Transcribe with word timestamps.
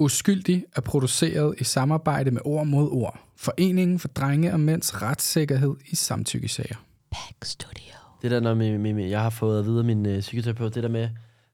Uskyldig 0.00 0.64
er 0.76 0.80
produceret 0.80 1.54
i 1.58 1.64
samarbejde 1.64 2.30
med 2.30 2.40
Ord 2.44 2.66
mod 2.66 2.88
Ord. 2.90 3.18
Foreningen 3.36 3.98
for 3.98 4.08
drenge 4.08 4.52
og 4.52 4.60
mænds 4.60 5.02
retssikkerhed 5.02 5.74
i 5.90 5.96
samtykkesager. 5.96 6.76
Back 7.10 7.44
Studio. 7.44 7.94
Det 8.22 8.30
der, 8.30 8.40
når 8.40 8.54
med, 8.54 8.78
med, 8.78 8.94
med, 8.94 9.08
jeg 9.08 9.20
har 9.20 9.30
fået 9.30 9.58
at 9.58 9.64
vide 9.64 9.78
af 9.78 9.84
min 9.84 10.06
øh, 10.06 10.20
psykoterapeut, 10.20 10.74
det 10.74 10.82
der 10.82 10.88
med, 10.88 11.08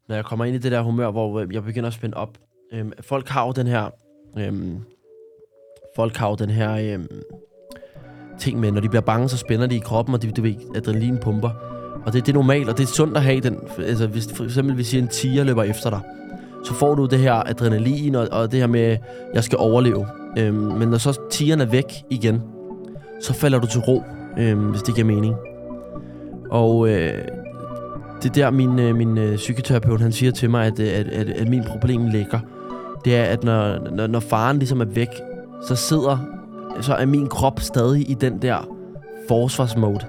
når 0.09 0.14
jeg 0.14 0.24
kommer 0.24 0.45
ind 0.45 0.56
i 0.56 0.59
det 0.59 0.72
der 0.72 0.82
humør, 0.82 1.11
hvor 1.11 1.40
øh, 1.40 1.54
jeg 1.54 1.64
begynder 1.64 1.87
at 1.87 1.95
spænde 1.95 2.17
op. 2.17 2.38
Øhm, 2.72 2.93
folk 3.01 3.29
har 3.29 3.46
jo 3.46 3.53
den 3.53 3.67
her... 3.67 3.90
Øhm, 4.38 4.78
folk 5.97 6.17
har 6.17 6.28
jo 6.28 6.35
den 6.35 6.51
her... 6.51 6.94
Øhm, 6.94 7.08
ting 8.38 8.60
med, 8.60 8.72
når 8.72 8.81
de 8.81 8.88
bliver 8.88 9.03
bange, 9.03 9.28
så 9.28 9.37
spænder 9.37 9.67
de 9.67 9.76
i 9.76 9.81
kroppen, 9.81 10.15
og 10.15 10.22
de, 10.22 10.31
du 10.31 10.42
ved, 10.42 10.54
adrenalin 10.74 11.19
pumper. 11.19 11.51
Og 12.06 12.13
det, 12.13 12.26
det 12.26 12.33
er 12.33 12.35
normalt, 12.35 12.69
og 12.69 12.78
det 12.78 12.83
er 12.83 12.88
sundt 12.88 13.17
at 13.17 13.22
have 13.22 13.40
den. 13.40 13.58
Altså, 13.78 14.06
hvis 14.06 14.33
for 14.33 14.44
eksempel, 14.44 14.74
hvis 14.74 14.94
en 14.94 15.08
tiger 15.08 15.44
løber 15.44 15.63
efter 15.63 15.90
dig, 15.90 16.01
så 16.66 16.74
får 16.74 16.95
du 16.95 17.06
det 17.06 17.19
her 17.19 17.34
adrenalin, 17.34 18.14
og, 18.14 18.28
og 18.32 18.52
det 18.52 18.60
her 18.60 18.66
med, 18.66 18.96
jeg 19.34 19.45
skal 19.45 19.59
overleve. 19.59 20.06
Øhm, 20.38 20.54
men 20.54 20.88
når 20.88 20.98
så 20.98 21.20
tigeren 21.30 21.60
er 21.60 21.66
væk 21.66 21.92
igen, 22.10 22.42
så 23.22 23.34
falder 23.34 23.58
du 23.58 23.66
til 23.66 23.80
ro, 23.80 24.02
øhm, 24.38 24.70
hvis 24.70 24.82
det 24.82 24.94
giver 24.94 25.06
mening. 25.06 25.34
Og 26.50 26.88
øh, 26.88 27.24
det 28.22 28.28
er 28.28 28.32
der, 28.34 28.50
min, 28.50 28.78
øh, 28.78 28.96
min 28.96 29.18
øh, 29.18 29.36
psykoterapeut, 29.36 30.00
han 30.00 30.12
siger 30.12 30.32
til 30.32 30.50
mig, 30.50 30.66
at, 30.66 30.80
øh, 30.80 30.88
at, 30.88 31.08
at, 31.08 31.28
at 31.30 31.48
min 31.48 31.64
problem 31.64 32.06
ligger. 32.06 32.38
Det 33.05 33.16
er, 33.16 33.24
at 33.24 33.44
når, 33.44 33.91
når, 33.91 34.06
når 34.06 34.20
faren 34.20 34.58
ligesom 34.58 34.80
er 34.80 34.84
væk, 34.84 35.08
så 35.62 35.74
sidder, 35.74 36.19
så 36.80 36.94
er 36.94 37.06
min 37.06 37.27
krop 37.27 37.60
stadig 37.60 38.10
i 38.10 38.14
den 38.14 38.42
der 38.42 38.69
forsvarsmode. 39.28 40.06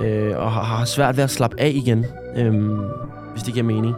Øh, 0.00 0.32
og 0.36 0.52
har, 0.52 0.62
har 0.62 0.84
svært 0.84 1.16
ved 1.16 1.24
at 1.24 1.30
slappe 1.30 1.60
af 1.60 1.72
igen, 1.74 2.04
øh, 2.36 2.54
hvis 3.32 3.42
det 3.42 3.54
giver 3.54 3.66
mening. 3.66 3.94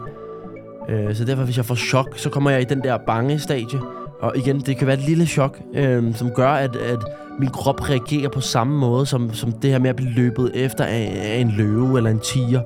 Øh, 0.89 1.15
så 1.15 1.25
derfor, 1.25 1.43
hvis 1.43 1.57
jeg 1.57 1.65
får 1.65 1.75
chok, 1.75 2.17
så 2.17 2.29
kommer 2.29 2.49
jeg 2.49 2.61
i 2.61 2.65
den 2.65 2.83
der 2.83 2.97
bange 2.97 3.39
stadie. 3.39 3.79
Og 4.19 4.37
igen, 4.37 4.59
det 4.59 4.77
kan 4.77 4.87
være 4.87 4.97
et 4.97 5.07
lille 5.07 5.25
chok, 5.25 5.59
øh, 5.73 6.15
som 6.15 6.31
gør, 6.31 6.49
at, 6.49 6.75
at 6.75 6.99
min 7.39 7.49
krop 7.49 7.89
reagerer 7.89 8.29
på 8.29 8.41
samme 8.41 8.77
måde, 8.77 9.05
som, 9.05 9.33
som 9.33 9.51
det 9.51 9.71
her 9.71 9.79
med 9.79 9.89
at 9.89 9.95
blive 9.95 10.11
løbet 10.11 10.51
efter 10.53 10.83
af, 10.85 11.17
af 11.23 11.37
en 11.37 11.51
løve 11.57 11.97
eller 11.97 12.09
en 12.09 12.19
tiger. 12.19 12.61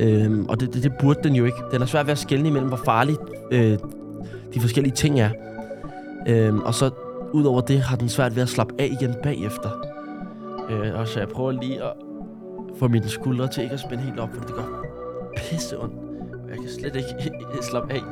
Øh, 0.00 0.44
og 0.48 0.60
det, 0.60 0.74
det, 0.74 0.82
det 0.82 0.92
burde 1.00 1.20
den 1.24 1.34
jo 1.34 1.44
ikke. 1.44 1.58
Den 1.72 1.82
er 1.82 1.86
svært 1.86 2.06
ved 2.06 2.12
at 2.12 2.18
skelne 2.18 2.48
imellem, 2.48 2.68
hvor 2.68 2.80
farligt 2.84 3.18
øh, 3.50 3.78
de 4.54 4.60
forskellige 4.60 4.94
ting 4.94 5.20
er. 5.20 5.30
Øh, 6.28 6.54
og 6.54 6.74
så 6.74 6.90
udover 7.32 7.60
det 7.60 7.80
har 7.80 7.96
den 7.96 8.08
svært 8.08 8.36
ved 8.36 8.42
at 8.42 8.48
slappe 8.48 8.74
af 8.78 8.88
igen 9.00 9.14
bagefter. 9.22 9.70
Øh, 10.70 11.00
og 11.00 11.08
så 11.08 11.18
jeg 11.18 11.28
prøver 11.28 11.50
lige 11.50 11.82
at 11.82 11.92
få 12.78 12.88
mine 12.88 13.08
skuldre 13.08 13.48
til 13.48 13.62
ikke 13.62 13.74
at 13.74 13.80
spænde 13.80 14.02
helt 14.02 14.20
op, 14.20 14.28
for 14.34 14.40
det 14.40 14.54
gør 14.54 14.84
pisse 15.36 15.78
ondt. 15.78 16.03
Jeg 16.54 16.62
kan 16.62 16.70
slet 16.70 16.96
ikke 16.96 17.64
slappe 17.70 17.92
af. 17.92 18.02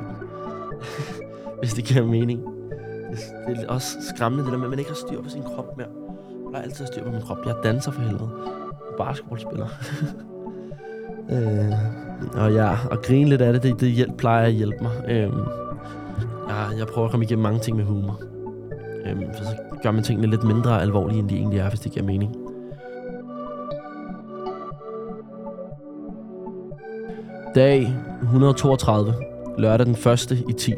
Hvis 1.60 1.74
det 1.74 1.84
giver 1.84 2.04
mening. 2.06 2.40
Det, 3.10 3.56
det 3.56 3.64
er 3.64 3.68
også 3.68 3.86
skræmmende, 4.14 4.44
det 4.44 4.52
der 4.52 4.58
med, 4.58 4.66
at 4.66 4.70
man 4.70 4.78
ikke 4.78 4.90
har 4.90 4.96
styr 5.08 5.22
på 5.22 5.28
sin 5.28 5.42
krop 5.42 5.76
mere. 5.76 5.86
Jeg 6.52 6.58
har 6.58 6.62
altid 6.62 6.86
styr 6.86 7.04
på 7.04 7.10
min 7.10 7.20
krop. 7.20 7.38
Jeg 7.46 7.54
danser 7.64 7.90
for 7.90 8.00
helvede. 8.00 8.30
Basketballspiller. 8.98 9.66
øh, 11.32 11.72
og 12.42 12.52
ja, 12.52 12.76
og 12.90 13.02
grine 13.02 13.30
lidt 13.30 13.42
af 13.42 13.52
det, 13.52 13.62
det, 13.62 13.80
det 13.80 13.90
hjælp, 13.90 14.16
plejer 14.16 14.46
at 14.46 14.52
hjælpe 14.52 14.78
mig. 14.82 14.92
Øh, 15.08 15.32
jeg, 16.48 16.78
jeg 16.78 16.86
prøver 16.86 17.06
at 17.06 17.10
komme 17.10 17.24
igennem 17.24 17.42
mange 17.42 17.60
ting 17.60 17.76
med 17.76 17.84
humor. 17.84 18.20
Øh, 19.06 19.16
for 19.36 19.44
så 19.44 19.56
gør 19.82 19.90
man 19.90 20.02
tingene 20.02 20.26
lidt 20.26 20.44
mindre 20.44 20.82
alvorlige, 20.82 21.18
end 21.18 21.28
de 21.28 21.36
egentlig 21.36 21.58
er, 21.58 21.68
hvis 21.68 21.80
det 21.80 21.92
giver 21.92 22.06
mening. 22.06 22.41
Dag 27.54 27.96
132. 28.22 29.14
Lørdag 29.58 29.86
den 29.86 29.94
1. 30.12 30.44
i 30.48 30.52
10. 30.52 30.72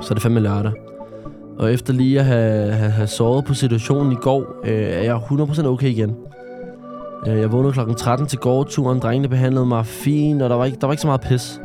Så 0.00 0.10
er 0.10 0.14
det 0.14 0.22
fandme 0.22 0.40
lørdag. 0.40 0.72
Og 1.58 1.72
efter 1.72 1.92
lige 1.92 2.18
at 2.18 2.24
have, 2.24 2.72
have, 2.72 2.90
have 2.90 3.06
sovet 3.06 3.44
på 3.44 3.54
situationen 3.54 4.12
i 4.12 4.14
går, 4.14 4.60
øh, 4.64 4.72
er 4.72 5.02
jeg 5.02 5.16
100% 5.16 5.66
okay 5.66 5.88
igen. 5.88 6.16
Øh, 7.26 7.38
jeg 7.38 7.52
vågnede 7.52 7.72
klokken 7.72 7.94
13 7.94 8.26
til 8.26 8.38
gårdturen. 8.38 8.98
Drengene 8.98 9.28
behandlede 9.28 9.66
mig 9.66 9.86
fint, 9.86 10.42
og 10.42 10.50
der 10.50 10.56
var 10.56 10.64
ikke, 10.64 10.78
der 10.80 10.86
var 10.86 10.92
ikke 10.92 11.00
så 11.02 11.08
meget 11.08 11.20
pis 11.20 11.60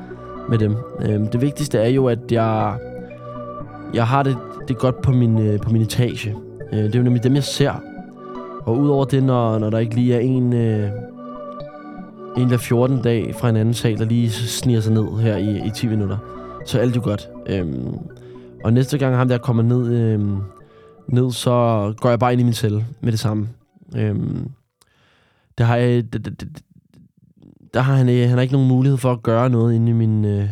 med 0.49 0.57
dem. 0.57 0.75
Øh, 1.01 1.31
det 1.31 1.41
vigtigste 1.41 1.77
er 1.77 1.89
jo, 1.89 2.07
at 2.07 2.31
jeg, 2.31 2.77
jeg 3.93 4.07
har 4.07 4.23
det, 4.23 4.37
det 4.67 4.77
godt 4.77 5.01
på 5.01 5.11
min, 5.11 5.39
øh, 5.47 5.59
på 5.59 5.69
min 5.69 5.81
etage. 5.81 6.35
Øh, 6.73 6.79
det 6.83 6.95
er 6.95 6.99
jo 6.99 7.03
nemlig 7.03 7.23
dem, 7.23 7.35
jeg 7.35 7.43
ser. 7.43 7.73
Og 8.65 8.77
udover 8.77 9.05
det, 9.05 9.23
når, 9.23 9.59
når 9.59 9.69
der 9.69 9.77
ikke 9.77 9.95
lige 9.95 10.15
er 10.15 10.19
en... 10.19 10.53
Øh, 10.53 10.89
en 12.37 12.47
hver 12.47 12.57
14 12.57 13.01
dag 13.01 13.35
fra 13.35 13.49
en 13.49 13.55
anden 13.55 13.73
sal, 13.73 13.97
der 13.97 14.05
lige 14.05 14.31
sniger 14.31 14.81
sig 14.81 14.93
ned 14.93 15.21
her 15.21 15.37
i, 15.37 15.67
i 15.67 15.69
10 15.75 15.87
minutter. 15.87 16.17
Så 16.65 16.79
alt 16.79 16.95
jo 16.95 17.01
godt. 17.03 17.29
Øhm, 17.47 17.97
og 18.63 18.73
næste 18.73 18.97
gang 18.97 19.15
ham 19.15 19.27
der 19.27 19.37
kommer 19.37 19.63
ned, 19.63 19.93
øhm, 19.93 20.41
ned, 21.07 21.31
så 21.31 21.51
går 21.97 22.09
jeg 22.09 22.19
bare 22.19 22.31
ind 22.31 22.41
i 22.41 22.43
min 22.43 22.53
celle 22.53 22.85
med 23.01 23.11
det 23.11 23.19
samme. 23.19 23.49
Øhm, 23.95 24.51
der 25.57 25.63
har 25.63 25.75
jeg, 25.75 26.13
der, 26.13 26.19
der, 26.19 26.45
der 27.73 27.81
har 27.81 27.95
han, 27.95 28.09
øh, 28.09 28.21
han 28.29 28.29
har 28.29 28.41
ikke 28.41 28.53
nogen 28.53 28.67
mulighed 28.67 28.97
for 28.97 29.11
at 29.11 29.23
gøre 29.23 29.49
noget 29.49 29.73
inde 29.73 29.89
i 29.89 29.93
min, 29.93 30.25
øh, 30.25 30.49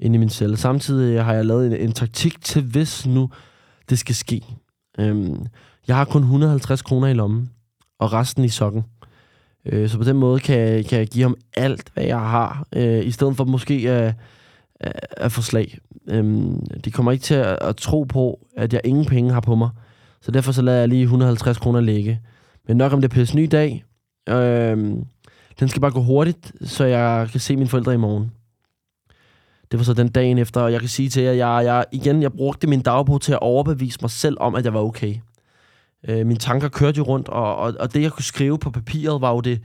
inde 0.00 0.16
i 0.16 0.18
min 0.18 0.28
celle. 0.28 0.56
Samtidig 0.56 1.14
øh, 1.14 1.24
har 1.24 1.34
jeg 1.34 1.46
lavet 1.46 1.66
en, 1.66 1.72
en 1.72 1.92
taktik 1.92 2.44
til, 2.44 2.62
hvis 2.62 3.06
nu 3.06 3.30
det 3.90 3.98
skal 3.98 4.14
ske. 4.14 4.42
Øhm, 4.98 5.46
jeg 5.88 5.96
har 5.96 6.04
kun 6.04 6.22
150 6.22 6.82
kroner 6.82 7.08
i 7.08 7.14
lommen, 7.14 7.50
og 7.98 8.12
resten 8.12 8.44
i 8.44 8.48
sokken. 8.48 8.84
Øh, 9.66 9.88
så 9.88 9.98
på 9.98 10.04
den 10.04 10.16
måde 10.16 10.40
kan 10.40 10.84
kan 10.84 10.98
jeg 10.98 11.06
give 11.06 11.22
ham 11.22 11.36
alt, 11.56 11.90
hvad 11.94 12.04
jeg 12.04 12.20
har, 12.20 12.66
øh, 12.76 13.06
i 13.06 13.10
stedet 13.10 13.36
for 13.36 13.44
måske 13.44 13.90
at, 13.90 14.14
at 15.16 15.32
få 15.32 15.42
slag. 15.42 15.78
Øh, 16.08 16.24
de 16.84 16.90
kommer 16.90 17.12
ikke 17.12 17.22
til 17.22 17.34
at, 17.34 17.58
at 17.60 17.76
tro 17.76 18.02
på, 18.02 18.46
at 18.56 18.72
jeg 18.72 18.80
ingen 18.84 19.04
penge 19.04 19.32
har 19.32 19.40
på 19.40 19.54
mig. 19.54 19.70
Så 20.20 20.30
derfor 20.30 20.52
så 20.52 20.62
lader 20.62 20.78
jeg 20.78 20.88
lige 20.88 21.02
150 21.02 21.58
kroner 21.58 21.80
ligge. 21.80 22.20
Men 22.68 22.76
nok 22.76 22.92
om 22.92 23.00
det 23.00 23.12
er 23.16 23.36
ny 23.36 23.48
dag. 23.52 23.84
Øh, 24.28 24.76
den 25.60 25.68
skal 25.68 25.80
bare 25.80 25.90
gå 25.90 26.00
hurtigt, 26.00 26.52
så 26.64 26.84
jeg 26.84 27.28
kan 27.30 27.40
se 27.40 27.56
mine 27.56 27.68
forældre 27.68 27.94
i 27.94 27.96
morgen. 27.96 28.32
Det 29.70 29.78
var 29.78 29.84
så 29.84 29.94
den 29.94 30.08
dagen 30.08 30.38
efter, 30.38 30.60
og 30.60 30.72
jeg 30.72 30.80
kan 30.80 30.88
sige 30.88 31.08
til 31.08 31.22
jer, 31.22 31.30
at 31.30 31.36
jeg, 31.36 31.64
jeg, 31.64 31.84
igen, 31.92 32.22
jeg 32.22 32.32
brugte 32.32 32.66
min 32.66 32.80
dagbog 32.80 33.20
til 33.20 33.32
at 33.32 33.38
overbevise 33.42 33.98
mig 34.02 34.10
selv 34.10 34.36
om, 34.40 34.54
at 34.54 34.64
jeg 34.64 34.74
var 34.74 34.80
okay. 34.80 35.14
Øh, 36.08 36.26
mine 36.26 36.38
tanker 36.38 36.68
kørte 36.68 36.98
jo 36.98 37.02
rundt, 37.02 37.28
og, 37.28 37.56
og, 37.56 37.74
og 37.80 37.94
det, 37.94 38.02
jeg 38.02 38.12
kunne 38.12 38.24
skrive 38.24 38.58
på 38.58 38.70
papiret, 38.70 39.20
var 39.20 39.30
jo 39.30 39.40
det, 39.40 39.60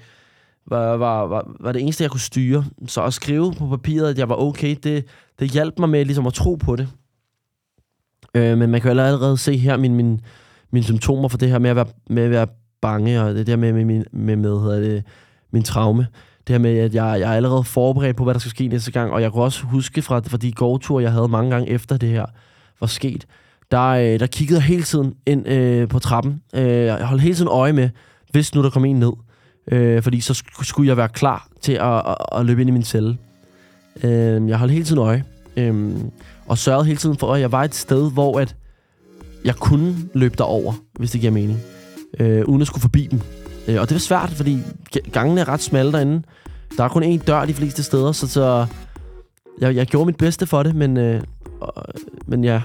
var, 0.68 0.98
var, 0.98 1.28
var, 1.28 1.56
var 1.60 1.72
det 1.72 1.82
eneste, 1.82 2.04
jeg 2.04 2.12
kunne 2.12 2.20
styre. 2.20 2.66
Så 2.88 3.04
at 3.04 3.14
skrive 3.14 3.54
på 3.54 3.68
papiret, 3.68 4.10
at 4.10 4.18
jeg 4.18 4.30
var 4.30 4.36
okay, 4.36 4.76
det, 4.84 5.06
det 5.40 5.50
hjalp 5.50 5.80
mig 5.80 5.90
med 5.90 6.06
ligesom 6.06 6.28
at 6.28 6.34
tro 6.34 6.56
på 6.56 6.76
det. 6.76 6.88
Øh, 8.36 8.58
men 8.58 8.70
man 8.70 8.82
kan 8.82 8.92
jo 8.92 9.00
allerede 9.00 9.38
se 9.38 9.58
her 9.58 9.78
mine, 9.78 9.96
mine, 9.96 10.20
mine 10.72 10.84
symptomer 10.84 11.28
for 11.28 11.38
det 11.38 11.50
her 11.50 11.60
med 11.60 11.70
at 11.70 11.76
være, 11.76 11.88
med 12.10 12.24
at 12.24 12.32
være 12.32 12.48
bange, 12.82 13.22
og 13.22 13.36
det 13.36 13.48
der 13.48 13.56
med, 13.56 13.74
med, 13.74 13.86
med, 13.86 14.04
med, 14.12 14.36
med 14.36 14.60
hedder 14.60 14.80
det, 14.80 15.04
min 15.52 15.64
traume. 15.64 16.08
Det 16.48 16.54
her 16.54 16.60
med, 16.60 16.78
at 16.78 16.96
jeg, 16.96 17.20
jeg 17.20 17.32
er 17.32 17.36
allerede 17.36 17.64
forberedt 17.64 18.18
på, 18.18 18.24
hvad 18.24 18.34
der 18.34 18.40
skal 18.40 18.50
ske 18.50 18.68
næste 18.68 18.92
gang, 18.92 19.12
og 19.12 19.22
jeg 19.22 19.32
kunne 19.32 19.44
også 19.44 19.66
huske 19.66 20.02
fra, 20.02 20.20
fra 20.20 20.38
de 20.38 20.52
gårdture, 20.52 21.04
jeg 21.04 21.12
havde 21.12 21.28
mange 21.28 21.52
gange 21.52 21.70
efter 21.70 21.98
det 21.98 22.10
her 22.10 22.26
var 22.80 22.88
sket, 22.88 23.26
der, 23.72 23.88
øh, 23.88 24.20
der 24.20 24.28
kiggede 24.28 24.62
hele 24.62 24.84
tiden 24.84 25.14
ind 25.26 25.48
øh, 25.48 25.88
på 25.88 26.00
trappen. 26.00 26.42
Øh, 26.56 26.72
jeg 26.72 27.06
holdt 27.06 27.22
hele 27.22 27.36
tiden 27.36 27.50
øje 27.52 27.74
med, 27.74 27.90
hvis 28.32 28.56
nu 28.56 28.64
der 28.64 28.70
kom 28.70 28.86
en 28.86 28.96
ned. 28.96 29.14
Øh, 29.72 30.04
fordi 30.04 30.22
så 30.22 30.44
skulle 30.62 30.88
jeg 30.88 30.98
være 30.98 31.10
klar 31.10 31.48
til 31.62 31.74
at, 31.74 31.98
at, 31.98 32.16
at 32.32 32.46
løbe 32.46 32.62
ind 32.62 32.70
i 32.70 32.74
min 32.74 32.84
celle. 32.84 33.18
Øh, 34.04 34.50
jeg 34.50 34.58
holdt 34.58 34.74
hele 34.74 34.86
tiden 34.86 35.02
øje. 35.02 35.24
Øh, 35.58 35.96
og 36.48 36.58
sørgede 36.58 36.86
hele 36.86 36.98
tiden 36.98 37.18
for, 37.18 37.34
at 37.34 37.42
jeg 37.42 37.52
var 37.52 37.64
et 37.64 37.76
sted, 37.76 38.12
hvor 38.12 38.40
at 38.40 38.56
jeg 39.46 39.56
kunne 39.56 39.96
løbe 40.14 40.36
derover, 40.38 40.74
hvis 41.00 41.12
det 41.12 41.22
giver 41.22 41.34
mening. 41.34 41.60
Øh, 42.20 42.46
uden 42.46 42.62
at 42.62 42.68
skulle 42.68 42.82
forbi 42.82 43.08
dem. 43.12 43.22
Øh, 43.68 43.82
og 43.82 43.90
det 43.90 43.96
var 43.96 44.00
svært, 44.00 44.30
fordi 44.30 44.58
gangene 45.12 45.42
er 45.42 45.48
ret 45.48 45.62
smalle 45.62 45.92
derinde. 45.92 46.24
Der 46.78 46.84
er 46.84 46.88
kun 46.88 47.04
én 47.04 47.26
dør 47.26 47.46
de 47.46 47.54
fleste 47.54 47.84
steder, 47.84 48.12
så, 48.12 48.28
så 48.28 48.66
jeg, 49.62 49.76
jeg 49.76 49.88
gjorde 49.88 50.06
mit 50.06 50.18
bedste 50.18 50.46
for 50.46 50.64
det, 50.64 50.76
men, 50.76 50.98
øh, 50.98 51.22
men 52.28 52.44
ja, 52.44 52.62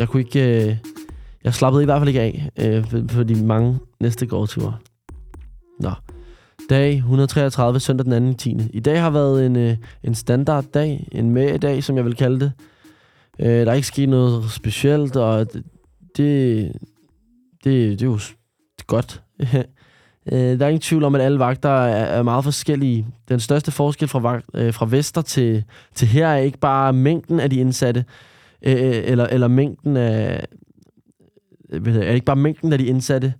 jeg 0.00 0.08
kunne 0.08 0.22
ikke... 0.22 0.66
Øh, 0.70 0.76
jeg 1.44 1.54
slappede 1.54 1.82
i 1.82 1.84
hvert 1.84 2.00
fald 2.00 2.08
ikke 2.08 2.20
af 2.20 2.50
øh, 2.58 3.08
for 3.08 3.22
de 3.22 3.44
mange 3.44 3.78
næste 4.00 4.26
gårdture. 4.26 4.76
Nå. 5.80 5.90
Dag 6.70 6.94
133, 6.94 7.80
søndag 7.80 8.06
den 8.06 8.34
2. 8.34 8.38
10. 8.38 8.56
I 8.72 8.80
dag 8.80 9.00
har 9.00 9.10
været 9.10 9.46
en, 9.46 9.56
øh, 9.56 9.76
en 10.04 10.14
standard 10.14 10.64
dag, 10.64 11.08
en 11.12 11.30
med 11.30 11.58
dag, 11.58 11.84
som 11.84 11.96
jeg 11.96 12.04
vil 12.04 12.14
kalde 12.14 12.40
det. 12.40 12.52
Øh, 13.38 13.46
der 13.46 13.70
er 13.70 13.74
ikke 13.74 13.86
sket 13.86 14.08
noget 14.08 14.50
specielt, 14.50 15.16
og 15.16 15.52
det, 15.52 15.64
det, 16.16 16.72
det, 17.64 18.00
det 18.00 18.02
er 18.02 18.06
jo 18.06 18.18
godt. 18.86 19.22
øh, 20.32 20.58
der 20.58 20.64
er 20.64 20.68
ingen 20.68 20.80
tvivl 20.80 21.04
om, 21.04 21.14
at 21.14 21.20
alle 21.20 21.38
vagter 21.38 21.70
er, 21.70 22.04
er 22.04 22.22
meget 22.22 22.44
forskellige. 22.44 23.06
Den 23.28 23.40
største 23.40 23.70
forskel 23.70 24.08
fra, 24.08 24.18
vagt, 24.18 24.46
øh, 24.54 24.74
fra 24.74 24.86
Vester 24.86 25.22
til, 25.22 25.64
til 25.94 26.08
her 26.08 26.28
er 26.28 26.36
ikke 26.36 26.58
bare 26.58 26.92
mængden 26.92 27.40
af 27.40 27.50
de 27.50 27.56
indsatte, 27.56 28.04
Øh, 28.62 28.72
øh, 28.72 29.02
eller, 29.04 29.26
eller 29.26 29.48
mængden 29.48 29.96
af... 29.96 30.44
Øh, 31.70 31.82
hvad 31.82 31.92
hedder, 31.92 32.06
er 32.08 32.12
ikke 32.12 32.24
bare 32.24 32.36
mængden 32.36 32.72
af 32.72 32.78
de 32.78 32.86
indsatte, 32.86 33.34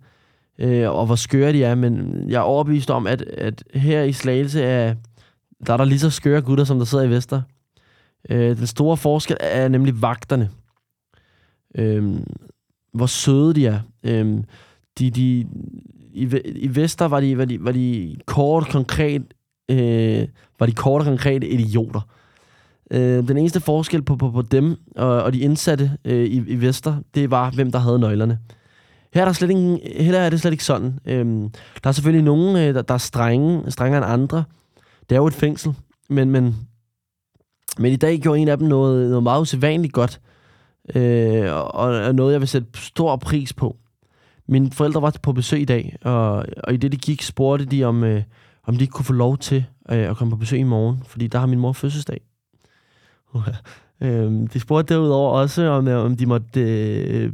øh, 0.59 0.89
og 0.89 1.05
hvor 1.05 1.15
skøre 1.15 1.53
de 1.53 1.63
er, 1.63 1.75
men 1.75 2.25
jeg 2.29 2.37
er 2.37 2.41
overbevist 2.41 2.91
om, 2.91 3.07
at, 3.07 3.21
at 3.21 3.63
her 3.73 4.03
i 4.03 4.11
Slagelse 4.11 4.63
er 4.63 4.95
der 5.67 5.73
er 5.73 5.77
der 5.77 5.85
lige 5.85 5.99
så 5.99 6.09
skøre 6.09 6.41
gutter, 6.41 6.63
som 6.63 6.77
der 6.77 6.85
sidder 6.85 7.03
i 7.03 7.09
Vester. 7.09 7.41
Øh, 8.29 8.57
den 8.57 8.67
store 8.67 8.97
forskel 8.97 9.37
er 9.39 9.67
nemlig 9.67 10.01
vagterne. 10.01 10.49
Øh, 11.75 12.19
hvor 12.93 13.05
søde 13.05 13.53
de 13.53 13.67
er. 13.67 13.79
Øh, 14.03 14.37
de, 14.99 15.09
de, 15.09 15.47
i, 16.13 16.23
I 16.45 16.75
Vester 16.75 17.05
var 17.05 17.19
de, 17.19 17.37
var 17.37 17.45
de, 17.45 17.65
var 17.65 17.71
de 17.71 18.17
kort 18.25 18.67
konkret 18.67 19.23
øh, 19.71 20.27
var 20.59 20.65
de 20.65 20.71
kort 20.71 21.01
og 21.01 21.05
konkret 21.05 21.43
idioter. 21.43 22.01
Øh, 22.91 23.27
den 23.27 23.37
eneste 23.37 23.59
forskel 23.59 24.01
på, 24.01 24.15
på, 24.15 24.31
på 24.31 24.41
dem 24.41 24.77
og, 24.95 25.23
og 25.23 25.33
de 25.33 25.39
indsatte 25.39 25.91
øh, 26.05 26.25
i, 26.25 26.43
i 26.47 26.61
Vester, 26.61 26.95
det 27.15 27.31
var, 27.31 27.51
hvem 27.51 27.71
der 27.71 27.79
havde 27.79 27.99
nøglerne. 27.99 28.39
Her 29.13 29.21
er, 29.21 29.25
der 29.25 29.33
slet 29.33 29.49
ingen, 29.49 29.79
her 29.99 30.19
er 30.19 30.29
det 30.29 30.41
slet 30.41 30.51
ikke 30.51 30.63
sådan. 30.63 30.99
Øhm, 31.05 31.49
der 31.83 31.87
er 31.87 31.91
selvfølgelig 31.91 32.25
nogen, 32.25 32.55
øh, 32.55 32.73
der, 32.75 32.81
der 32.81 32.93
er 32.93 32.97
strenge, 32.97 33.71
strengere 33.71 33.97
end 33.97 34.13
andre. 34.13 34.43
Det 35.09 35.15
er 35.15 35.19
jo 35.19 35.27
et 35.27 35.33
fængsel. 35.33 35.73
Men, 36.09 36.29
men, 36.29 36.55
men 37.77 37.91
i 37.91 37.95
dag 37.95 38.19
gjorde 38.19 38.39
en 38.39 38.47
af 38.47 38.57
dem 38.57 38.67
noget, 38.67 39.09
noget 39.09 39.23
meget 39.23 39.41
usædvanligt 39.41 39.93
godt. 39.93 40.21
Øh, 40.95 41.53
og, 41.53 41.71
og 41.71 42.15
noget, 42.15 42.33
jeg 42.33 42.41
vil 42.41 42.47
sætte 42.47 42.67
stor 42.75 43.15
pris 43.15 43.53
på. 43.53 43.77
Mine 44.47 44.71
forældre 44.71 45.01
var 45.01 45.15
på 45.23 45.33
besøg 45.33 45.61
i 45.61 45.65
dag, 45.65 45.97
og, 46.01 46.45
og 46.63 46.73
i 46.73 46.77
det, 46.77 46.91
de 46.91 46.97
gik, 46.97 47.21
spurgte 47.21 47.65
de, 47.65 47.83
om, 47.83 48.03
øh, 48.03 48.23
om 48.67 48.75
de 48.75 48.83
ikke 48.83 48.91
kunne 48.91 49.05
få 49.05 49.13
lov 49.13 49.37
til 49.37 49.65
øh, 49.91 50.09
at 50.09 50.17
komme 50.17 50.31
på 50.31 50.37
besøg 50.37 50.59
i 50.59 50.63
morgen, 50.63 51.03
fordi 51.05 51.27
der 51.27 51.39
har 51.39 51.45
min 51.45 51.59
mor 51.59 51.73
fødselsdag. 51.73 52.21
Øhm, 54.03 54.47
de 54.47 54.59
spurgte 54.59 54.93
derudover 54.93 55.31
også, 55.31 55.67
om, 55.67 55.87
øh, 55.87 56.05
om 56.05 56.17
de 56.17 56.25
måtte, 56.25 56.61
øh, 56.61 57.33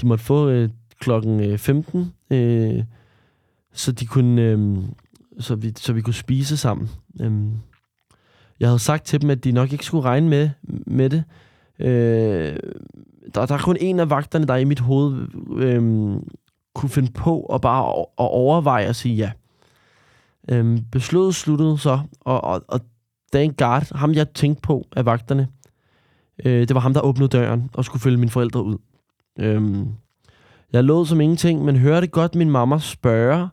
de 0.00 0.06
måtte 0.06 0.24
få 0.24 0.48
øh, 0.48 0.68
klokken 1.00 1.40
øh, 1.40 1.58
15, 1.58 2.12
øh, 2.30 2.84
så 3.72 3.92
de 3.92 4.06
kunne, 4.06 4.42
øh, 4.42 4.78
så, 5.38 5.54
vi, 5.54 5.72
så 5.76 5.92
vi 5.92 6.00
kunne 6.00 6.14
spise 6.14 6.56
sammen. 6.56 6.90
Øhm, 7.20 7.52
jeg 8.60 8.68
havde 8.68 8.78
sagt 8.78 9.04
til 9.04 9.22
dem, 9.22 9.30
at 9.30 9.44
de 9.44 9.52
nok 9.52 9.72
ikke 9.72 9.84
skulle 9.84 10.04
regne 10.04 10.28
med, 10.28 10.50
med 10.86 11.10
det. 11.10 11.24
Øh, 11.78 12.56
der, 13.34 13.46
der 13.46 13.54
er 13.54 13.62
kun 13.62 13.76
en 13.80 14.00
af 14.00 14.10
vagterne, 14.10 14.46
der 14.46 14.56
i 14.56 14.64
mit 14.64 14.80
hoved 14.80 15.26
øh, 15.56 15.82
kunne 16.74 16.90
finde 16.90 17.12
på 17.12 17.44
at 17.44 17.60
bare 17.60 18.00
at 18.00 18.06
overveje 18.16 18.86
at 18.86 18.96
sige 18.96 19.14
ja. 19.14 19.30
Øhm, 20.48 20.84
besluttet 20.92 21.34
sluttede 21.34 21.78
så, 21.78 22.00
og, 22.20 22.44
og, 22.44 22.64
og 22.68 22.80
Dan 23.36 23.52
Guard, 23.52 23.94
ham 23.94 24.14
jeg 24.14 24.28
tænkte 24.28 24.62
på 24.62 24.86
af 24.96 25.06
vagterne, 25.06 25.48
øh, 26.44 26.68
det 26.68 26.74
var 26.74 26.80
ham, 26.80 26.94
der 26.94 27.00
åbnede 27.00 27.28
døren 27.28 27.70
og 27.74 27.84
skulle 27.84 28.02
følge 28.02 28.16
mine 28.16 28.30
forældre 28.30 28.62
ud. 28.62 28.78
Øhm, 29.38 29.88
jeg 30.72 30.84
lå 30.84 31.04
som 31.04 31.20
ingenting, 31.20 31.64
men 31.64 31.76
hørte 31.76 32.06
godt 32.06 32.34
min 32.34 32.50
mamma 32.50 32.78
spørge, 32.78 33.48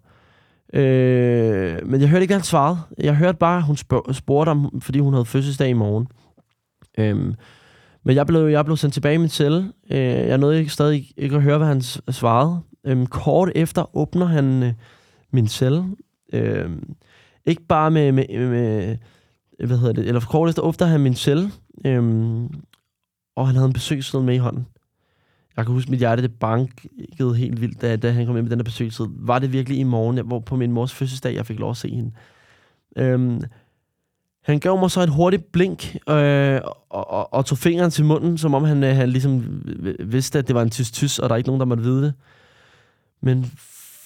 øh, 0.74 1.88
men 1.88 2.01
jeg 2.01 2.09
hørte 2.09 2.21
ikke, 2.21 2.31
hvad 2.31 2.39
han 2.39 2.44
svarede. 2.45 2.77
Jeg 2.97 3.15
hørte 3.15 3.38
bare, 3.38 3.57
at 3.57 3.63
hun 3.63 3.77
spurgte 4.13 4.50
om, 4.50 4.81
fordi 4.81 5.00
hun 5.00 5.13
havde 5.13 5.25
fødselsdag 5.25 5.69
i 5.69 5.74
morgen. 5.74 6.07
Øhm, 6.97 7.33
men 8.03 8.15
jeg 8.15 8.27
blev, 8.27 8.47
jeg 8.47 8.65
blev 8.65 8.77
sendt 8.77 8.94
tilbage 8.94 9.15
i 9.15 9.18
min 9.18 9.30
celle. 9.30 9.71
Øh, 9.91 9.97
jeg 10.00 10.38
nåede 10.38 10.59
ikke, 10.59 10.71
stadig 10.71 11.13
ikke 11.18 11.35
at 11.35 11.41
høre, 11.41 11.57
hvad 11.57 11.68
han 11.68 11.81
svarede. 11.81 12.59
Øhm, 12.85 13.06
kort 13.06 13.51
efter 13.56 13.97
åbner 13.97 14.25
han 14.25 14.63
øh, 14.63 14.74
min 15.31 15.47
celle, 15.47 15.85
Øh, 16.33 16.69
ikke 17.45 17.68
bare 17.68 17.91
med, 17.91 18.12
med, 18.12 18.50
med, 18.50 18.97
hvad 19.57 19.77
hedder 19.77 19.94
det, 19.94 20.07
eller 20.07 20.19
for 20.19 20.29
kort 20.29 20.50
efter 20.50 20.61
åbner 20.61 20.88
han 20.88 21.00
min 21.00 21.15
celle, 21.15 21.51
øhm, 21.85 22.45
og 23.35 23.47
han 23.47 23.55
havde 23.55 23.67
en 23.67 23.73
besøgsseddel 23.73 24.25
med 24.25 24.35
i 24.35 24.38
hånden. 24.38 24.67
Jeg 25.57 25.65
kan 25.65 25.73
huske, 25.73 25.91
mit 25.91 26.00
hjerte 26.00 26.21
det 26.21 26.39
bankede 26.39 27.35
helt 27.35 27.61
vildt, 27.61 27.81
da, 27.81 27.95
da 27.95 28.11
han 28.11 28.25
kom 28.25 28.38
ind 28.38 28.44
med 28.44 28.51
den 28.51 28.59
der 28.59 28.63
besøgsseddel. 28.63 29.13
Var 29.17 29.39
det 29.39 29.53
virkelig 29.53 29.79
i 29.79 29.83
morgen, 29.83 30.27
hvor 30.27 30.39
på 30.39 30.55
min 30.55 30.71
mors 30.71 30.94
fødselsdag, 30.94 31.35
jeg 31.35 31.45
fik 31.45 31.59
lov 31.59 31.69
at 31.69 31.77
se 31.77 31.89
hende. 31.89 32.11
Øhm, 32.97 33.41
han 34.44 34.59
gav 34.59 34.79
mig 34.79 34.91
så 34.91 35.01
et 35.01 35.09
hurtigt 35.09 35.51
blink, 35.51 35.95
øh, 36.09 36.61
og, 36.89 37.11
og, 37.11 37.33
og 37.33 37.45
tog 37.45 37.57
fingeren 37.57 37.91
til 37.91 38.06
munden, 38.06 38.38
som 38.38 38.53
om 38.53 38.63
han, 38.63 38.83
øh, 38.83 38.95
han 38.95 39.09
ligesom 39.09 39.63
vidste, 39.99 40.39
at 40.39 40.47
det 40.47 40.56
var 40.56 40.61
en 40.61 40.69
tysk-tysk, 40.69 41.19
og 41.19 41.29
der 41.29 41.35
er 41.35 41.38
ikke 41.38 41.49
nogen, 41.49 41.59
der 41.59 41.65
måtte 41.65 41.83
vide 41.83 42.03
det. 42.03 42.13
Men 43.21 43.45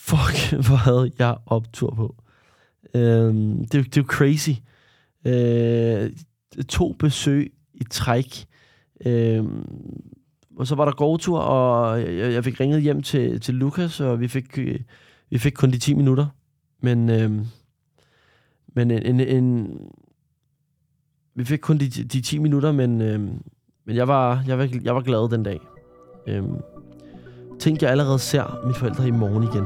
fuck, 0.08 0.54
hvor 0.68 0.76
havde 0.76 1.12
jeg 1.20 1.36
optur 1.46 1.94
på. 1.96 2.16
Øhm, 2.94 3.58
det, 3.60 3.72
det 3.72 3.98
er 3.98 4.02
jo 4.02 4.04
crazy. 4.08 4.52
Øh, 5.26 6.12
to 6.70 6.94
besøg 6.94 7.54
i 7.74 7.84
træk. 7.84 8.46
Øh, 9.06 9.46
og 10.58 10.68
så 10.68 10.76
var 10.76 10.86
der 10.86 10.92
gåtur, 10.92 11.40
og 11.40 12.02
jeg, 12.02 12.34
jeg 12.34 12.44
fik 12.44 12.60
ringet 12.60 12.82
hjem 12.82 13.04
til, 13.04 13.42
til 13.42 13.56
Lukas, 13.56 14.00
og 14.00 14.20
vi 14.20 14.28
fik, 14.28 14.58
øh, 14.58 14.80
vi 15.30 15.38
fik 15.38 15.54
kun 15.54 15.72
de 15.72 15.78
10 15.78 15.94
minutter. 15.94 16.26
Men, 16.82 17.10
øh, 17.10 17.32
men 18.76 18.92
en, 18.92 19.06
en, 19.06 19.20
en, 19.20 19.78
vi 21.36 21.44
fik 21.46 21.60
kun 21.60 21.78
de, 21.78 21.90
de 21.90 22.22
10 22.22 22.38
minutter, 22.38 22.72
men, 22.72 23.02
øh, 23.02 23.20
men 23.86 23.96
jeg, 23.96 24.08
var, 24.08 24.44
jeg, 24.48 24.58
var, 24.58 24.70
jeg 24.84 24.96
var 24.96 25.02
glad 25.02 25.30
den 25.30 25.44
dag. 25.44 25.60
Øh, 26.28 26.44
tænk, 27.60 27.82
jeg 27.82 27.92
allerede 27.92 28.20
ser 28.20 28.62
mine 28.64 28.76
forældre 28.76 29.08
i 29.08 29.12
morgen 29.12 29.44
igen 29.44 29.64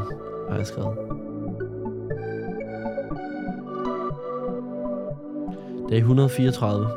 har 0.50 0.58
jeg 0.58 0.68
skrevet. 0.68 1.31
Dag 5.92 5.98
134. 5.98 6.90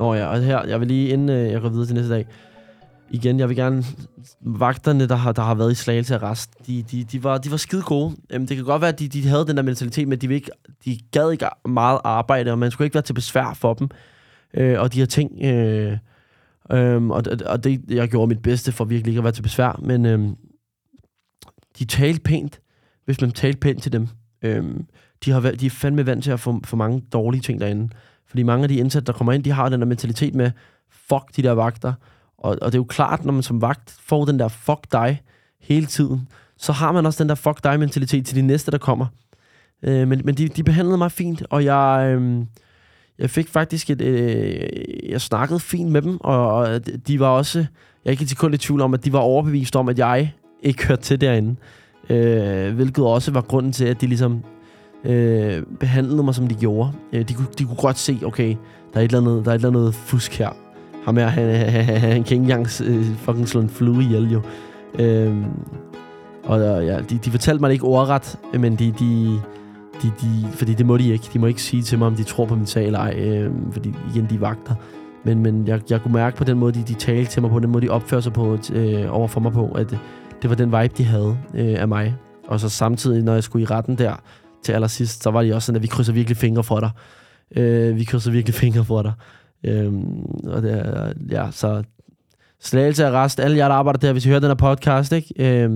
Nå 0.00 0.14
ja, 0.14 0.26
og 0.26 0.42
her, 0.42 0.64
jeg 0.66 0.80
vil 0.80 0.88
lige, 0.88 1.08
inden 1.08 1.28
øh, 1.28 1.50
jeg 1.50 1.60
går 1.60 1.68
videre 1.68 1.86
til 1.86 1.94
næste 1.94 2.12
dag, 2.12 2.26
igen, 3.10 3.38
jeg 3.38 3.48
vil 3.48 3.56
gerne, 3.56 3.84
vagterne, 4.40 5.08
der 5.08 5.14
har, 5.14 5.32
der 5.32 5.42
har 5.42 5.54
været 5.54 5.72
i 5.72 5.74
Slagelse 5.74 6.14
arrest, 6.14 6.66
de, 6.66 6.82
de, 6.82 7.04
de, 7.04 7.24
var, 7.24 7.38
de 7.38 7.50
var 7.50 7.56
skide 7.56 7.82
gode. 7.82 8.16
Øhm, 8.30 8.46
det 8.46 8.56
kan 8.56 8.66
godt 8.66 8.82
være, 8.82 8.92
at 8.92 8.98
de, 8.98 9.08
de 9.08 9.28
havde 9.28 9.46
den 9.46 9.56
der 9.56 9.62
mentalitet 9.62 10.08
med, 10.08 10.16
de, 10.16 10.34
ikke, 10.34 10.50
de 10.84 10.98
gad 11.12 11.30
ikke 11.30 11.46
meget 11.68 12.00
arbejde, 12.04 12.50
og 12.50 12.58
man 12.58 12.70
skulle 12.70 12.86
ikke 12.86 12.94
være 12.94 13.02
til 13.02 13.14
besvær 13.14 13.54
for 13.54 13.74
dem. 13.74 13.88
Øh, 14.54 14.80
og 14.80 14.92
de 14.92 14.98
her 14.98 15.06
ting, 15.06 15.42
øh, 15.44 15.98
øh, 16.72 17.06
og, 17.08 17.22
og 17.46 17.64
det, 17.64 17.80
jeg 17.88 18.08
gjorde 18.08 18.28
mit 18.28 18.42
bedste 18.42 18.72
for 18.72 18.84
virkelig 18.84 19.10
ikke 19.10 19.18
at 19.18 19.24
være 19.24 19.32
til 19.32 19.42
besvær, 19.42 19.80
men 19.82 20.06
øh, 20.06 20.28
de 21.78 21.84
talte 21.84 22.20
pænt, 22.20 22.60
hvis 23.04 23.20
man 23.20 23.30
talte 23.30 23.58
pænt 23.58 23.82
til 23.82 23.92
dem. 23.92 24.08
Øhm, 24.42 24.86
de, 25.24 25.30
har, 25.30 25.40
de 25.40 25.66
er 25.66 25.70
fandme 25.70 26.06
vant 26.06 26.24
til 26.24 26.30
at 26.30 26.40
få, 26.40 26.60
få 26.64 26.76
mange 26.76 27.02
dårlige 27.12 27.40
ting 27.40 27.60
derinde. 27.60 27.88
Fordi 28.26 28.42
mange 28.42 28.62
af 28.62 28.68
de 28.68 28.76
indsatte, 28.76 29.06
der 29.06 29.12
kommer 29.12 29.32
ind, 29.32 29.44
de 29.44 29.50
har 29.50 29.68
den 29.68 29.80
der 29.80 29.86
mentalitet 29.86 30.34
med, 30.34 30.50
fuck 30.90 31.36
de 31.36 31.42
der 31.42 31.52
vagter. 31.52 31.92
Og, 32.38 32.58
og 32.62 32.72
det 32.72 32.74
er 32.74 32.80
jo 32.80 32.84
klart, 32.84 33.24
når 33.24 33.32
man 33.32 33.42
som 33.42 33.62
vagt 33.62 33.96
får 34.00 34.24
den 34.24 34.38
der 34.38 34.48
fuck 34.48 34.92
dig 34.92 35.22
hele 35.60 35.86
tiden, 35.86 36.28
så 36.56 36.72
har 36.72 36.92
man 36.92 37.06
også 37.06 37.22
den 37.22 37.28
der 37.28 37.34
fuck 37.34 37.64
dig 37.64 37.78
mentalitet 37.78 38.26
til 38.26 38.36
de 38.36 38.42
næste, 38.42 38.70
der 38.70 38.78
kommer. 38.78 39.06
Øh, 39.82 40.08
men 40.08 40.20
men 40.24 40.34
de, 40.34 40.48
de 40.48 40.64
behandlede 40.64 40.98
mig 40.98 41.12
fint, 41.12 41.42
og 41.50 41.64
jeg, 41.64 42.14
øh, 42.16 42.44
jeg 43.18 43.30
fik 43.30 43.48
faktisk 43.48 43.90
et... 43.90 44.00
Øh, 44.00 44.68
jeg 45.08 45.20
snakkede 45.20 45.60
fint 45.60 45.90
med 45.90 46.02
dem, 46.02 46.20
og, 46.20 46.54
og 46.54 46.80
de 47.08 47.20
var 47.20 47.28
også... 47.28 47.58
Jeg 47.58 47.66
er 48.04 48.10
ikke 48.10 48.24
til 48.24 48.36
kun 48.36 48.54
i 48.54 48.56
tvivl 48.56 48.80
om, 48.80 48.94
at 48.94 49.04
de 49.04 49.12
var 49.12 49.18
overbevist 49.18 49.76
om, 49.76 49.88
at 49.88 49.98
jeg 49.98 50.32
ikke 50.62 50.86
hørte 50.86 51.02
til 51.02 51.20
derinde. 51.20 51.56
Øh, 52.10 52.74
hvilket 52.74 53.04
også 53.04 53.30
var 53.30 53.40
grunden 53.40 53.72
til, 53.72 53.84
at 53.84 54.00
de 54.00 54.06
ligesom 54.06 54.44
øh, 55.04 55.62
behandlede 55.80 56.22
mig, 56.22 56.34
som 56.34 56.46
de 56.46 56.54
gjorde. 56.54 56.92
Øh, 57.12 57.28
de, 57.28 57.34
kunne, 57.34 57.46
de 57.58 57.64
kunne 57.64 57.76
godt 57.76 57.98
se, 57.98 58.18
okay, 58.24 58.56
der 58.94 59.00
er 59.00 59.04
et 59.04 59.12
eller 59.14 59.30
andet, 59.30 59.44
der 59.44 59.50
er 59.50 59.54
et 59.54 59.58
eller 59.58 59.68
andet 59.68 59.94
fusk 59.94 60.38
her. 60.38 60.50
Ham 61.04 61.16
her, 61.16 61.26
han, 61.26 61.54
han, 61.54 61.84
han, 61.84 62.00
han 62.00 62.10
kan 62.10 62.18
ikke 62.18 62.34
engang 62.34 62.68
øh, 62.84 63.04
fucking 63.16 63.48
slå 63.48 63.60
en 63.60 63.68
flue 63.68 64.02
ihjel, 64.02 64.32
jo. 64.32 64.42
Øh, 64.98 65.36
og 66.44 66.60
ja, 66.60 67.00
de, 67.00 67.18
de 67.18 67.30
fortalte 67.30 67.60
mig 67.60 67.68
det 67.68 67.74
ikke 67.74 67.84
ordret, 67.84 68.38
men 68.54 68.76
de, 68.76 68.94
de, 68.98 69.40
de, 70.02 70.12
de, 70.20 70.48
fordi 70.52 70.74
det 70.74 70.86
må 70.86 70.96
de 70.96 71.12
ikke. 71.12 71.28
De 71.32 71.38
må 71.38 71.46
ikke 71.46 71.62
sige 71.62 71.82
til 71.82 71.98
mig, 71.98 72.06
om 72.06 72.14
de 72.14 72.22
tror 72.22 72.46
på 72.46 72.54
min 72.54 72.66
sag 72.66 72.86
eller 72.86 72.98
ej, 72.98 73.14
øh, 73.18 73.52
fordi 73.72 73.94
igen, 74.14 74.26
de 74.30 74.40
vagter. 74.40 74.74
Men, 75.24 75.38
men 75.38 75.68
jeg, 75.68 75.80
jeg 75.90 76.02
kunne 76.02 76.14
mærke 76.14 76.36
på 76.36 76.44
den 76.44 76.58
måde, 76.58 76.72
de, 76.74 76.82
de 76.88 76.94
talte 76.94 77.30
til 77.30 77.42
mig 77.42 77.50
på, 77.50 77.58
den 77.58 77.70
måde, 77.70 77.86
de 77.86 77.90
opførte 77.90 78.22
sig 78.22 78.32
på, 78.32 78.58
øh, 78.72 79.16
over 79.16 79.28
for 79.28 79.40
mig 79.40 79.52
på, 79.52 79.66
at 79.66 79.90
det 80.42 80.50
var 80.50 80.56
den 80.56 80.66
vibe, 80.66 80.94
de 80.98 81.04
havde 81.04 81.36
øh, 81.54 81.80
af 81.80 81.88
mig. 81.88 82.16
Og 82.48 82.60
så 82.60 82.68
samtidig, 82.68 83.22
når 83.22 83.32
jeg 83.32 83.42
skulle 83.44 83.62
i 83.62 83.66
retten 83.66 83.98
der 83.98 84.14
til 84.64 84.72
allersidst, 84.72 85.22
så 85.22 85.30
var 85.30 85.42
de 85.42 85.54
også 85.54 85.66
sådan, 85.66 85.76
at 85.76 85.82
vi 85.82 85.86
krydser 85.86 86.12
virkelig 86.12 86.36
fingre 86.36 86.62
for 86.62 86.80
dig. 86.80 86.90
Øh, 87.56 87.96
vi 87.96 88.04
krydser 88.04 88.30
virkelig 88.30 88.54
fingre 88.54 88.84
for 88.84 89.02
dig. 89.02 89.12
Øh, 89.64 89.92
og 90.44 90.62
det, 90.62 91.14
ja, 91.30 91.50
så 91.50 91.82
slagelse 92.60 93.06
af 93.06 93.10
rest. 93.10 93.40
Alle 93.40 93.56
jer, 93.56 93.68
der 93.68 93.74
arbejder 93.74 93.98
der, 93.98 94.12
hvis 94.12 94.26
I 94.26 94.28
hører 94.28 94.40
den 94.40 94.50
her 94.50 94.54
podcast, 94.54 95.12
ikke? 95.12 95.34
Øh, 95.38 95.70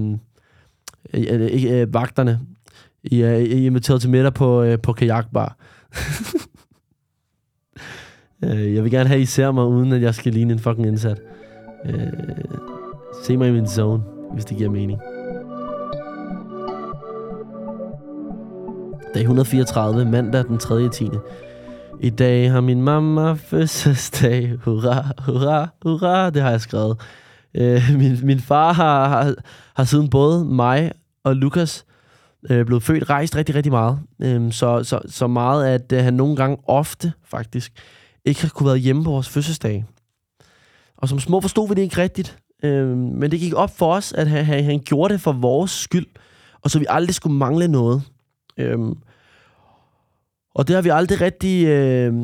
øh, 1.14 1.80
øh, 1.80 1.94
vagterne. 1.94 2.40
I 3.04 3.20
er, 3.20 3.36
I 3.36 3.62
er 3.62 3.66
inviteret 3.66 4.00
til 4.00 4.10
middag 4.10 4.34
på, 4.34 4.62
øh, 4.62 4.78
på 4.78 4.92
kajakbar. 4.92 5.56
øh, 8.44 8.74
jeg 8.74 8.84
vil 8.84 8.90
gerne 8.90 9.08
have, 9.08 9.16
at 9.16 9.22
I 9.22 9.26
ser 9.26 9.52
mig, 9.52 9.64
uden 9.64 9.92
at 9.92 10.02
jeg 10.02 10.14
skal 10.14 10.32
ligne 10.32 10.52
en 10.52 10.58
fucking 10.58 10.86
indsat. 10.86 11.20
Øh, 11.86 12.06
se 13.24 13.36
mig 13.36 13.48
i 13.48 13.52
min 13.52 13.68
zone 13.68 14.02
hvis 14.32 14.44
det 14.44 14.56
giver 14.56 14.70
mening. 14.70 15.15
Dag 19.16 19.22
134, 19.22 20.04
mandag 20.04 20.44
den 20.44 20.58
3. 20.58 20.88
10. 20.88 21.08
I 22.00 22.10
dag 22.10 22.50
har 22.50 22.60
min 22.60 22.82
mamma 22.82 23.32
fødselsdag. 23.32 24.52
Hurra, 24.64 25.04
hurra, 25.26 25.68
hurra. 25.82 26.30
Det 26.30 26.42
har 26.42 26.50
jeg 26.50 26.60
skrevet. 26.60 27.00
Øh, 27.54 27.82
min, 27.98 28.18
min 28.22 28.40
far 28.40 28.72
har, 28.72 29.08
har, 29.08 29.34
har 29.76 29.84
siden 29.84 30.10
både 30.10 30.44
mig 30.44 30.92
og 31.24 31.36
Lukas 31.36 31.84
øh, 32.50 32.66
blevet 32.66 32.82
født, 32.82 33.10
rejst 33.10 33.36
rigtig, 33.36 33.54
rigtig 33.54 33.72
meget. 33.72 33.98
Øh, 34.22 34.52
så, 34.52 34.84
så, 34.84 35.00
så 35.06 35.26
meget, 35.26 35.66
at 35.66 35.92
øh, 35.92 36.04
han 36.04 36.14
nogle 36.14 36.36
gange 36.36 36.56
ofte 36.66 37.12
faktisk 37.24 37.72
ikke 38.24 38.42
har 38.42 38.48
kunne 38.48 38.68
være 38.68 38.76
hjemme 38.76 39.04
på 39.04 39.10
vores 39.10 39.28
fødselsdag. 39.28 39.84
Og 40.96 41.08
som 41.08 41.20
små 41.20 41.40
forstod 41.40 41.68
vi 41.68 41.74
det 41.74 41.82
ikke 41.82 42.02
rigtigt. 42.02 42.38
Øh, 42.64 42.88
men 42.96 43.30
det 43.30 43.40
gik 43.40 43.54
op 43.54 43.76
for 43.78 43.94
os, 43.94 44.12
at 44.12 44.26
han, 44.26 44.44
han, 44.44 44.64
han 44.64 44.80
gjorde 44.80 45.12
det 45.12 45.20
for 45.20 45.32
vores 45.32 45.70
skyld, 45.70 46.06
og 46.62 46.70
så 46.70 46.78
vi 46.78 46.86
aldrig 46.88 47.14
skulle 47.14 47.36
mangle 47.36 47.68
noget. 47.68 48.02
Øh, 48.58 48.78
og 50.56 50.68
det 50.68 50.74
har 50.74 50.82
vi 50.82 50.88
aldrig 50.88 51.20
rigtig... 51.20 51.66
Øh, 51.66 52.14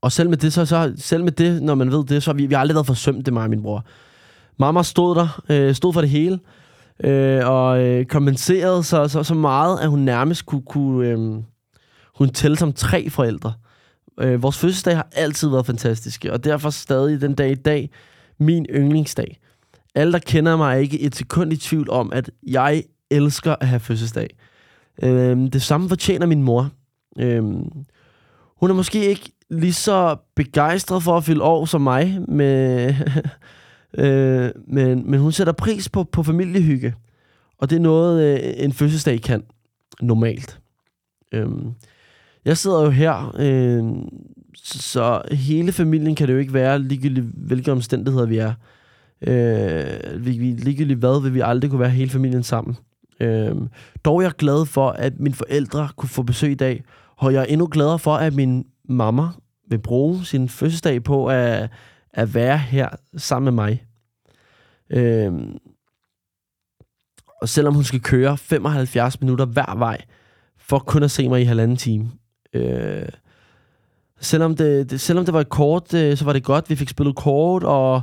og 0.00 0.12
selv 0.12 0.28
med 0.28 0.36
det, 0.36 0.52
så, 0.52 0.66
så, 0.66 0.92
selv 0.96 1.24
med 1.24 1.32
det, 1.32 1.62
når 1.62 1.74
man 1.74 1.92
ved 1.92 2.04
det, 2.04 2.22
så 2.22 2.30
har 2.30 2.36
vi, 2.36 2.46
vi 2.46 2.54
har 2.54 2.60
aldrig 2.60 2.74
været 2.74 2.86
forsømt 2.86 3.26
det, 3.26 3.34
mig 3.34 3.42
og 3.42 3.50
min 3.50 3.62
bror. 3.62 3.84
Mamma 4.58 4.82
stod 4.82 5.14
der, 5.14 5.42
øh, 5.48 5.74
stod 5.74 5.92
for 5.92 6.00
det 6.00 6.10
hele, 6.10 6.38
øh, 7.04 7.48
og 7.48 7.82
øh, 7.82 8.04
kompenserede 8.04 8.82
så, 8.82 9.08
så, 9.08 9.22
så 9.22 9.34
meget, 9.34 9.80
at 9.80 9.88
hun 9.88 9.98
nærmest 9.98 10.46
kunne, 10.46 10.62
kunne 10.62 11.08
øh, 11.08 11.18
hun 12.18 12.28
tælle 12.28 12.56
som 12.56 12.72
tre 12.72 13.10
forældre. 13.10 13.52
Øh, 14.20 14.42
vores 14.42 14.58
fødselsdag 14.58 14.96
har 14.96 15.08
altid 15.12 15.48
været 15.48 15.66
fantastiske, 15.66 16.32
og 16.32 16.44
derfor 16.44 16.70
stadig 16.70 17.20
den 17.20 17.34
dag 17.34 17.50
i 17.50 17.54
dag 17.54 17.90
min 18.38 18.66
yndlingsdag. 18.70 19.40
Alle, 19.94 20.12
der 20.12 20.18
kender 20.18 20.56
mig, 20.56 20.74
er 20.74 20.78
ikke 20.78 21.00
et 21.00 21.16
sekund 21.16 21.52
i 21.52 21.56
tvivl 21.56 21.90
om, 21.90 22.12
at 22.12 22.30
jeg 22.46 22.82
elsker 23.10 23.56
at 23.60 23.68
have 23.68 23.80
fødselsdag. 23.80 24.36
Øh, 25.02 25.36
det 25.52 25.62
samme 25.62 25.88
fortjener 25.88 26.26
min 26.26 26.42
mor. 26.42 26.70
Øhm, 27.18 27.70
hun 28.60 28.70
er 28.70 28.74
måske 28.74 29.08
ikke 29.08 29.32
lige 29.50 29.72
så 29.72 30.16
begejstret 30.34 31.02
for 31.02 31.16
at 31.16 31.24
fylde 31.24 31.42
år 31.42 31.64
som 31.64 31.80
mig, 31.80 32.18
med, 32.28 32.94
øh, 33.98 34.50
men, 34.66 35.10
men 35.10 35.20
hun 35.20 35.32
sætter 35.32 35.52
pris 35.52 35.88
på, 35.88 36.04
på 36.04 36.22
familiehygge. 36.22 36.94
Og 37.58 37.70
det 37.70 37.76
er 37.76 37.80
noget, 37.80 38.34
øh, 38.34 38.52
en 38.56 38.72
fødselsdag 38.72 39.20
kan 39.20 39.42
normalt. 40.00 40.60
Øhm, 41.32 41.70
jeg 42.44 42.56
sidder 42.56 42.84
jo 42.84 42.90
her, 42.90 43.34
øh, 43.38 43.84
så 44.54 45.22
hele 45.32 45.72
familien 45.72 46.14
kan 46.14 46.28
det 46.28 46.34
jo 46.34 46.38
ikke 46.38 46.54
være, 46.54 46.78
ligegyldigt 46.78 47.26
hvilke 47.26 47.72
omstændigheder 47.72 48.26
vi 48.26 48.38
er. 48.38 48.52
Øh, 49.22 50.26
vi, 50.26 50.32
ligegyldigt 50.32 50.98
hvad, 50.98 51.22
vil 51.22 51.34
vi 51.34 51.40
aldrig 51.40 51.70
kunne 51.70 51.80
være 51.80 51.90
hele 51.90 52.10
familien 52.10 52.42
sammen. 52.42 52.76
Øhm, 53.20 53.68
dog 54.04 54.18
er 54.18 54.22
jeg 54.22 54.32
glad 54.32 54.66
for, 54.66 54.90
at 54.90 55.20
mine 55.20 55.34
forældre 55.34 55.88
kunne 55.96 56.08
få 56.08 56.22
besøg 56.22 56.50
i 56.50 56.54
dag, 56.54 56.84
og 57.16 57.32
jeg 57.32 57.40
er 57.40 57.46
endnu 57.46 57.68
gladere 57.70 57.98
for, 57.98 58.14
at 58.14 58.34
min 58.34 58.66
mamma 58.88 59.28
vil 59.70 59.78
bruge 59.78 60.24
sin 60.24 60.48
fødselsdag 60.48 61.02
på 61.02 61.26
at, 61.26 61.70
at 62.14 62.34
være 62.34 62.58
her 62.58 62.88
sammen 63.16 63.44
med 63.44 63.64
mig. 63.64 63.84
Øhm, 64.90 65.58
og 67.42 67.48
selvom 67.48 67.74
hun 67.74 67.84
skal 67.84 68.00
køre 68.00 68.38
75 68.38 69.20
minutter 69.20 69.44
hver 69.44 69.78
vej, 69.78 70.00
for 70.58 70.78
kun 70.78 71.02
at 71.02 71.10
se 71.10 71.28
mig 71.28 71.40
i 71.40 71.44
halvanden 71.44 71.76
time. 71.76 72.10
Øh, 72.52 73.08
selvom, 74.20 74.56
det, 74.56 74.90
det, 74.90 75.00
selvom 75.00 75.24
det 75.24 75.34
var 75.34 75.40
et 75.40 75.48
kort, 75.48 75.94
øh, 75.94 76.16
så 76.16 76.24
var 76.24 76.32
det 76.32 76.44
godt. 76.44 76.70
Vi 76.70 76.76
fik 76.76 76.88
spillet 76.88 77.16
kort, 77.16 77.64
og 77.64 78.02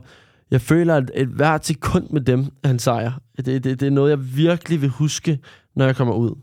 jeg 0.52 0.62
føler, 0.62 0.96
at 0.96 1.12
et 1.16 1.28
hvert 1.28 1.66
sekund 1.66 2.10
med 2.10 2.22
dem 2.22 2.46
er 2.64 2.70
en 2.70 2.80
sejr. 2.80 3.12
Det, 3.38 3.46
det, 3.46 3.80
det 3.80 3.84
er 3.84 3.92
noget, 3.92 4.10
jeg 4.10 4.36
virkelig 4.36 4.82
vil 4.82 4.90
huske, 4.90 5.40
når 5.76 5.86
jeg 5.86 5.96
kommer 5.96 6.14
ud. 6.14 6.36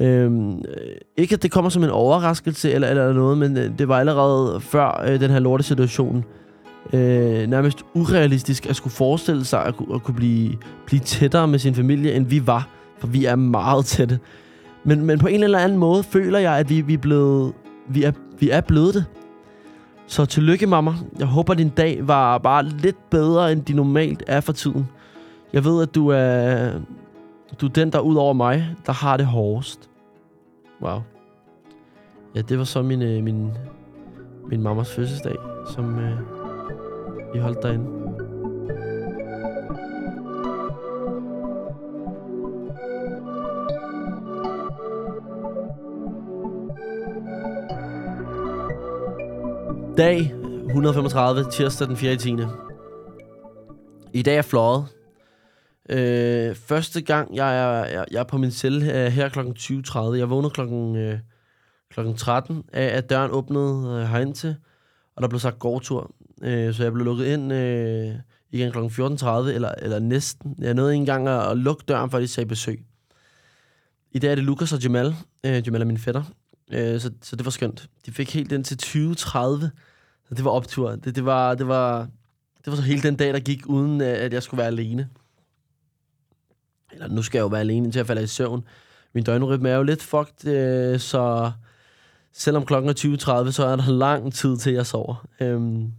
Øhm, 0.00 0.62
ikke 1.16 1.34
at 1.34 1.42
det 1.42 1.50
kommer 1.50 1.70
som 1.70 1.84
en 1.84 1.90
overraskelse 1.90 2.72
eller, 2.72 2.88
eller 2.88 3.12
noget, 3.12 3.38
men 3.38 3.56
øh, 3.56 3.78
det 3.78 3.88
var 3.88 3.98
allerede 3.98 4.60
før 4.60 5.04
øh, 5.06 5.20
den 5.20 5.30
her 5.30 5.38
lorte 5.38 5.64
situation 5.64 6.24
øh, 6.92 7.46
nærmest 7.46 7.78
urealistisk 7.94 8.66
at 8.66 8.76
skulle 8.76 8.94
forestille 8.94 9.44
sig 9.44 9.64
at, 9.64 9.74
at 9.94 10.02
kunne 10.02 10.14
blive, 10.14 10.56
blive 10.86 11.00
tættere 11.00 11.48
med 11.48 11.58
sin 11.58 11.74
familie, 11.74 12.14
end 12.14 12.26
vi 12.26 12.46
var. 12.46 12.68
For 12.98 13.06
vi 13.06 13.24
er 13.24 13.36
meget 13.36 13.84
tætte. 13.84 14.18
Men, 14.84 15.04
men 15.04 15.18
på 15.18 15.26
en 15.26 15.42
eller 15.42 15.58
anden 15.58 15.78
måde 15.78 16.02
føler 16.02 16.38
jeg, 16.38 16.56
at 16.56 16.70
vi, 16.70 16.80
vi, 16.80 16.94
er, 16.94 16.98
blevet, 16.98 17.52
vi, 17.88 18.04
er, 18.04 18.12
vi 18.38 18.50
er 18.50 18.60
blevet 18.60 18.94
det. 18.94 19.04
Så 20.10 20.26
tillykke, 20.26 20.66
mamma. 20.66 20.92
Jeg 21.18 21.26
håber, 21.26 21.54
din 21.54 21.68
dag 21.68 22.08
var 22.08 22.38
bare 22.38 22.64
lidt 22.64 23.10
bedre, 23.10 23.52
end 23.52 23.62
de 23.62 23.72
normalt 23.72 24.22
er 24.26 24.40
for 24.40 24.52
tiden. 24.52 24.88
Jeg 25.52 25.64
ved, 25.64 25.82
at 25.82 25.94
du 25.94 26.08
er, 26.08 26.70
du 27.60 27.66
er 27.66 27.70
den, 27.70 27.92
der 27.92 28.00
ud 28.00 28.16
over 28.16 28.32
mig, 28.32 28.76
der 28.86 28.92
har 28.92 29.16
det 29.16 29.26
hårdest. 29.26 29.90
Wow. 30.82 31.00
Ja, 32.34 32.40
det 32.40 32.58
var 32.58 32.64
så 32.64 32.82
min, 32.82 33.02
øh, 33.02 33.24
min, 33.24 33.50
min 34.50 34.62
mammas 34.62 34.94
fødselsdag, 34.94 35.36
som 35.74 35.98
øh, 35.98 36.18
vi 37.34 37.38
holdt 37.38 37.62
derinde. 37.62 37.99
Dag 50.00 50.34
135, 50.66 51.50
tirsdag 51.52 51.88
den 51.88 51.96
4. 51.96 52.16
10. 52.16 52.36
I 54.12 54.22
dag 54.22 54.36
er 54.36 54.42
fløjet. 54.42 54.86
Øh, 55.88 56.54
første 56.54 57.00
gang, 57.00 57.36
jeg 57.36 57.58
er, 57.58 57.84
jeg, 57.84 58.04
jeg 58.10 58.20
er 58.20 58.24
på 58.24 58.38
min 58.38 58.50
celle 58.50 58.84
øh, 58.84 58.92
her, 58.92 59.08
her 59.08 59.28
kl. 59.28 59.38
20.30. 59.38 60.18
Jeg 60.18 60.30
vågnede 60.30 60.50
klokken, 60.50 60.96
øh, 60.96 61.18
klokken 61.90 62.16
13 62.16 62.62
af, 62.72 62.84
at 62.84 63.10
døren 63.10 63.30
åbnede 63.30 64.00
øh, 64.00 64.08
herind 64.08 64.34
til, 64.34 64.56
og 65.16 65.22
der 65.22 65.28
blev 65.28 65.40
sagt 65.40 65.58
gårdtur. 65.58 66.14
Øh, 66.42 66.74
så 66.74 66.82
jeg 66.82 66.92
blev 66.92 67.04
lukket 67.04 67.26
ind 67.26 67.52
øh, 67.52 68.14
igen 68.50 68.72
kl. 68.72 68.78
14.30, 68.78 69.28
eller, 69.28 69.72
eller 69.78 69.98
næsten. 69.98 70.54
Jeg 70.58 70.74
nåede 70.74 70.92
ikke 70.92 71.00
engang 71.00 71.28
at, 71.28 71.50
at 71.50 71.58
lukke 71.58 71.84
døren, 71.88 72.10
før 72.10 72.18
de 72.20 72.28
sagde 72.28 72.48
besøg. 72.48 72.84
I 74.12 74.18
dag 74.18 74.30
er 74.30 74.34
det 74.34 74.44
Lukas 74.44 74.72
og 74.72 74.80
Jamal. 74.80 75.14
Øh, 75.46 75.62
Jamal 75.66 75.80
er 75.80 75.86
min 75.86 75.98
fætter. 75.98 76.22
Øh, 76.72 77.00
så, 77.00 77.10
så 77.22 77.36
det 77.36 77.44
var 77.44 77.50
skønt. 77.50 77.88
De 78.06 78.12
fik 78.12 78.34
helt 78.34 78.52
ind 78.52 78.64
til 78.64 78.78
20.30. 78.82 79.89
Så 80.30 80.34
det 80.34 80.44
var 80.44 80.50
optur. 80.50 80.90
Det, 80.90 81.16
det, 81.16 81.24
var, 81.24 81.54
det, 81.54 81.68
var, 81.68 82.00
det 82.64 82.66
var 82.66 82.74
så 82.74 82.82
hele 82.82 83.02
den 83.02 83.16
dag, 83.16 83.32
der 83.32 83.40
gik, 83.40 83.66
uden 83.66 84.00
øh, 84.00 84.24
at 84.24 84.32
jeg 84.32 84.42
skulle 84.42 84.58
være 84.58 84.66
alene. 84.66 85.08
Eller 86.92 87.08
nu 87.08 87.22
skal 87.22 87.38
jeg 87.38 87.42
jo 87.42 87.48
være 87.48 87.60
alene 87.60 87.92
til 87.92 88.00
at 88.00 88.06
falde 88.06 88.22
i 88.22 88.26
søvn. 88.26 88.64
Min 89.12 89.24
døgnrytme 89.24 89.68
er 89.68 89.76
jo 89.76 89.82
lidt 89.82 90.02
fucked, 90.02 90.52
øh, 90.52 91.00
så 91.00 91.52
selvom 92.32 92.66
klokken 92.66 92.90
er 92.90 93.44
20.30, 93.44 93.52
så 93.52 93.64
er 93.64 93.76
der 93.76 93.90
lang 93.90 94.34
tid 94.34 94.56
til, 94.56 94.72
jeg 94.72 94.86
sover. 94.86 95.26
Øhm, 95.40 95.92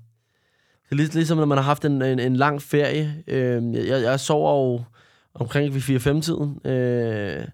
det 0.84 0.92
er 0.92 0.96
lidt 0.96 1.16
ligesom, 1.16 1.38
når 1.38 1.46
man 1.46 1.58
har 1.58 1.66
haft 1.66 1.86
en, 1.86 2.02
en, 2.02 2.20
en 2.20 2.36
lang 2.36 2.62
ferie. 2.62 3.24
Øhm, 3.28 3.74
jeg, 3.74 4.02
jeg 4.02 4.20
sover 4.20 4.72
jo 4.72 4.84
omkring 5.34 5.74
ved 5.74 5.82
4-5-tiden. 5.82 6.72
Øh, 6.72 7.48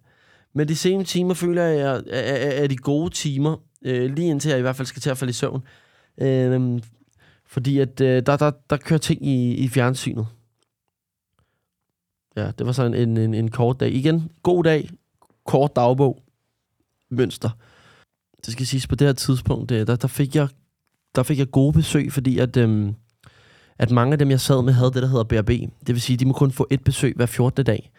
men 0.54 0.68
de 0.68 0.76
sene 0.76 1.04
timer 1.04 1.34
føler 1.34 1.64
jeg 1.64 1.80
er, 1.82 2.02
er, 2.10 2.64
er 2.64 2.68
de 2.68 2.78
gode 2.78 3.14
timer, 3.14 3.58
øh, 3.86 4.16
lige 4.16 4.30
indtil 4.30 4.50
jeg 4.50 4.60
i 4.60 4.62
hvert 4.62 4.76
fald 4.76 4.86
skal 4.86 5.02
til 5.02 5.10
at 5.10 5.18
falde 5.18 5.30
i 5.30 5.34
søvn. 5.34 5.64
Øh, 6.22 6.82
fordi 7.46 7.80
at 7.80 8.02
øh, 8.02 8.24
der, 8.26 8.38
der, 8.38 8.52
der 8.70 8.78
kører 8.78 9.00
ting 9.00 9.26
i, 9.28 9.54
i 9.54 9.68
fjernsynet. 9.68 10.28
Ja, 12.36 12.52
det 12.58 12.66
var 12.66 12.72
sådan 12.72 12.94
en, 12.94 13.18
en, 13.18 13.34
en 13.34 13.52
kort 13.52 13.80
dag. 13.80 13.94
Igen, 13.94 14.32
god 14.44 14.64
dag, 14.64 14.90
kort 15.46 15.76
dagbog, 15.76 16.24
mønster. 17.10 17.50
Det 18.46 18.54
skal 18.54 18.68
siges, 18.68 18.88
på 18.88 18.96
det 18.96 19.08
her 19.08 19.14
tidspunkt, 19.14 19.72
øh, 19.72 19.88
der, 19.88 19.96
der, 19.96 20.08
fik, 20.08 20.36
jeg, 20.36 20.48
der 21.16 21.24
fik 21.24 21.40
jeg 21.40 21.52
gode 21.52 21.74
besøg, 21.74 22.14
fordi 22.14 22.40
at, 22.40 22.58
øhm, 22.58 22.96
at 23.78 23.92
mange 23.92 24.14
af 24.14 24.20
dem, 24.20 24.30
jeg 24.30 24.40
sad 24.40 24.64
med, 24.64 24.74
havde 24.74 24.92
det, 24.92 25.02
der 25.02 25.08
hedder 25.08 25.24
BRB. 25.24 25.50
Det 25.50 25.96
vil 25.96 26.02
sige, 26.02 26.18
de 26.18 26.26
må 26.26 26.34
kun 26.34 26.52
få 26.52 26.68
et 26.70 26.84
besøg 26.84 27.14
hver 27.16 27.26
14. 27.26 27.66
dag 27.66 27.92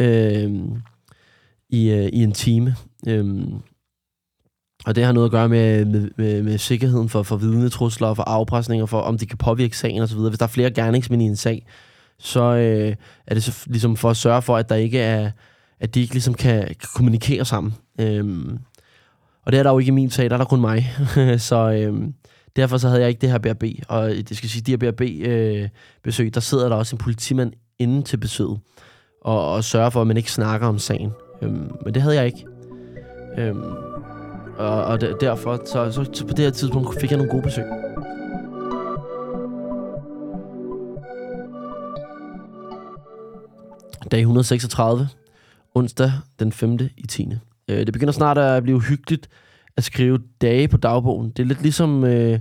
øhm, 0.00 0.82
i, 1.68 1.90
øh, 1.90 2.08
i 2.12 2.22
en 2.22 2.32
time. 2.32 2.76
Øhm, 3.08 3.54
og 4.88 4.96
det 4.96 5.04
har 5.04 5.12
noget 5.12 5.26
at 5.26 5.30
gøre 5.30 5.48
med, 5.48 5.84
med, 5.84 6.10
med, 6.16 6.42
med 6.42 6.58
sikkerheden 6.58 7.08
for, 7.08 7.22
for 7.22 7.36
vidnetrusler 7.36 8.08
og 8.08 8.16
for 8.16 8.22
afpresninger, 8.22 8.86
for 8.86 9.00
om 9.00 9.18
de 9.18 9.26
kan 9.26 9.38
påvirke 9.38 9.76
sagen 9.76 10.02
osv. 10.02 10.18
Hvis 10.18 10.38
der 10.38 10.44
er 10.44 10.48
flere 10.48 10.70
gerningsmænd 10.70 11.22
i 11.22 11.24
en 11.24 11.36
sag, 11.36 11.66
så 12.18 12.40
øh, 12.42 12.94
er 13.26 13.34
det 13.34 13.44
så 13.44 13.64
ligesom 13.66 13.96
for 13.96 14.10
at 14.10 14.16
sørge 14.16 14.42
for, 14.42 14.56
at 14.56 14.68
der 14.68 14.74
ikke 14.74 14.98
er, 14.98 15.30
at 15.80 15.94
de 15.94 16.00
ikke 16.00 16.14
ligesom 16.14 16.34
kan, 16.34 16.62
kan 16.62 16.88
kommunikere 16.94 17.44
sammen. 17.44 17.74
Øhm, 18.00 18.58
og 19.46 19.52
det 19.52 19.58
er 19.58 19.62
der 19.62 19.70
jo 19.70 19.78
ikke 19.78 19.88
i 19.88 19.92
min 19.92 20.10
sag, 20.10 20.30
der 20.30 20.36
er 20.36 20.38
der 20.38 20.44
kun 20.44 20.60
mig. 20.60 20.90
så 21.38 21.70
øhm, 21.72 22.14
derfor 22.56 22.78
så 22.78 22.88
havde 22.88 23.00
jeg 23.00 23.08
ikke 23.08 23.20
det 23.20 23.30
her 23.30 23.38
BRB. 23.38 23.64
Og 23.88 24.10
det 24.10 24.36
skal 24.36 24.48
sige, 24.48 24.62
de 24.62 24.70
her 24.70 24.78
BRB-besøg, 24.78 26.26
øh, 26.26 26.34
der 26.34 26.40
sidder 26.40 26.68
der 26.68 26.76
også 26.76 26.96
en 26.96 26.98
politimand 26.98 27.52
inde 27.78 28.02
til 28.02 28.16
besøget. 28.16 28.58
Og, 29.20 29.52
og 29.52 29.64
sørger 29.64 29.90
for, 29.90 30.00
at 30.00 30.06
man 30.06 30.16
ikke 30.16 30.32
snakker 30.32 30.66
om 30.66 30.78
sagen. 30.78 31.10
Øhm, 31.42 31.70
men 31.84 31.94
det 31.94 32.02
havde 32.02 32.16
jeg 32.16 32.26
ikke. 32.26 32.44
Øhm, 33.38 33.87
og, 34.58 34.84
og 34.84 35.00
derfor, 35.00 35.62
så, 35.64 35.92
så, 35.92 36.10
så 36.12 36.26
på 36.26 36.32
det 36.32 36.44
her 36.44 36.50
tidspunkt 36.50 37.00
fik 37.00 37.10
jeg 37.10 37.18
nogle 37.18 37.32
gode 37.32 37.42
besøg. 37.42 37.64
Dag 44.10 44.20
136, 44.20 45.08
onsdag 45.74 46.12
den 46.38 46.52
5. 46.52 46.78
i 46.96 47.06
10. 47.06 47.28
Øh, 47.68 47.86
det 47.86 47.92
begynder 47.92 48.12
snart 48.12 48.38
at 48.38 48.62
blive 48.62 48.82
hyggeligt 48.82 49.28
at 49.76 49.84
skrive 49.84 50.18
dage 50.40 50.68
på 50.68 50.76
dagbogen. 50.76 51.30
Det 51.30 51.42
er 51.42 51.46
lidt 51.46 51.62
ligesom 51.62 52.04
øh, 52.04 52.38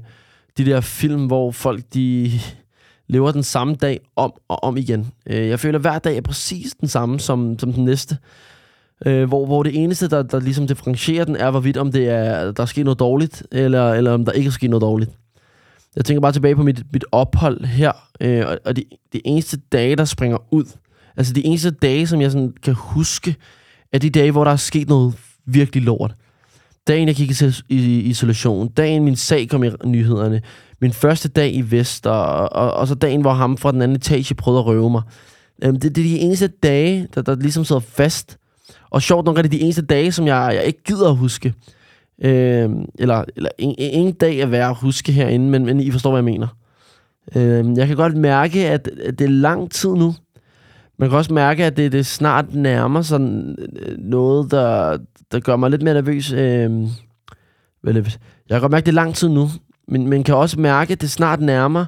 de 0.58 0.66
der 0.66 0.82
film, 0.82 1.26
hvor 1.26 1.52
folk 1.52 1.84
de 1.94 2.32
lever 3.08 3.32
den 3.32 3.44
samme 3.44 3.76
dag 3.76 4.00
om 4.16 4.34
og 4.48 4.64
om 4.64 4.78
igen. 4.78 5.08
Øh, 5.26 5.48
jeg 5.48 5.60
føler, 5.60 5.78
at 5.78 5.84
hver 5.84 6.00
dag 6.00 6.18
er 6.18 6.22
præcis 6.22 6.74
den 6.82 6.88
samme 6.88 7.20
som, 7.20 7.60
som 7.60 7.74
den 7.74 7.86
næste. 7.86 8.18
Øh, 9.06 9.28
hvor, 9.28 9.46
hvor 9.46 9.64
det 9.64 9.84
eneste, 9.84 10.08
der, 10.08 10.24
der 10.24 10.40
ligesom 10.40 10.68
differentierer 10.68 11.26
den, 11.26 11.36
er, 11.36 11.52
hvorvidt 11.52 11.78
om 11.78 11.92
det 11.92 12.10
er, 12.10 12.52
der 12.52 12.64
er 12.64 12.68
sket 12.68 12.86
noget 12.86 13.00
dårligt, 13.00 13.44
eller, 13.52 13.94
eller 13.94 14.12
om 14.12 14.26
der 14.26 14.32
ikke 14.32 14.48
er 14.48 14.52
sket 14.52 14.70
noget 14.70 14.82
dårligt. 14.82 15.12
Jeg 15.96 16.06
tænker 16.06 16.22
bare 16.22 16.32
tilbage 16.32 16.56
på 16.56 16.64
mit, 16.64 16.84
mit 16.94 17.06
ophold 17.12 17.66
her, 17.66 17.92
øh, 18.22 18.48
og, 18.48 18.58
og 18.66 18.76
de, 18.76 18.84
de 19.14 19.22
eneste 19.26 19.58
dage, 19.72 19.96
der 19.96 20.06
springer 20.06 20.54
ud, 20.54 20.66
altså 21.18 21.34
de 21.34 21.46
eneste 21.46 21.72
dage, 21.72 22.08
som 22.08 22.22
jeg 22.22 22.32
sådan 22.32 22.54
kan 22.64 22.74
huske, 22.74 23.36
er 23.94 24.00
de 24.00 24.10
dage, 24.10 24.32
hvor 24.32 24.44
der 24.44 24.52
er 24.52 24.56
sket 24.56 24.90
noget 24.90 25.14
virkelig 25.46 25.84
lort. 25.84 26.16
Dagen, 26.88 27.08
jeg 27.08 27.16
gik 27.16 27.42
i, 27.42 27.56
i 27.70 28.00
isolation. 28.00 28.68
Dagen, 28.68 29.04
min 29.04 29.16
sag 29.16 29.50
kom 29.50 29.64
i 29.64 29.70
nyhederne. 29.86 30.42
Min 30.82 30.94
første 30.94 31.30
dag 31.30 31.54
i 31.54 31.62
Vest, 31.62 32.08
og, 32.08 32.54
og, 32.54 32.74
og 32.74 32.88
så 32.88 32.96
dagen, 32.96 33.22
hvor 33.22 33.34
ham 33.34 33.58
fra 33.58 33.72
den 33.72 33.82
anden 33.82 33.96
etage 33.96 34.36
prøvede 34.36 34.60
at 34.60 34.66
røve 34.66 34.90
mig. 34.90 35.02
Øhm, 35.64 35.80
det, 35.80 35.96
det 35.96 36.06
er 36.06 36.10
de 36.10 36.20
eneste 36.20 36.48
dage, 36.48 37.08
der, 37.16 37.22
der 37.22 37.36
ligesom 37.36 37.66
sidder 37.66 37.80
fast. 37.80 38.38
Og 38.90 39.02
sjovt 39.02 39.26
nok 39.26 39.38
er 39.38 39.42
det 39.42 39.52
de 39.52 39.62
eneste 39.62 39.82
dage, 39.82 40.12
som 40.12 40.28
jeg, 40.28 40.52
jeg 40.56 40.64
ikke 40.64 40.84
gider 40.84 41.10
at 41.10 41.18
huske. 41.18 41.54
Øh, 42.22 42.70
eller 43.00 43.24
eller 43.36 43.50
en, 43.58 43.76
ingen 43.78 44.14
dag 44.14 44.40
er 44.40 44.46
værd 44.46 44.70
at 44.70 44.76
huske 44.76 45.12
herinde, 45.12 45.50
men, 45.50 45.66
men 45.66 45.80
I 45.80 45.92
forstår, 45.92 46.12
hvad 46.12 46.18
jeg 46.18 46.26
mener. 46.26 46.48
Øh, 47.36 47.78
jeg 47.78 47.88
kan 47.88 47.96
godt 47.96 48.18
mærke, 48.18 48.68
at, 48.68 48.90
at 49.06 49.20
det 49.20 49.26
er 49.26 49.30
lang 49.30 49.72
tid 49.72 49.90
nu. 49.90 50.16
Man 51.00 51.10
kan 51.10 51.18
også 51.18 51.34
mærke, 51.34 51.66
at 51.66 51.78
det, 51.78 51.92
det 51.92 52.06
snart 52.06 52.54
nærmer 52.54 53.02
sig 53.02 53.20
noget, 53.98 54.52
der, 54.52 54.98
der 55.32 55.40
gør 55.40 55.56
mig 55.56 55.72
lidt 55.72 55.84
mere 55.84 55.94
nervøs. 55.94 56.32
Øh, 56.32 56.88
jeg 57.84 58.04
kan 58.50 58.62
godt 58.62 58.72
mærke, 58.72 58.82
at 58.82 58.86
det 58.86 58.92
er 58.92 58.96
lang 58.96 59.16
tid 59.16 59.30
nu, 59.30 59.50
men 59.88 60.08
man 60.08 60.24
kan 60.24 60.36
også 60.36 60.60
mærke, 60.60 60.92
at 60.92 61.02
det 61.02 61.12
snart 61.12 61.42
nærmer, 61.42 61.86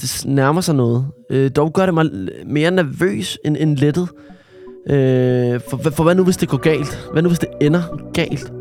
det 0.00 0.22
nærmer 0.26 0.60
sig 0.60 0.74
noget. 0.74 1.06
Øh, 1.30 1.50
dog 1.56 1.72
gør 1.72 1.86
det 1.86 1.94
mig 1.94 2.06
mere 2.46 2.70
nervøs 2.70 3.38
end, 3.44 3.56
end 3.60 3.76
lettet. 3.76 4.08
Øh, 4.90 5.60
for, 5.70 5.90
for 5.90 6.02
hvad 6.02 6.14
nu, 6.14 6.24
hvis 6.24 6.36
det 6.36 6.48
går 6.48 6.58
galt? 6.58 7.08
Hvad 7.12 7.22
nu, 7.22 7.28
hvis 7.28 7.38
det 7.38 7.48
ender 7.60 7.82
galt? 8.12 8.52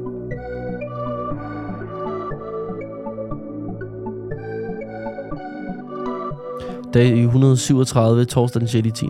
Dag 6.94 7.24
137, 7.24 8.26
torsdag 8.26 8.60
den 8.60 8.68
6. 8.68 9.00
10. 9.00 9.06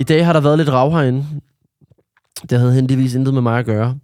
I 0.00 0.04
dag 0.04 0.26
har 0.26 0.32
der 0.32 0.40
været 0.40 0.58
lidt 0.58 0.68
rav 0.68 0.90
herinde. 0.90 1.24
Det 2.50 2.58
havde 2.58 2.72
heldigvis 2.72 3.14
intet 3.14 3.34
med 3.34 3.42
mig 3.42 3.58
at 3.58 3.66
gøre. 3.66 3.98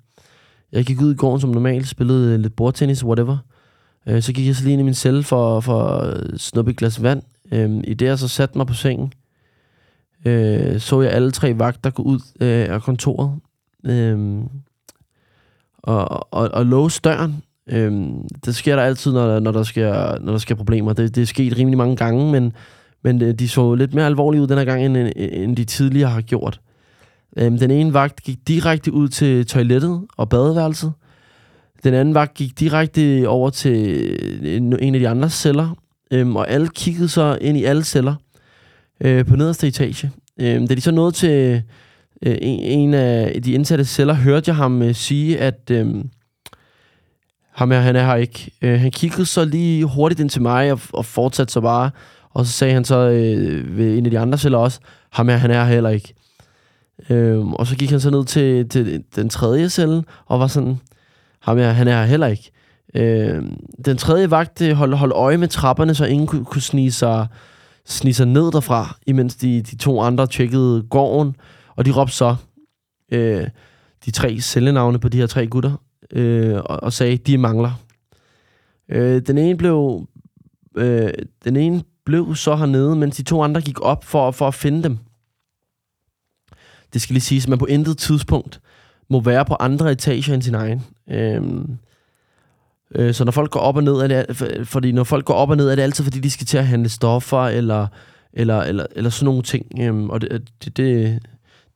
Jeg 0.72 0.84
gik 0.84 1.00
ud 1.00 1.12
i 1.12 1.16
går 1.16 1.38
som 1.38 1.50
normalt, 1.50 1.88
spillede 1.88 2.34
øh, 2.34 2.40
lidt 2.40 2.56
bordtennis, 2.56 3.04
whatever. 3.04 3.36
Øh, 4.06 4.22
så 4.22 4.32
gik 4.32 4.46
jeg 4.46 4.56
så 4.56 4.64
lige 4.64 4.72
ind 4.72 4.80
i 4.80 4.84
min 4.84 4.94
celle 4.94 5.22
for, 5.22 5.60
for 5.60 5.82
at 5.82 6.40
snuppe 6.40 6.70
et 6.70 6.76
glas 6.76 7.02
vand. 7.02 7.22
Øh, 7.52 7.70
I 7.84 7.94
det 7.94 8.06
jeg 8.06 8.18
så 8.18 8.28
satte 8.28 8.58
mig 8.58 8.66
på 8.66 8.74
sengen, 8.74 9.12
øh, 10.24 10.80
så 10.80 11.00
jeg 11.00 11.12
alle 11.12 11.30
tre 11.30 11.58
vagter 11.58 11.90
gå 11.90 12.02
ud 12.02 12.20
øh, 12.40 12.74
af 12.74 12.82
kontoret. 12.82 13.32
Øh, 13.84 14.42
og, 15.78 16.34
og, 16.34 16.48
og 16.52 16.66
låse 16.66 17.00
døren. 17.04 17.42
Øh, 17.70 17.92
det 18.44 18.56
sker 18.56 18.76
der 18.76 18.82
altid, 18.82 19.12
når, 19.12 19.40
når, 19.40 19.52
der, 19.52 19.62
sker, 19.62 20.18
når 20.20 20.32
der 20.32 20.38
sker 20.38 20.54
problemer. 20.54 20.92
Det, 20.92 21.14
det 21.14 21.22
er 21.22 21.26
sket 21.26 21.58
rimelig 21.58 21.78
mange 21.78 21.96
gange, 21.96 22.32
men, 22.32 22.52
men 23.04 23.22
øh, 23.22 23.34
de 23.34 23.48
så 23.48 23.74
lidt 23.74 23.94
mere 23.94 24.06
alvorlige 24.06 24.42
ud 24.42 24.46
den 24.46 24.58
her 24.58 24.64
gang, 24.64 24.84
end, 24.84 25.12
end 25.16 25.56
de 25.56 25.64
tidligere 25.64 26.10
har 26.10 26.20
gjort. 26.20 26.60
Øh, 27.36 27.60
den 27.60 27.70
ene 27.70 27.94
vagt 27.94 28.22
gik 28.22 28.48
direkte 28.48 28.92
ud 28.92 29.08
til 29.08 29.46
toilettet 29.46 30.00
og 30.16 30.28
badeværelset. 30.28 30.92
Den 31.84 31.94
anden 31.94 32.14
vagt 32.14 32.34
gik 32.34 32.60
direkte 32.60 33.24
over 33.28 33.50
til 33.50 34.56
en, 34.56 34.78
en 34.80 34.94
af 34.94 35.00
de 35.00 35.08
andre 35.08 35.30
celler, 35.30 35.74
øhm, 36.10 36.36
og 36.36 36.50
alle 36.50 36.68
kiggede 36.68 37.08
så 37.08 37.38
ind 37.40 37.58
i 37.58 37.64
alle 37.64 37.84
celler 37.84 38.14
øh, 39.00 39.26
på 39.26 39.36
nederste 39.36 39.66
etage. 39.66 40.10
Øh, 40.40 40.68
da 40.68 40.74
de 40.74 40.80
så 40.80 40.90
nåede 40.90 41.12
til 41.12 41.62
øh, 42.22 42.36
en, 42.40 42.60
en 42.60 42.94
af 42.94 43.42
de 43.42 43.52
indsatte 43.52 43.84
celler, 43.84 44.14
hørte 44.14 44.48
jeg 44.48 44.56
ham 44.56 44.82
øh, 44.82 44.94
sige, 44.94 45.38
at 45.38 45.70
øh, 45.70 46.04
ham 47.52 47.70
her, 47.70 47.80
han 47.80 47.96
er 47.96 48.04
her 48.04 48.14
ikke. 48.14 48.50
Øh, 48.62 48.80
han 48.80 48.90
kiggede 48.90 49.26
så 49.26 49.44
lige 49.44 49.84
hurtigt 49.84 50.20
ind 50.20 50.30
til 50.30 50.42
mig 50.42 50.72
og, 50.72 50.80
og 50.92 51.04
fortsatte 51.04 51.52
så 51.52 51.60
bare, 51.60 51.90
og 52.30 52.46
så 52.46 52.52
sagde 52.52 52.74
han 52.74 52.84
så 52.84 52.96
øh, 52.96 53.76
ved 53.76 53.98
en 53.98 54.04
af 54.04 54.10
de 54.10 54.18
andre 54.18 54.38
celler 54.38 54.58
også, 54.58 54.80
ham 55.12 55.28
her, 55.28 55.36
han 55.36 55.50
er 55.50 55.64
her 55.64 55.72
heller 55.72 55.90
ikke. 55.90 56.14
Øh, 57.10 57.46
og 57.46 57.66
så 57.66 57.76
gik 57.76 57.90
han 57.90 58.00
så 58.00 58.10
ned 58.10 58.24
til, 58.24 58.68
til 58.68 59.04
den 59.16 59.28
tredje 59.28 59.68
celle, 59.68 60.04
og 60.26 60.40
var 60.40 60.46
sådan, 60.46 60.80
ham 61.40 61.58
her, 61.58 61.70
han 61.70 61.88
er 61.88 62.00
her 62.00 62.06
heller 62.06 62.26
ikke. 62.26 62.50
Øh, 62.94 63.42
den 63.84 63.96
tredje 63.96 64.30
vagt 64.30 64.62
øh, 64.62 64.76
holdt, 64.76 64.98
hold 64.98 65.12
øje 65.14 65.36
med 65.36 65.48
trapperne, 65.48 65.94
så 65.94 66.04
ingen 66.04 66.26
kunne, 66.26 66.44
kunne 66.44 66.62
snige, 66.62 66.92
sig, 66.92 67.26
snige 67.88 68.14
sig 68.14 68.26
ned 68.26 68.52
derfra, 68.52 68.96
imens 69.06 69.36
de, 69.36 69.62
de 69.62 69.76
to 69.76 70.00
andre 70.00 70.26
tjekkede 70.26 70.82
gården, 70.82 71.36
og 71.76 71.84
de 71.86 71.90
råbte 71.90 72.14
så 72.14 72.36
øh, 73.12 73.46
de 74.04 74.10
tre 74.10 74.40
cellenavne 74.40 74.98
på 74.98 75.08
de 75.08 75.18
her 75.18 75.26
tre 75.26 75.46
gutter, 75.46 75.82
øh, 76.12 76.54
og, 76.54 76.82
og 76.82 76.92
sagde, 76.92 77.16
de 77.16 77.38
mangler. 77.38 77.72
Øh, 78.88 79.22
den 79.22 79.38
ene 79.38 79.58
blev 79.58 80.06
øh, 80.76 81.10
den 81.44 81.56
ene 81.56 81.82
blev 82.04 82.34
så 82.34 82.56
hernede, 82.56 82.96
mens 82.96 83.16
de 83.16 83.22
to 83.22 83.42
andre 83.42 83.60
gik 83.60 83.80
op 83.80 84.04
for, 84.04 84.30
for 84.30 84.48
at 84.48 84.54
finde 84.54 84.82
dem. 84.82 84.98
Det 86.92 87.02
skal 87.02 87.14
lige 87.14 87.22
siges, 87.22 87.44
at 87.44 87.48
man 87.48 87.58
på 87.58 87.66
intet 87.66 87.98
tidspunkt 87.98 88.60
må 89.10 89.20
være 89.20 89.44
på 89.44 89.56
andre 89.60 89.92
etager 89.92 90.34
end 90.34 90.42
sin 90.42 90.54
egen. 90.54 90.82
Øhm, 91.10 91.78
øh, 92.94 93.14
så 93.14 93.24
når 93.24 93.32
folk 93.32 93.50
går 93.50 93.60
op 93.60 93.76
og 93.76 93.84
ned, 93.84 93.94
er 93.94 94.06
det, 94.06 94.68
fordi 94.68 94.92
når 94.92 95.04
folk 95.04 95.24
går 95.24 95.34
op 95.34 95.50
og 95.50 95.56
ned, 95.56 95.70
er 95.70 95.74
det 95.74 95.82
altid, 95.82 96.04
fordi 96.04 96.20
de 96.20 96.30
skal 96.30 96.46
til 96.46 96.58
at 96.58 96.66
handle 96.66 96.88
stoffer, 96.88 97.42
eller, 97.42 97.86
eller, 98.32 98.60
eller, 98.60 98.86
eller 98.96 99.10
sådan 99.10 99.24
nogle 99.24 99.42
ting. 99.42 99.66
Øhm, 99.80 100.10
og 100.10 100.20
det, 100.20 100.42
det, 100.64 100.76
det, 100.76 101.18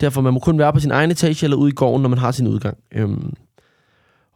derfor 0.01 0.21
man 0.21 0.33
må 0.33 0.39
kun 0.39 0.59
være 0.59 0.73
på 0.73 0.81
sin 0.81 0.91
egen 0.91 1.11
etage, 1.11 1.47
eller 1.47 1.57
ude 1.57 1.71
i 1.71 1.75
gården, 1.75 2.03
når 2.03 2.09
man 2.09 2.19
har 2.19 2.31
sin 2.31 2.49
udgang. 2.49 2.79
Øhm, 2.95 3.35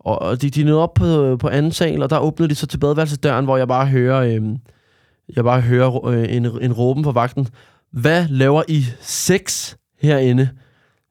og, 0.01 0.23
og 0.23 0.43
de, 0.43 0.51
de 0.51 0.65
nåede 0.65 0.83
op 0.83 0.95
på, 0.95 1.37
på 1.37 1.49
anden 1.49 1.73
sal, 1.73 2.03
og 2.03 2.11
der 2.11 2.19
åbnede 2.19 2.51
de 2.51 2.55
så 2.55 2.67
til 2.67 2.79
badeværelsesdøren, 2.79 3.45
hvor 3.45 3.57
jeg 3.57 3.69
bare 3.69 3.87
hører, 3.87 4.35
øhm, 4.35 4.59
jeg 5.37 5.45
bare 5.45 5.61
hører 5.61 6.07
øh, 6.07 6.37
en, 6.37 6.47
en 6.47 6.73
råben 6.73 7.03
på 7.03 7.13
vagten. 7.13 7.49
Hvad 7.91 8.29
laver 8.29 8.63
I 8.69 8.85
sex 9.01 9.75
herinde? 10.01 10.49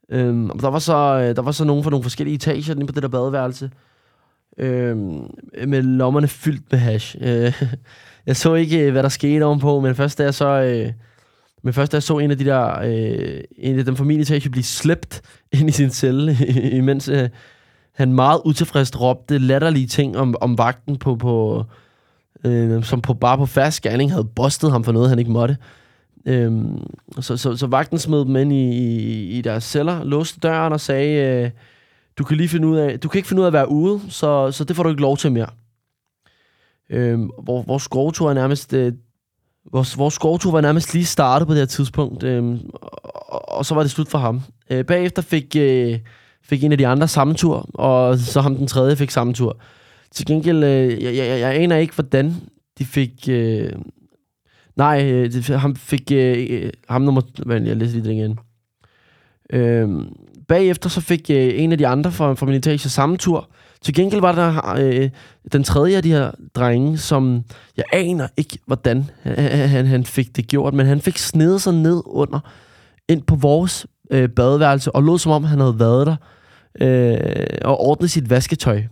Øhm, 0.09 0.59
der, 0.59 0.67
var 0.67 0.79
så, 0.79 0.95
øh, 0.95 1.35
der 1.35 1.41
var 1.41 1.51
så 1.51 1.65
nogen 1.65 1.83
fra 1.83 1.89
nogle 1.89 2.03
forskellige 2.03 2.35
etager 2.35 2.73
inde 2.73 2.85
på 2.85 2.91
det 2.91 3.03
der 3.03 3.09
badeværelse. 3.09 3.69
Øhm, 4.57 5.27
med 5.67 5.81
lommerne 5.81 6.27
fyldt 6.27 6.71
med 6.71 6.79
hash. 6.79 7.15
Øh, 7.21 7.63
jeg 8.27 8.35
så 8.35 8.53
ikke, 8.53 8.79
øh, 8.79 8.91
hvad 8.91 9.03
der 9.03 9.09
skete 9.09 9.43
ovenpå, 9.43 9.79
men 9.79 9.95
først 9.95 10.17
da 10.17 10.23
jeg 10.23 10.33
så... 10.33 10.47
Øh, 10.47 10.91
men 11.63 11.73
først 11.73 11.91
da 11.91 11.95
jeg 11.95 12.03
så 12.03 12.17
en 12.17 12.31
af 12.31 12.37
de 12.37 12.45
der... 12.45 12.79
Øh, 12.79 13.41
en 13.57 13.79
af 13.79 13.85
dem 13.85 13.95
fra 13.95 14.03
min 14.03 14.19
etage 14.19 14.49
blive 14.49 14.63
slæbt 14.63 15.21
ind 15.59 15.69
i 15.69 15.71
sin 15.71 15.89
celle, 15.89 16.37
imens 16.79 17.07
øh, 17.07 17.29
han 17.93 18.13
meget 18.13 18.41
utilfreds 18.45 19.01
råbte 19.01 19.37
latterlige 19.37 19.87
ting 19.87 20.17
om, 20.17 20.35
om 20.41 20.57
vagten 20.57 20.97
på... 20.97 21.15
på 21.15 21.65
øh, 22.43 22.83
som 22.83 23.01
på, 23.01 23.13
bare 23.13 23.37
på 23.37 23.45
færdig 23.45 23.73
scanning 23.73 24.11
havde 24.11 24.27
bustet 24.35 24.71
ham 24.71 24.83
for 24.83 24.91
noget, 24.91 25.09
han 25.09 25.19
ikke 25.19 25.31
måtte. 25.31 25.57
Øhm, 26.25 26.79
så, 27.19 27.37
så, 27.37 27.57
så 27.57 27.67
vagten 27.67 27.99
smed 27.99 28.25
dem 28.25 28.35
ind 28.35 28.53
i, 28.53 28.69
i, 28.71 29.29
i 29.37 29.41
deres 29.41 29.63
celler, 29.63 30.03
låste 30.03 30.39
døren 30.39 30.73
og 30.73 30.79
sagde, 30.79 31.43
øh, 31.43 31.51
du 32.17 32.23
kan 32.23 32.37
lige 32.37 32.49
finde 32.49 32.67
ud 32.67 32.77
af, 32.77 32.99
du 32.99 33.09
kan 33.09 33.19
ikke 33.19 33.27
finde 33.27 33.39
ud 33.39 33.45
af 33.45 33.49
at 33.49 33.53
være 33.53 33.69
ude, 33.69 34.01
så, 34.09 34.51
så 34.51 34.63
det 34.63 34.75
får 34.75 34.83
du 34.83 34.89
ikke 34.89 35.01
lov 35.01 35.17
til 35.17 35.31
mere. 35.31 35.49
Øhm, 36.89 37.29
hvor, 37.43 37.61
vores 37.61 37.83
skovtur 37.83 38.29
er 38.29 38.33
nærmest, 38.33 38.73
øh, 38.73 38.93
vores, 39.71 39.97
vores 39.97 40.13
skovtur 40.13 40.51
var 40.51 40.61
nærmest 40.61 40.93
lige 40.93 41.05
startet 41.05 41.47
på 41.47 41.53
det 41.53 41.61
her 41.61 41.65
tidspunkt, 41.65 42.23
øh, 42.23 42.59
og, 42.73 43.49
og 43.49 43.65
så 43.65 43.75
var 43.75 43.81
det 43.81 43.91
slut 43.91 44.07
for 44.07 44.17
ham. 44.17 44.41
Øh, 44.69 44.85
bagefter 44.85 45.21
fik, 45.21 45.55
øh, 45.55 45.99
fik 46.43 46.63
en 46.63 46.71
af 46.71 46.77
de 46.77 46.87
andre 46.87 47.07
samme 47.07 47.33
tur, 47.33 47.69
og 47.73 48.17
så 48.17 48.41
ham 48.41 48.55
den 48.55 48.67
tredje 48.67 48.95
fik 48.95 49.11
samme 49.11 49.33
tur. 49.33 49.57
Til 50.11 50.25
gengæld, 50.25 50.63
øh, 50.63 51.03
jeg, 51.03 51.15
jeg, 51.15 51.39
jeg 51.39 51.55
aner 51.55 51.75
ikke, 51.75 51.93
hvordan 51.93 52.35
de 52.79 52.85
fik... 52.85 53.29
Øh, 53.29 53.71
Nej, 54.75 55.11
øh, 55.11 55.31
de, 55.31 55.57
ham 55.57 55.75
fik... 55.75 56.11
Øh, 56.11 56.47
øh 56.49 56.69
ham 56.89 57.01
nummer... 57.01 57.21
Hvad, 57.45 57.61
jeg 57.61 57.77
læser 57.77 57.93
lige 57.93 58.03
det 58.09 58.11
igen. 58.11 58.39
Øh, 59.53 59.89
bagefter 60.47 60.89
så 60.89 61.01
fik 61.01 61.29
øh, 61.29 61.51
en 61.55 61.71
af 61.71 61.77
de 61.77 61.87
andre 61.87 62.11
fra, 62.11 62.33
fra 62.33 62.45
min 62.45 62.55
etage 62.55 62.89
samme 62.89 63.17
tur. 63.17 63.49
Til 63.81 63.93
gengæld 63.93 64.21
var 64.21 64.31
der 64.31 64.75
øh, 64.77 65.09
den 65.51 65.63
tredje 65.63 65.97
af 65.97 66.03
de 66.03 66.11
her 66.11 66.31
drenge, 66.55 66.97
som 66.97 67.43
jeg 67.77 67.85
aner 67.93 68.27
ikke, 68.37 68.59
hvordan 68.65 69.09
han, 69.23 69.85
han 69.85 70.03
fik 70.03 70.35
det 70.35 70.47
gjort, 70.47 70.73
men 70.73 70.85
han 70.85 71.01
fik 71.01 71.17
snedet 71.17 71.61
sig 71.61 71.73
ned 71.73 72.01
under, 72.05 72.39
ind 73.09 73.21
på 73.21 73.35
vores 73.35 73.85
øh, 74.11 74.29
badeværelse, 74.29 74.91
og 74.91 75.03
lod 75.03 75.19
som 75.19 75.31
om, 75.31 75.43
han 75.43 75.59
havde 75.59 75.79
været 75.79 76.07
der, 76.07 76.15
øh, 76.81 77.47
og 77.61 77.79
ordnet 77.79 78.11
sit 78.11 78.29
vasketøj. 78.29 78.83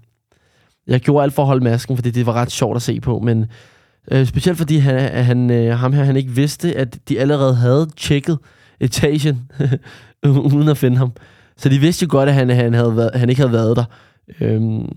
Jeg 0.87 0.99
gjorde 0.99 1.23
alt 1.23 1.33
for 1.33 1.41
at 1.41 1.47
holde 1.47 1.63
masken, 1.63 1.97
fordi 1.97 2.11
det 2.11 2.25
var 2.25 2.33
ret 2.33 2.51
sjovt 2.51 2.75
at 2.75 2.81
se 2.81 2.99
på, 2.99 3.19
men 3.19 3.45
Øh, 4.11 4.25
specielt 4.25 4.57
fordi 4.57 4.77
han, 4.77 5.23
han, 5.23 5.51
øh, 5.51 5.77
ham 5.77 5.93
her 5.93 6.03
han 6.03 6.17
ikke 6.17 6.31
vidste, 6.31 6.75
at 6.75 7.09
de 7.09 7.19
allerede 7.19 7.55
havde 7.55 7.87
tjekket 7.97 8.39
etagen, 8.79 9.49
uden 10.55 10.67
at 10.67 10.77
finde 10.77 10.97
ham. 10.97 11.11
Så 11.57 11.69
de 11.69 11.79
vidste 11.79 12.03
jo 12.03 12.07
godt, 12.11 12.29
at 12.29 12.35
han, 12.35 12.49
han, 12.49 12.73
havde 12.73 12.97
været, 12.97 13.11
han 13.15 13.29
ikke 13.29 13.41
havde 13.41 13.53
været 13.53 13.77
der. 13.77 13.85
Øhm, 14.41 14.89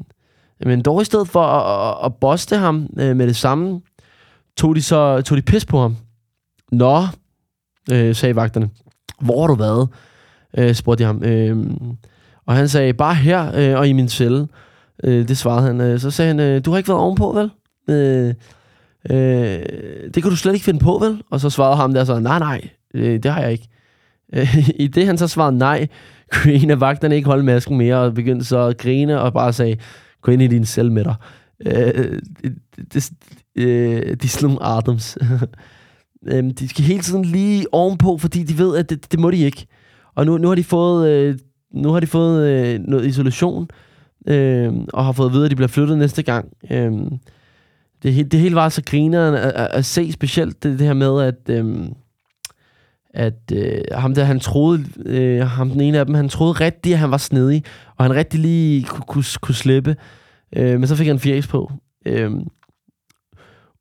men 0.64 0.82
dog 0.82 1.02
i 1.02 1.04
stedet 1.04 1.28
for 1.28 1.42
at, 1.42 1.88
at, 1.88 2.06
at 2.06 2.14
boste 2.20 2.56
ham 2.56 2.86
øh, 2.98 3.16
med 3.16 3.26
det 3.26 3.36
samme, 3.36 3.80
tog 4.56 4.76
de 4.76 4.82
så 4.82 5.22
tog 5.22 5.36
de 5.36 5.42
pis 5.42 5.64
på 5.64 5.80
ham. 5.80 5.96
Nå, 6.72 7.02
øh, 7.92 8.14
sagde 8.14 8.36
vagterne. 8.36 8.70
Hvor 9.20 9.40
har 9.40 9.46
du 9.46 9.54
været? 9.54 9.88
Øh, 10.58 10.74
spurgte 10.74 11.04
de 11.04 11.06
ham. 11.06 11.22
Øh, 11.22 11.66
og 12.46 12.54
han 12.54 12.68
sagde, 12.68 12.92
bare 12.92 13.14
her 13.14 13.52
øh, 13.54 13.78
og 13.78 13.88
i 13.88 13.92
min 13.92 14.08
celle. 14.08 14.48
Øh, 15.04 15.28
det 15.28 15.38
svarede 15.38 15.66
han. 15.66 15.80
Øh, 15.80 16.00
så 16.00 16.10
sagde 16.10 16.28
han, 16.28 16.40
øh, 16.40 16.64
du 16.64 16.70
har 16.70 16.78
ikke 16.78 16.88
været 16.88 17.00
ovenpå, 17.00 17.32
vel? 17.32 17.50
Øh, 17.88 18.34
Øh, 19.10 19.58
det 20.14 20.22
kan 20.22 20.30
du 20.30 20.36
slet 20.36 20.54
ikke 20.54 20.64
finde 20.64 20.80
på, 20.80 20.98
vel? 20.98 21.22
Og 21.30 21.40
så 21.40 21.50
svarede 21.50 21.76
ham 21.76 21.94
der 21.94 22.04
så, 22.04 22.18
nej, 22.18 22.38
nej, 22.38 22.68
øh, 22.94 23.22
det 23.22 23.30
har 23.30 23.40
jeg 23.40 23.52
ikke. 23.52 23.68
Øh, 24.34 24.68
I 24.84 24.86
det 24.86 25.06
han 25.06 25.18
så 25.18 25.28
svarede 25.28 25.58
nej, 25.58 25.86
kunne 26.32 26.52
en 26.52 26.70
af 26.70 26.80
vagterne 26.80 27.16
ikke 27.16 27.28
holde 27.28 27.44
masken 27.44 27.78
mere, 27.78 27.96
og 27.96 28.14
begyndte 28.14 28.44
så 28.44 28.58
at 28.58 28.78
grine 28.78 29.20
og 29.20 29.32
bare 29.32 29.52
sagde, 29.52 29.76
gå 30.22 30.32
ind 30.32 30.42
i 30.42 30.46
din 30.46 30.64
cell 30.64 30.92
med 30.92 31.04
dig. 31.04 31.14
Øh, 31.66 32.18
det, 32.92 33.10
øh, 33.56 34.16
de 34.22 34.28
slum 34.28 34.58
Adams. 34.60 35.18
øh, 36.28 36.50
de 36.50 36.68
skal 36.68 36.84
hele 36.84 37.02
tiden 37.02 37.24
lige 37.24 37.66
ovenpå, 37.72 38.18
fordi 38.18 38.42
de 38.42 38.58
ved, 38.58 38.76
at 38.76 38.90
det, 38.90 39.12
det 39.12 39.20
må 39.20 39.30
de 39.30 39.36
ikke. 39.36 39.66
Og 40.14 40.26
nu, 40.26 40.38
nu 40.38 40.48
har 40.48 40.54
de 40.54 40.64
fået, 40.64 41.08
øh, 41.10 41.38
nu 41.74 41.92
har 41.92 42.00
de 42.00 42.06
fået 42.06 42.48
øh, 42.48 42.80
noget 42.80 43.06
isolation, 43.06 43.68
øh, 44.26 44.72
og 44.92 45.04
har 45.04 45.12
fået 45.12 45.28
at 45.28 45.32
vide, 45.32 45.44
at 45.44 45.50
de 45.50 45.56
bliver 45.56 45.68
flyttet 45.68 45.98
næste 45.98 46.22
gang. 46.22 46.52
Øh, 46.70 46.92
det, 48.02 48.32
det 48.32 48.40
hele 48.40 48.54
var 48.54 48.68
så 48.68 48.82
grineren 48.86 49.34
at, 49.34 49.52
at, 49.52 49.68
at 49.72 49.84
se 49.84 50.12
specielt 50.12 50.62
det, 50.62 50.78
det 50.78 50.86
her 50.86 50.94
med, 50.94 51.22
at, 51.22 51.34
Øh, 51.48 51.88
at 53.16 53.52
øh, 53.52 53.80
ham 53.92 54.14
der, 54.14 54.24
han 54.24 54.40
troede, 54.40 54.84
øh, 55.06 55.40
ham 55.40 55.70
den 55.70 55.80
ene 55.80 55.98
af 55.98 56.06
dem, 56.06 56.14
han 56.14 56.28
troede 56.28 56.52
rigtigt, 56.52 56.92
at 56.92 56.98
han 56.98 57.10
var 57.10 57.16
snedig, 57.16 57.64
og 57.96 58.04
han 58.04 58.14
rigtig 58.14 58.40
lige 58.40 58.84
kunne, 58.84 59.04
kunne, 59.08 59.24
kunne 59.40 59.54
slippe, 59.54 59.96
øh, 60.56 60.80
men 60.80 60.86
så 60.86 60.96
fik 60.96 61.06
han 61.06 61.18
fjæs 61.18 61.46
på. 61.46 61.72
Øh, 62.06 62.30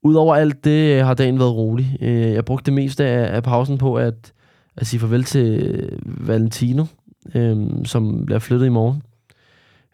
Udover 0.05 0.35
alt 0.35 0.65
det 0.65 0.97
øh, 0.97 1.05
har 1.05 1.13
dagen 1.13 1.39
været 1.39 1.55
rolig. 1.55 1.97
Øh, 2.01 2.31
jeg 2.31 2.45
brugte 2.45 2.65
det 2.65 2.73
meste 2.73 3.05
af, 3.05 3.35
af 3.35 3.43
pausen 3.43 3.77
på 3.77 3.95
at, 3.95 4.33
at 4.77 4.87
sige 4.87 4.99
farvel 4.99 5.23
til 5.23 5.45
øh, 5.45 5.99
Valentino, 6.27 6.85
øh, 7.35 7.67
som 7.85 8.25
bliver 8.25 8.39
flyttet 8.39 8.65
i 8.65 8.69
morgen. 8.69 9.03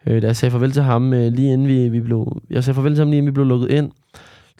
Øh, 0.06 0.22
da 0.22 0.26
jeg 0.26 0.36
sagde 0.36 0.50
farvel 0.52 0.72
til 0.72 0.82
ham, 0.82 1.12
øh, 1.12 1.32
lige 1.32 1.52
inden 1.52 1.68
vi, 1.68 1.88
vi 1.88 2.00
blev... 2.00 2.42
Jeg 2.50 2.64
sagde 2.64 2.74
farvel 2.74 2.94
til 2.94 2.98
ham, 2.98 3.10
lige 3.10 3.18
inden 3.18 3.26
vi 3.26 3.34
blev 3.34 3.46
lukket 3.46 3.70
ind, 3.70 3.90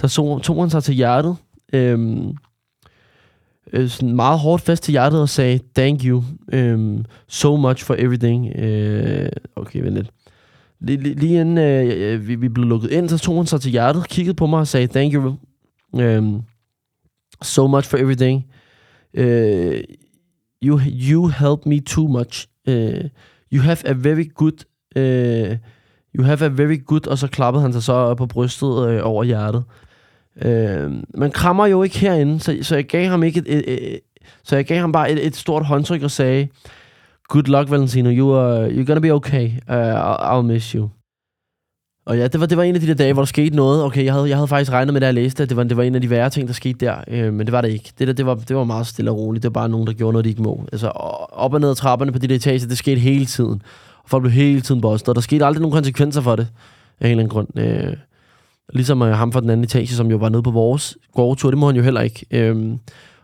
der 0.00 0.08
tog, 0.08 0.42
tog 0.42 0.62
han 0.62 0.70
sig 0.70 0.82
til 0.82 0.94
hjertet. 0.94 1.36
Øh, 1.72 2.20
øh, 3.72 3.88
sådan 3.88 4.16
meget 4.16 4.38
hårdt 4.38 4.62
fast 4.62 4.82
til 4.82 4.92
hjertet 4.92 5.20
og 5.20 5.28
sagde, 5.28 5.60
thank 5.74 6.04
you 6.04 6.24
um, 6.54 7.04
so 7.28 7.56
much 7.56 7.84
for 7.84 7.94
everything. 7.98 8.56
Øh, 8.56 9.28
okay, 9.56 9.82
vent 9.82 9.94
lidt. 9.94 10.10
Lige, 10.80 10.98
lige, 11.02 11.14
lige 11.14 11.40
inden 11.40 11.58
øh, 11.58 12.28
vi, 12.28 12.34
vi 12.34 12.48
blev 12.48 12.66
lukket 12.66 12.90
ind, 12.90 13.08
så 13.08 13.18
tog 13.18 13.36
han 13.36 13.46
sig 13.46 13.60
til 13.60 13.70
hjertet, 13.70 14.08
kiggede 14.08 14.34
på 14.34 14.46
mig 14.46 14.58
og 14.58 14.66
sagde, 14.66 14.86
thank 14.86 15.14
you 15.14 15.36
um, 15.92 16.42
so 17.42 17.66
much 17.66 17.88
for 17.88 17.96
everything. 17.96 18.44
Øh, 19.14 19.84
you, 20.62 20.80
you 20.84 21.26
helped 21.26 21.66
me 21.66 21.80
too 21.80 22.06
much. 22.06 22.48
Øh, 22.68 23.04
you 23.52 23.62
have 23.62 23.86
a 23.86 23.92
very 23.92 24.24
good... 24.34 24.64
Øh, 24.96 25.56
you 26.14 26.24
have 26.24 26.42
a 26.42 26.48
very 26.48 26.84
good... 26.86 27.06
Og 27.06 27.18
så 27.18 27.28
klappede 27.28 27.62
han 27.62 27.72
sig 27.72 27.82
så 27.82 28.14
på 28.14 28.26
brystet 28.26 28.88
øh, 28.88 29.00
over 29.04 29.24
hjertet. 29.24 29.64
Øh, 30.42 30.92
man 31.14 31.30
krammer 31.30 31.66
jo 31.66 31.82
ikke 31.82 31.98
herinde, 31.98 32.40
så, 32.40 32.58
så 32.62 32.74
jeg 32.74 32.84
gav 32.84 33.08
ham 33.08 33.22
ikke 33.22 33.38
et, 33.38 33.46
et, 33.48 33.72
et, 33.72 33.94
et 33.94 34.00
så 34.44 34.56
jeg 34.56 34.64
gav 34.64 34.80
ham 34.80 34.92
bare 34.92 35.12
et, 35.12 35.26
et 35.26 35.36
stort 35.36 35.66
håndtryk 35.66 36.02
og 36.02 36.10
sagde, 36.10 36.48
Good 37.32 37.44
luck, 37.44 37.70
Valentino. 37.70 38.10
You 38.10 38.34
are, 38.34 38.68
you're 38.68 38.84
gonna 38.84 39.00
be 39.00 39.12
okay. 39.12 39.50
Uh, 39.68 39.74
I'll, 39.74 40.20
I'll 40.32 40.42
miss 40.42 40.70
you. 40.70 40.90
Og 42.06 42.18
ja, 42.18 42.26
det 42.26 42.40
var, 42.40 42.46
det 42.46 42.56
var 42.56 42.62
en 42.62 42.74
af 42.74 42.80
de 42.80 42.86
der 42.86 42.94
dage, 42.94 43.12
hvor 43.12 43.22
der 43.22 43.26
skete 43.26 43.56
noget. 43.56 43.84
Okay, 43.84 44.04
jeg 44.04 44.12
havde, 44.12 44.28
jeg 44.28 44.36
havde 44.36 44.48
faktisk 44.48 44.72
regnet 44.72 44.92
med, 44.92 45.00
da 45.00 45.06
jeg 45.06 45.14
læste, 45.14 45.42
at 45.42 45.48
det 45.48 45.56
var, 45.56 45.64
det 45.64 45.76
var 45.76 45.82
en 45.82 45.94
af 45.94 46.00
de 46.00 46.10
værre 46.10 46.30
ting, 46.30 46.48
der 46.48 46.54
skete 46.54 46.86
der. 46.86 46.96
Øh, 47.08 47.32
men 47.32 47.46
det 47.46 47.52
var 47.52 47.60
det 47.60 47.68
ikke. 47.68 47.92
Det, 47.98 48.06
der, 48.06 48.12
det, 48.12 48.26
var, 48.26 48.34
det 48.34 48.56
var 48.56 48.64
meget 48.64 48.86
stille 48.86 49.10
og 49.10 49.16
roligt. 49.16 49.42
Det 49.42 49.48
var 49.48 49.60
bare 49.60 49.68
nogen, 49.68 49.86
der 49.86 49.92
gjorde 49.92 50.12
noget, 50.12 50.24
de 50.24 50.30
ikke 50.30 50.42
må. 50.42 50.64
Altså, 50.72 50.88
op 50.88 51.54
og 51.54 51.60
ned 51.60 51.70
ad 51.70 51.74
trapperne 51.74 52.12
på 52.12 52.18
de 52.18 52.26
der 52.26 52.34
etager, 52.34 52.66
det 52.66 52.78
skete 52.78 53.00
hele 53.00 53.26
tiden. 53.26 53.62
Og 54.02 54.10
folk 54.10 54.22
blev 54.22 54.32
hele 54.32 54.60
tiden 54.60 54.80
bostet, 54.80 55.08
og 55.08 55.14
der 55.14 55.20
skete 55.20 55.44
aldrig 55.46 55.60
nogen 55.60 55.74
konsekvenser 55.74 56.20
for 56.20 56.36
det. 56.36 56.48
Af 57.00 57.06
en 57.06 57.10
eller 57.10 57.24
anden 57.24 57.28
grund. 57.28 57.58
Øh, 57.58 57.96
Ligesom 58.72 59.02
øh, 59.02 59.16
ham 59.16 59.32
fra 59.32 59.40
den 59.40 59.50
anden 59.50 59.64
etage, 59.64 59.86
som 59.86 60.10
jo 60.10 60.16
var 60.16 60.28
nede 60.28 60.42
på 60.42 60.50
vores 60.50 60.96
gårdtur, 61.14 61.50
det 61.50 61.58
må 61.58 61.66
han 61.66 61.76
jo 61.76 61.82
heller 61.82 62.00
ikke. 62.00 62.26
Øhm, 62.30 62.78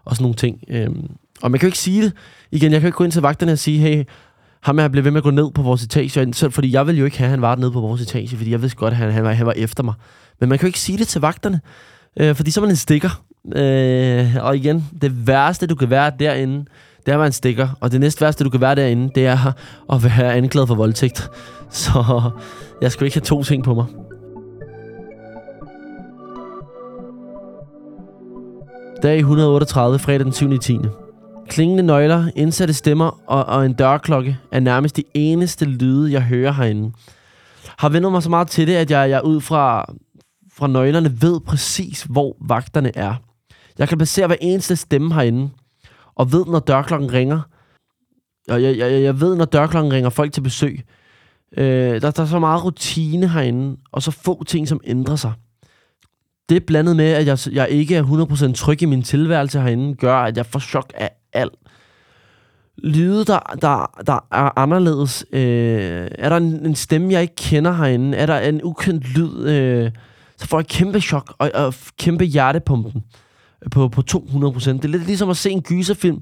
og 0.04 0.16
sådan 0.16 0.22
nogle 0.22 0.34
ting. 0.34 0.60
Øhm, 0.68 1.10
og 1.42 1.50
man 1.50 1.60
kan 1.60 1.66
jo 1.66 1.68
ikke 1.68 1.78
sige 1.78 2.02
det. 2.02 2.12
Igen, 2.50 2.72
jeg 2.72 2.80
kan 2.80 2.86
jo 2.86 2.88
ikke 2.88 2.96
gå 2.96 3.04
ind 3.04 3.12
til 3.12 3.22
vagterne 3.22 3.52
og 3.52 3.58
sige, 3.58 3.78
hey, 3.78 4.04
ham 4.62 4.78
her 4.78 4.88
blev 4.88 5.04
ved 5.04 5.10
med 5.10 5.18
at 5.18 5.24
gå 5.24 5.30
ned 5.30 5.50
på 5.50 5.62
vores 5.62 5.82
etage, 5.82 6.32
selv 6.32 6.52
fordi 6.52 6.72
jeg 6.72 6.86
vil 6.86 6.98
jo 6.98 7.04
ikke 7.04 7.18
have, 7.18 7.26
at 7.26 7.30
han 7.30 7.42
var 7.42 7.56
nede 7.56 7.72
på 7.72 7.80
vores 7.80 8.00
etage, 8.00 8.36
fordi 8.36 8.50
jeg 8.50 8.62
vidste 8.62 8.78
godt, 8.78 8.92
at 8.92 8.96
han, 8.96 9.12
han, 9.12 9.24
var, 9.24 9.32
han 9.32 9.46
var 9.46 9.52
efter 9.56 9.82
mig. 9.82 9.94
Men 10.40 10.48
man 10.48 10.58
kan 10.58 10.66
jo 10.66 10.68
ikke 10.68 10.80
sige 10.80 10.98
det 10.98 11.08
til 11.08 11.20
vagterne, 11.20 11.60
øh, 12.20 12.34
fordi 12.34 12.50
så 12.50 12.60
er 12.60 12.62
man 12.62 12.70
en 12.70 12.76
stikker. 12.76 13.22
Øh, 13.56 14.36
og 14.40 14.56
igen, 14.56 14.88
det 15.02 15.26
værste, 15.26 15.66
du 15.66 15.74
kan 15.74 15.90
være 15.90 16.12
derinde, 16.18 16.64
det 17.06 17.12
er 17.12 17.12
at 17.12 17.18
være 17.18 17.26
en 17.26 17.32
stikker. 17.32 17.68
Og 17.80 17.92
det 17.92 18.00
næst 18.00 18.20
værste, 18.20 18.44
du 18.44 18.50
kan 18.50 18.60
være 18.60 18.74
derinde, 18.74 19.10
det 19.14 19.26
er 19.26 19.52
at 19.92 20.04
være 20.04 20.34
anklaget 20.34 20.68
for 20.68 20.74
voldtægt. 20.74 21.30
Så 21.70 22.30
jeg 22.82 22.92
skulle 22.92 23.06
ikke 23.06 23.16
have 23.16 23.24
to 23.24 23.42
ting 23.42 23.64
på 23.64 23.74
mig. 23.74 23.84
Dag 29.02 29.18
138, 29.18 29.98
fredag 29.98 30.24
den 30.24 30.32
7. 30.32 30.58
10. 30.58 30.78
Klingende 31.48 31.82
nøgler, 31.82 32.30
indsatte 32.36 32.74
stemmer 32.74 33.20
og, 33.26 33.44
og 33.44 33.66
en 33.66 33.72
dørklokke 33.72 34.38
er 34.52 34.60
nærmest 34.60 34.96
de 34.96 35.04
eneste 35.14 35.64
lyde, 35.64 36.12
jeg 36.12 36.22
hører 36.22 36.52
herinde. 36.52 36.92
Har 37.78 37.88
vendt 37.88 38.12
mig 38.12 38.22
så 38.22 38.30
meget 38.30 38.48
til 38.48 38.66
det, 38.66 38.74
at 38.74 38.90
jeg, 38.90 39.10
jeg 39.10 39.24
ud 39.24 39.40
fra, 39.40 39.94
fra 40.52 40.66
nøglerne 40.66 41.22
ved 41.22 41.40
præcis, 41.40 42.02
hvor 42.02 42.36
vagterne 42.40 42.96
er. 42.96 43.14
Jeg 43.78 43.88
kan 43.88 43.98
placere 43.98 44.26
hver 44.26 44.36
eneste 44.40 44.76
stemme 44.76 45.14
herinde, 45.14 45.50
og 46.14 46.32
ved, 46.32 46.44
når 46.46 46.58
dørklokken 46.58 47.12
ringer. 47.12 47.40
Og 48.48 48.62
jeg, 48.62 48.78
jeg, 48.78 49.02
jeg 49.02 49.20
ved, 49.20 49.36
når 49.36 49.44
dørklokken 49.44 49.92
ringer 49.92 50.10
folk 50.10 50.32
til 50.32 50.40
besøg. 50.40 50.80
Øh, 51.56 52.00
der, 52.00 52.10
der 52.10 52.22
er 52.22 52.26
så 52.26 52.38
meget 52.38 52.64
rutine 52.64 53.28
herinde, 53.28 53.76
og 53.92 54.02
så 54.02 54.10
få 54.10 54.44
ting, 54.44 54.68
som 54.68 54.80
ændrer 54.84 55.16
sig 55.16 55.32
det 56.48 56.66
blandet 56.66 56.96
med, 56.96 57.12
at 57.12 57.26
jeg, 57.26 57.38
jeg 57.52 57.70
ikke 57.70 57.96
er 57.96 58.02
100% 58.50 58.52
tryg 58.52 58.82
i 58.82 58.84
min 58.84 59.02
tilværelse 59.02 59.60
herinde, 59.60 59.94
gør, 59.94 60.16
at 60.16 60.36
jeg 60.36 60.46
får 60.46 60.58
chok 60.58 60.92
af 60.94 61.10
alt. 61.32 61.54
Lyde, 62.78 63.24
der, 63.24 63.38
der, 63.62 64.02
der 64.06 64.26
er 64.32 64.58
anderledes. 64.58 65.24
Øh, 65.32 66.08
er 66.18 66.28
der 66.28 66.36
en, 66.36 66.66
en 66.66 66.74
stemme, 66.74 67.12
jeg 67.12 67.22
ikke 67.22 67.36
kender 67.36 67.72
herinde? 67.72 68.18
Er 68.18 68.26
der 68.26 68.38
en 68.40 68.60
ukendt 68.64 69.16
lyd? 69.16 69.46
Øh, 69.48 69.90
så 70.36 70.46
får 70.46 70.58
jeg 70.58 70.66
kæmpe 70.66 71.00
chok 71.00 71.34
og, 71.38 71.50
og 71.54 71.74
kæmpe 71.98 72.24
hjertepumpen 72.24 73.04
øh, 73.64 73.70
på, 73.70 73.88
på 73.88 74.02
200%. 74.10 74.72
Det 74.72 74.84
er 74.84 74.88
lidt 74.88 75.06
ligesom 75.06 75.30
at 75.30 75.36
se 75.36 75.50
en 75.50 75.62
gyserfilm. 75.62 76.20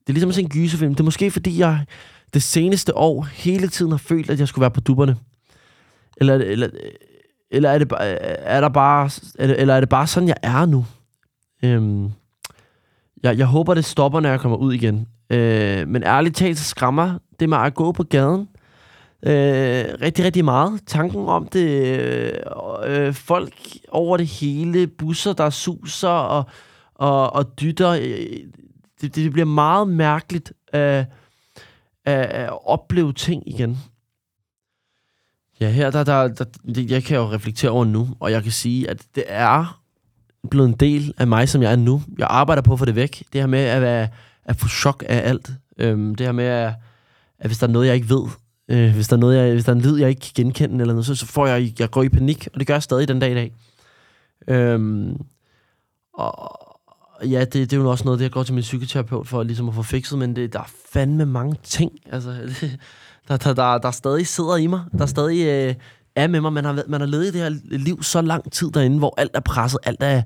Det 0.00 0.08
er 0.08 0.12
ligesom 0.12 0.28
at 0.28 0.34
se 0.34 0.42
en 0.42 0.48
gyserfilm. 0.48 0.94
Det 0.94 1.00
er 1.00 1.04
måske, 1.04 1.30
fordi 1.30 1.58
jeg 1.58 1.84
det 2.34 2.42
seneste 2.42 2.96
år 2.96 3.22
hele 3.22 3.68
tiden 3.68 3.90
har 3.90 3.98
følt, 3.98 4.30
at 4.30 4.40
jeg 4.40 4.48
skulle 4.48 4.60
være 4.62 4.70
på 4.70 4.80
dupperne. 4.80 5.16
Eller, 6.16 6.34
eller 6.34 6.68
eller 7.50 7.70
er 7.70 7.78
det, 7.78 7.92
er 8.40 8.60
der 8.60 8.68
bare, 8.68 9.10
eller 9.38 9.74
er 9.74 9.80
det 9.80 9.88
bare 9.88 10.06
sådan, 10.06 10.28
jeg 10.28 10.36
er 10.42 10.66
nu? 10.66 10.86
Øhm, 11.64 12.10
jeg, 13.22 13.38
jeg 13.38 13.46
håber, 13.46 13.74
det 13.74 13.84
stopper, 13.84 14.20
når 14.20 14.28
jeg 14.28 14.40
kommer 14.40 14.58
ud 14.58 14.72
igen. 14.72 15.08
Øh, 15.30 15.88
men 15.88 16.02
ærligt 16.02 16.36
talt, 16.36 16.58
så 16.58 16.64
skræmmer 16.64 17.18
det 17.40 17.48
mig 17.48 17.60
at 17.60 17.74
gå 17.74 17.92
på 17.92 18.02
gaden. 18.02 18.48
Øh, 19.22 19.84
rigtig, 20.02 20.24
rigtig 20.24 20.44
meget. 20.44 20.80
Tanken 20.86 21.26
om 21.26 21.48
det, 21.48 21.98
øh, 21.98 22.32
øh 22.86 23.14
folk 23.14 23.54
over 23.88 24.16
det 24.16 24.26
hele, 24.26 24.86
busser, 24.86 25.32
der 25.32 25.50
suser 25.50 26.08
og, 26.08 26.44
og, 26.94 27.32
og 27.32 27.60
dytter. 27.60 27.90
Øh, 27.90 28.36
det, 29.00 29.14
det 29.14 29.32
bliver 29.32 29.46
meget 29.46 29.88
mærkeligt 29.88 30.52
at, 30.72 31.06
at, 32.04 32.26
at 32.26 32.66
opleve 32.66 33.12
ting 33.12 33.42
igen. 33.46 33.78
Ja, 35.60 35.70
her 35.70 35.90
der, 35.90 36.04
der, 36.04 36.28
der, 36.28 36.44
jeg 36.88 37.04
kan 37.04 37.16
jo 37.16 37.30
reflektere 37.30 37.70
over 37.70 37.84
nu, 37.84 38.08
og 38.20 38.30
jeg 38.30 38.42
kan 38.42 38.52
sige, 38.52 38.90
at 38.90 39.02
det 39.14 39.24
er 39.26 39.80
blevet 40.50 40.68
en 40.68 40.74
del 40.74 41.14
af 41.18 41.26
mig, 41.26 41.48
som 41.48 41.62
jeg 41.62 41.72
er 41.72 41.76
nu. 41.76 42.02
Jeg 42.18 42.26
arbejder 42.30 42.62
på 42.62 42.72
at 42.72 42.78
få 42.78 42.84
det 42.84 42.94
væk. 42.94 43.24
Det 43.32 43.40
her 43.40 43.46
med 43.46 43.58
at, 43.58 43.82
være, 43.82 44.08
at 44.44 44.56
få 44.56 44.68
chok 44.68 45.04
af 45.08 45.28
alt. 45.28 45.50
Øhm, 45.78 46.14
det 46.14 46.26
her 46.26 46.32
med, 46.32 46.44
at, 46.44 46.72
at 47.38 47.46
hvis 47.46 47.58
der 47.58 47.66
er 47.66 47.70
noget, 47.70 47.86
jeg 47.86 47.94
ikke 47.94 48.08
ved, 48.08 48.22
øh, 48.68 48.94
hvis, 48.94 49.08
der 49.08 49.16
er 49.16 49.20
noget, 49.20 49.38
jeg, 49.38 49.52
hvis 49.52 49.64
der 49.64 49.72
er 49.72 49.76
en 49.76 49.82
lyd, 49.82 49.98
jeg 49.98 50.08
ikke 50.08 50.20
kan 50.20 50.32
genkende, 50.34 50.80
eller 50.80 50.94
noget, 50.94 51.06
så, 51.06 51.14
så 51.14 51.26
får 51.26 51.46
jeg, 51.46 51.72
jeg 51.78 51.90
går 51.90 52.02
i 52.02 52.08
panik, 52.08 52.48
og 52.52 52.60
det 52.60 52.66
gør 52.66 52.74
jeg 52.74 52.82
stadig 52.82 53.08
den 53.08 53.18
dag 53.18 53.30
i 53.30 53.34
dag. 53.34 53.52
Øhm, 54.48 55.16
og 56.14 56.58
ja, 57.22 57.40
det, 57.40 57.52
det 57.54 57.72
er 57.72 57.76
jo 57.76 57.90
også 57.90 58.04
noget, 58.04 58.18
det 58.18 58.24
jeg 58.24 58.32
går 58.32 58.42
til 58.42 58.54
min 58.54 58.62
psykoterapeut 58.62 59.28
for 59.28 59.42
ligesom 59.42 59.68
at 59.68 59.74
få 59.74 59.82
fikset, 59.82 60.18
men 60.18 60.36
det, 60.36 60.52
der 60.52 60.58
er 60.58 60.70
fandme 60.92 61.26
mange 61.26 61.56
ting. 61.62 61.92
Altså, 62.12 62.30
det, 62.30 62.78
der, 63.28 63.36
der, 63.36 63.54
der, 63.54 63.78
der 63.78 63.90
stadig 63.90 64.26
sidder 64.26 64.56
i 64.56 64.66
mig, 64.66 64.80
der 64.98 65.06
stadig 65.06 65.46
øh, 65.46 65.74
er 66.16 66.26
med 66.26 66.40
mig. 66.40 66.52
Man 66.52 66.64
har, 66.64 66.82
man 66.88 67.00
har 67.00 67.08
levet 67.08 67.24
i 67.24 67.30
det 67.30 67.40
her 67.40 67.48
liv 67.78 68.02
så 68.02 68.22
lang 68.22 68.52
tid 68.52 68.70
derinde, 68.70 68.98
hvor 68.98 69.14
alt 69.16 69.30
er 69.34 69.40
presset, 69.40 69.80
alt 69.84 70.02
er, 70.02 70.22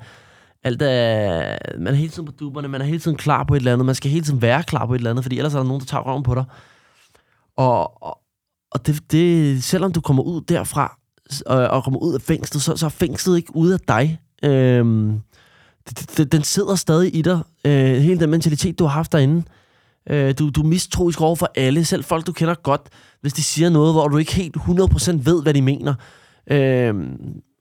alt 0.65 0.83
er, 0.83 1.59
man 1.79 1.87
er 1.87 1.97
hele 1.97 2.11
tiden 2.11 2.27
på 2.27 2.33
duberne, 2.33 2.69
man 2.69 2.81
er 2.81 2.85
hele 2.85 2.99
tiden 2.99 3.17
klar 3.17 3.45
på 3.45 3.55
et 3.55 3.59
eller 3.59 3.73
andet, 3.73 3.87
man 3.87 3.95
skal 3.95 4.11
hele 4.11 4.25
tiden 4.25 4.43
være 4.43 4.63
klar 4.63 4.87
på 4.87 4.95
et 4.95 4.99
eller 4.99 5.11
andet, 5.11 5.25
fordi 5.25 5.39
ellers 5.39 5.55
er 5.55 5.59
der 5.59 5.67
nogen, 5.67 5.81
der 5.81 5.87
tager 5.87 6.03
røven 6.03 6.23
på 6.23 6.35
dig. 6.35 6.45
Og, 7.57 8.03
og, 8.03 8.19
og 8.71 8.87
det, 8.87 9.13
det, 9.13 9.65
selvom 9.65 9.93
du 9.93 10.01
kommer 10.01 10.23
ud 10.23 10.41
derfra, 10.41 10.99
og, 11.47 11.59
og 11.59 11.85
kommer 11.85 12.01
ud 12.01 12.15
af 12.15 12.21
fængslet, 12.21 12.63
så, 12.63 12.77
så 12.77 12.87
er 12.87 12.91
fængslet 12.91 13.37
ikke 13.37 13.57
ude 13.57 13.75
af 13.75 13.81
dig. 13.81 14.21
Øhm, 14.45 15.21
det, 15.89 16.17
det, 16.17 16.33
den 16.33 16.43
sidder 16.43 16.75
stadig 16.75 17.17
i 17.17 17.23
dig. 17.23 17.41
Øh, 17.65 17.97
hele 17.97 18.21
den 18.21 18.31
mentalitet, 18.31 18.79
du 18.79 18.85
har 18.85 18.91
haft 18.91 19.13
derinde. 19.13 19.37
Øh, 19.37 19.62
Øh, 20.11 20.35
du, 20.39 20.51
du 20.51 20.63
er 20.63 20.67
mistroisk 20.67 21.21
over 21.21 21.37
for 21.37 21.51
alle, 21.55 21.85
selv 21.85 22.05
folk, 22.05 22.27
du 22.27 22.33
kender 22.33 22.55
godt. 22.55 22.81
Hvis 23.21 23.33
de 23.33 23.43
siger 23.43 23.71
noget, 23.71 23.95
hvor 23.95 24.09
du 24.09 24.17
ikke 24.17 24.35
helt 24.35 24.57
100% 24.57 25.11
ved, 25.25 25.43
hvad 25.43 25.55
de 25.55 25.63
mener, 25.63 25.95
øh, 26.51 26.95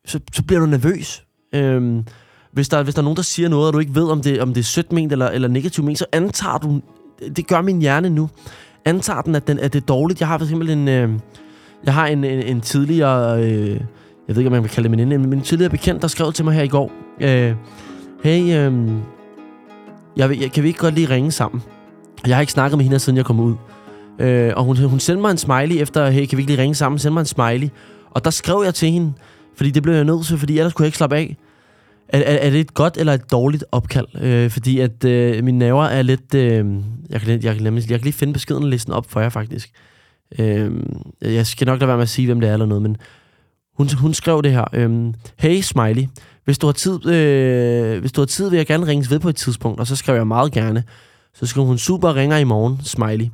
så, 0.06 0.20
så 0.34 0.44
bliver 0.44 0.60
du 0.60 0.66
nervøs. 0.66 1.24
Øh, 1.56 2.04
hvis 2.52 2.70
der, 2.70 2.84
hvis 2.84 2.96
der 2.96 3.02
er 3.02 3.04
nogen, 3.04 3.18
der 3.18 3.24
siger 3.24 3.50
noget, 3.50 3.68
og 3.68 3.74
du 3.74 3.80
ikke 3.80 3.96
ved, 3.96 4.10
om 4.10 4.22
det, 4.22 4.42
om 4.42 4.54
det 4.54 4.60
er 4.60 4.64
sødt 4.64 4.92
ment 4.92 5.12
eller, 5.12 5.28
eller 5.28 5.48
negativt 5.48 5.86
ment, 5.86 6.00
så 6.00 6.06
antager 6.12 6.58
du, 6.58 6.82
det 7.36 7.48
gør 7.48 7.62
min 7.62 7.82
hjerne 7.82 8.10
nu, 8.10 8.30
antager 8.86 9.22
den, 9.22 9.36
at, 9.36 9.48
den, 9.48 9.60
at 9.60 9.74
det 9.74 9.82
er 9.82 9.86
dårligt. 9.86 10.20
Jeg 10.20 10.28
har 10.28 10.38
for 10.38 10.46
eksempel 10.46 10.70
en, 10.70 10.88
øh, 10.88 11.10
jeg 11.84 11.94
har 11.94 12.08
en, 12.08 12.24
en, 12.24 12.40
en 12.40 12.62
tidligere, 12.62 13.44
øh, 13.44 13.70
jeg 14.28 14.36
ved 14.36 14.38
ikke, 14.38 14.48
om 14.48 14.52
man 14.52 14.62
kan 14.62 14.70
kalde 14.70 14.90
det 14.90 14.98
min 14.98 15.10
men 15.10 15.34
en 15.34 15.42
tidligere 15.42 15.70
bekendt, 15.70 16.02
der 16.02 16.08
skrev 16.08 16.34
til 16.34 16.46
mig 16.46 16.54
her 16.54 16.64
i 16.64 16.68
går, 16.68 16.92
øh, 17.22 17.56
hey, 18.24 18.42
øh, 18.42 18.90
jeg, 20.18 20.42
jeg, 20.42 20.52
kan 20.52 20.64
vi 20.64 20.68
ikke 20.68 20.80
godt 20.80 20.96
lige 20.96 21.10
ringe 21.10 21.32
sammen? 21.32 21.62
Jeg 22.28 22.36
har 22.36 22.42
ikke 22.42 22.54
snakket 22.54 22.78
med 22.78 22.86
hende, 22.86 23.00
siden 23.00 23.18
jeg 23.18 23.26
kom 23.26 23.40
ud. 23.40 23.56
Øh, 24.20 24.54
og 24.56 24.64
hun, 24.64 24.78
hun 24.78 25.00
sendte 25.00 25.22
mig 25.22 25.32
en 25.32 25.38
smiley 25.38 25.82
efter, 25.82 26.10
hey, 26.10 26.26
kan 26.26 26.38
vi 26.38 26.42
ikke 26.42 26.52
lige 26.52 26.62
ringe 26.62 26.76
sammen? 26.76 27.00
Send 27.00 27.14
mig 27.14 27.20
en 27.20 27.26
smiley. 27.26 27.70
Og 28.12 28.26
der 28.26 28.30
skrev 28.30 28.62
jeg 28.66 28.74
til 28.74 28.92
hende, 28.92 29.14
fordi 29.56 29.70
det 29.70 29.84
blev 29.84 29.96
jeg 29.96 30.04
nødt 30.04 30.26
til, 30.26 30.38
fordi 30.38 30.58
ellers 30.58 30.74
kunne 30.74 30.84
jeg 30.84 30.88
ikke 30.88 30.98
slappe 30.98 31.16
af. 31.16 31.38
Er, 32.10 32.20
er, 32.20 32.38
er 32.38 32.50
det 32.50 32.60
et 32.60 32.74
godt 32.74 32.98
eller 32.98 33.14
et 33.14 33.32
dårligt 33.32 33.64
opkald? 33.72 34.22
Øh, 34.22 34.50
fordi 34.50 34.80
at 34.80 35.06
øh, 35.06 35.44
mine 35.44 35.60
nerver 35.60 35.86
er 35.86 36.02
lidt... 36.02 36.36
Øh, 36.36 36.66
jeg, 37.10 37.22
kan, 37.22 37.30
jeg, 37.44 37.56
kan, 37.56 37.66
jeg, 37.66 37.76
jeg 37.76 37.88
kan 37.88 38.02
lige 38.02 38.14
finde 38.14 38.34
beskeden 38.34 38.70
listen 38.70 38.94
op 38.94 39.12
for 39.12 39.22
jer, 39.22 39.30
faktisk. 39.30 39.72
Øh, 40.40 40.72
jeg 41.22 41.48
skal 41.48 41.68
nok 41.68 41.80
lade 41.80 41.88
være 41.88 41.98
med 41.98 42.04
at 42.04 42.10
sige, 42.10 42.26
hvem 42.26 42.40
det 42.40 42.50
er 42.50 42.54
eller 42.54 42.66
noget, 42.66 42.82
men 42.82 42.98
hun, 43.78 43.90
hun 43.90 44.14
skrev 44.14 44.42
det 44.44 44.52
her. 44.52 44.66
Øh, 44.74 45.14
hey, 45.38 45.62
Smiley. 45.62 46.04
Hvis 46.46 46.58
du, 46.58 46.68
har 46.68 46.72
tid, 46.72 47.06
øh, 47.06 48.00
hvis 48.00 48.12
du 48.12 48.22
har 48.22 48.26
tid, 48.26 48.50
vil 48.50 48.58
jeg 48.58 48.66
gerne 48.66 48.88
ringes 48.88 49.12
ved 49.12 49.20
på 49.20 49.30
et 49.30 49.36
tidspunkt. 49.36 49.80
Og 49.80 49.88
så 49.88 49.96
skrev 49.96 50.16
jeg 50.16 50.28
meget 50.28 50.52
gerne. 50.52 50.84
Så 51.34 51.46
skrev 51.46 51.65
hun, 51.65 51.78
super 51.78 52.15
ringer 52.15 52.38
i 52.38 52.44
morgen, 52.44 52.80
Smiley. 52.84 53.26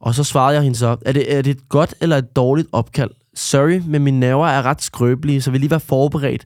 Og 0.00 0.14
så 0.14 0.24
svarede 0.24 0.54
jeg 0.54 0.62
hende 0.62 0.78
så, 0.78 0.96
er 1.06 1.12
det, 1.12 1.34
er 1.34 1.42
det 1.42 1.50
et 1.50 1.68
godt 1.68 1.94
eller 2.00 2.16
et 2.16 2.36
dårligt 2.36 2.68
opkald? 2.72 3.10
Sorry, 3.34 3.82
men 3.86 4.04
mine 4.04 4.20
nerver 4.20 4.48
er 4.48 4.62
ret 4.62 4.82
skrøbelige, 4.82 5.42
så 5.42 5.50
vil 5.50 5.60
lige 5.60 5.70
være 5.70 5.80
forberedt. 5.80 6.44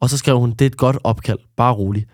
Og 0.00 0.10
så 0.10 0.18
skrev 0.18 0.38
hun, 0.38 0.50
det 0.50 0.60
er 0.60 0.66
et 0.66 0.76
godt 0.76 0.98
opkald, 1.04 1.38
bare 1.56 1.74
rolig. 1.74 2.06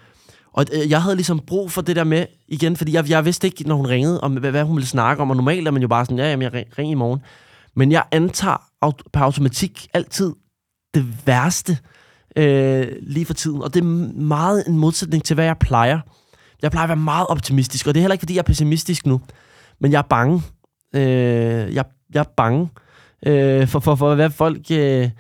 Og 0.52 0.66
øh, 0.72 0.90
jeg 0.90 1.02
havde 1.02 1.16
ligesom 1.16 1.40
brug 1.46 1.70
for 1.70 1.82
det 1.82 1.96
der 1.96 2.04
med, 2.04 2.26
igen, 2.48 2.76
fordi 2.76 2.92
jeg, 2.92 3.10
jeg 3.10 3.24
vidste 3.24 3.46
ikke, 3.46 3.68
når 3.68 3.74
hun 3.74 3.86
ringede, 3.86 4.20
om 4.20 4.32
hvad, 4.32 4.50
hvad 4.50 4.64
hun 4.64 4.76
ville 4.76 4.88
snakke 4.88 5.22
om, 5.22 5.30
og 5.30 5.36
normalt 5.36 5.68
er 5.68 5.70
man 5.70 5.82
jo 5.82 5.88
bare 5.88 6.04
sådan, 6.04 6.18
ja, 6.18 6.30
jamen, 6.30 6.42
jeg 6.42 6.64
ringer 6.78 6.92
i 6.92 6.94
morgen. 6.94 7.20
Men 7.76 7.92
jeg 7.92 8.04
antager 8.10 8.62
på 9.12 9.18
automatik 9.18 9.88
altid 9.94 10.32
det 10.94 11.26
værste 11.26 11.78
øh, 12.36 12.86
lige 13.02 13.26
for 13.26 13.34
tiden, 13.34 13.62
og 13.62 13.74
det 13.74 13.80
er 13.80 13.84
meget 14.20 14.64
en 14.68 14.78
modsætning 14.78 15.24
til, 15.24 15.34
hvad 15.34 15.44
jeg 15.44 15.58
plejer. 15.58 16.00
Jeg 16.62 16.70
plejer 16.70 16.84
at 16.84 16.88
være 16.88 16.96
meget 16.96 17.26
optimistisk, 17.26 17.86
og 17.86 17.94
det 17.94 18.00
er 18.00 18.02
heller 18.02 18.12
ikke, 18.12 18.22
fordi 18.22 18.34
jeg 18.34 18.40
er 18.40 18.44
pessimistisk 18.44 19.06
nu, 19.06 19.20
men 19.78 19.92
jeg 19.92 19.98
er 19.98 20.02
bange. 20.02 20.42
Øh, 20.94 21.74
jeg, 21.74 21.84
jeg 22.14 22.20
er 22.20 22.32
bange 22.36 22.68
øh, 23.26 23.68
for, 23.68 23.80
for, 23.80 23.94
for, 23.94 24.14
hvad 24.14 24.30
folk... 24.30 24.70
Øh, 24.70 25.10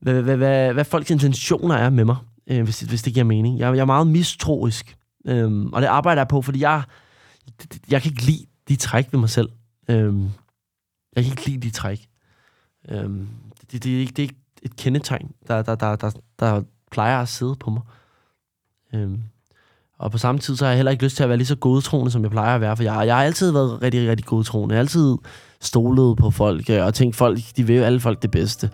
hvad, 0.00 0.22
hvad, 0.22 0.36
hvad, 0.36 0.72
hvad 0.72 0.84
folks 0.84 1.10
intentioner 1.10 1.74
er 1.74 1.90
med 1.90 2.04
mig, 2.04 2.16
øh, 2.46 2.62
hvis, 2.62 2.80
hvis 2.80 3.02
det 3.02 3.14
giver 3.14 3.24
mening. 3.24 3.58
Jeg, 3.58 3.74
jeg 3.74 3.80
er 3.80 3.84
meget 3.84 4.06
mistroisk, 4.06 4.96
øh, 5.26 5.64
og 5.72 5.82
det 5.82 5.88
arbejder 5.88 6.20
jeg 6.20 6.28
på, 6.28 6.42
fordi 6.42 6.60
jeg, 6.60 6.82
jeg 7.90 8.02
kan 8.02 8.12
ikke 8.12 8.22
lide 8.22 8.46
de 8.68 8.76
træk 8.76 9.12
ved 9.12 9.20
mig 9.20 9.30
selv. 9.30 9.48
Øh, 9.88 10.14
jeg 11.16 11.24
kan 11.24 11.32
ikke 11.32 11.46
lide 11.46 11.60
de 11.60 11.70
træk. 11.70 12.08
Øh, 12.88 13.10
det, 13.72 13.84
det, 13.84 13.96
er 13.96 14.00
ikke, 14.00 14.12
det 14.12 14.18
er 14.18 14.22
ikke 14.22 14.40
et 14.62 14.76
kendetegn, 14.76 15.30
der, 15.48 15.62
der, 15.62 15.74
der, 15.74 15.96
der, 15.96 16.10
der 16.38 16.62
plejer 16.90 17.20
at 17.20 17.28
sidde 17.28 17.56
på 17.60 17.70
mig. 17.70 17.82
Øh, 18.94 19.18
og 19.98 20.10
på 20.10 20.18
samme 20.18 20.38
tid, 20.38 20.56
så 20.56 20.64
har 20.64 20.70
jeg 20.70 20.76
heller 20.76 20.92
ikke 20.92 21.04
lyst 21.04 21.16
til 21.16 21.22
at 21.22 21.28
være 21.28 21.38
lige 21.38 21.46
så 21.46 21.56
godtroende, 21.56 22.10
som 22.10 22.22
jeg 22.22 22.30
plejer 22.30 22.54
at 22.54 22.60
være, 22.60 22.76
for 22.76 22.82
jeg, 22.82 23.06
jeg 23.06 23.16
har 23.16 23.24
altid 23.24 23.52
været 23.52 23.82
rigtig, 23.82 24.10
rigtig 24.10 24.26
godtroende. 24.26 24.72
Jeg 24.72 24.78
har 24.78 24.82
altid 24.82 25.16
stolet 25.60 26.16
på 26.16 26.30
folk, 26.30 26.70
øh, 26.70 26.84
og 26.84 26.94
tænkt, 26.94 27.16
folk, 27.16 27.38
de 27.56 27.66
vil 27.66 27.76
jo 27.76 27.82
alle 27.82 28.00
folk 28.00 28.22
det 28.22 28.30
bedste. 28.30 28.70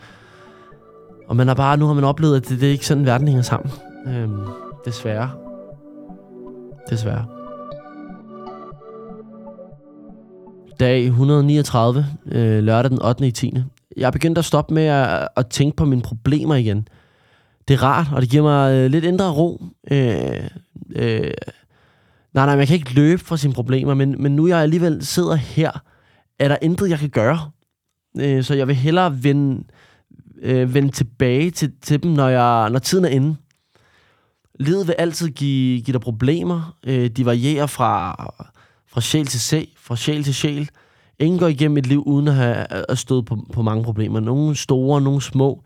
Og 1.28 1.36
man 1.36 1.48
har 1.48 1.54
bare, 1.54 1.76
nu 1.76 1.86
har 1.86 1.94
man 1.94 2.04
oplevet, 2.04 2.36
at 2.36 2.48
det, 2.48 2.60
det 2.60 2.68
er 2.68 2.72
ikke 2.72 2.86
sådan, 2.86 3.06
verden 3.06 3.28
hænger 3.28 3.42
sammen. 3.42 3.72
Øhm, 4.06 4.40
desværre. 4.84 5.30
Desværre. 6.90 7.24
Dag 10.80 11.04
139, 11.04 12.06
øh, 12.26 12.62
lørdag 12.62 12.90
den 12.90 13.02
8. 13.02 13.26
i 13.26 13.30
10. 13.30 13.54
Jeg 13.96 14.06
er 14.06 14.10
begyndt 14.10 14.38
at 14.38 14.44
stoppe 14.44 14.74
med 14.74 14.84
at, 14.84 15.28
at 15.36 15.46
tænke 15.46 15.76
på 15.76 15.84
mine 15.84 16.02
problemer 16.02 16.54
igen. 16.54 16.88
Det 17.68 17.74
er 17.74 17.82
rart, 17.82 18.06
og 18.12 18.22
det 18.22 18.30
giver 18.30 18.42
mig 18.42 18.74
øh, 18.74 18.90
lidt 18.90 19.04
indre 19.04 19.30
ro. 19.32 19.62
Øh, 19.90 20.48
øh, 20.96 21.30
nej, 22.34 22.46
nej, 22.46 22.56
man 22.56 22.66
kan 22.66 22.76
ikke 22.76 22.94
løbe 22.94 23.24
fra 23.24 23.36
sine 23.36 23.54
problemer, 23.54 23.94
men, 23.94 24.22
men 24.22 24.36
nu 24.36 24.46
jeg 24.46 24.58
alligevel 24.58 25.04
sidder 25.06 25.34
her, 25.34 25.70
er 26.38 26.48
der 26.48 26.56
intet, 26.62 26.90
jeg 26.90 26.98
kan 26.98 27.10
gøre. 27.10 27.50
Øh, 28.20 28.44
så 28.44 28.54
jeg 28.54 28.68
vil 28.68 28.76
hellere 28.76 29.22
vende 29.22 29.64
øh, 30.44 30.74
vende 30.74 30.90
tilbage 30.90 31.50
til, 31.50 31.72
til 31.82 32.02
dem, 32.02 32.10
når, 32.10 32.28
jeg, 32.28 32.70
når 32.70 32.78
tiden 32.78 33.04
er 33.04 33.08
inde. 33.08 33.36
Livet 34.60 34.86
vil 34.86 34.94
altid 34.98 35.28
give, 35.28 35.82
give 35.82 35.92
dig 35.92 36.00
problemer. 36.00 36.76
Øh, 36.86 37.10
de 37.10 37.26
varierer 37.26 37.66
fra, 37.66 38.14
fra 38.88 39.00
sjæl 39.00 39.26
til 39.26 39.40
sjæl, 39.40 39.68
fra 39.76 39.96
sjæl 39.96 40.24
til 40.24 40.34
sjæl. 40.34 40.70
Ingen 41.18 41.38
går 41.38 41.46
igennem 41.46 41.76
et 41.76 41.86
liv 41.86 42.02
uden 42.06 42.28
at 42.28 42.34
have 42.34 42.66
at 42.88 42.98
stået 42.98 43.24
på, 43.24 43.38
på 43.52 43.62
mange 43.62 43.84
problemer. 43.84 44.20
Nogle 44.20 44.56
store, 44.56 45.00
nogle 45.00 45.22
små. 45.22 45.62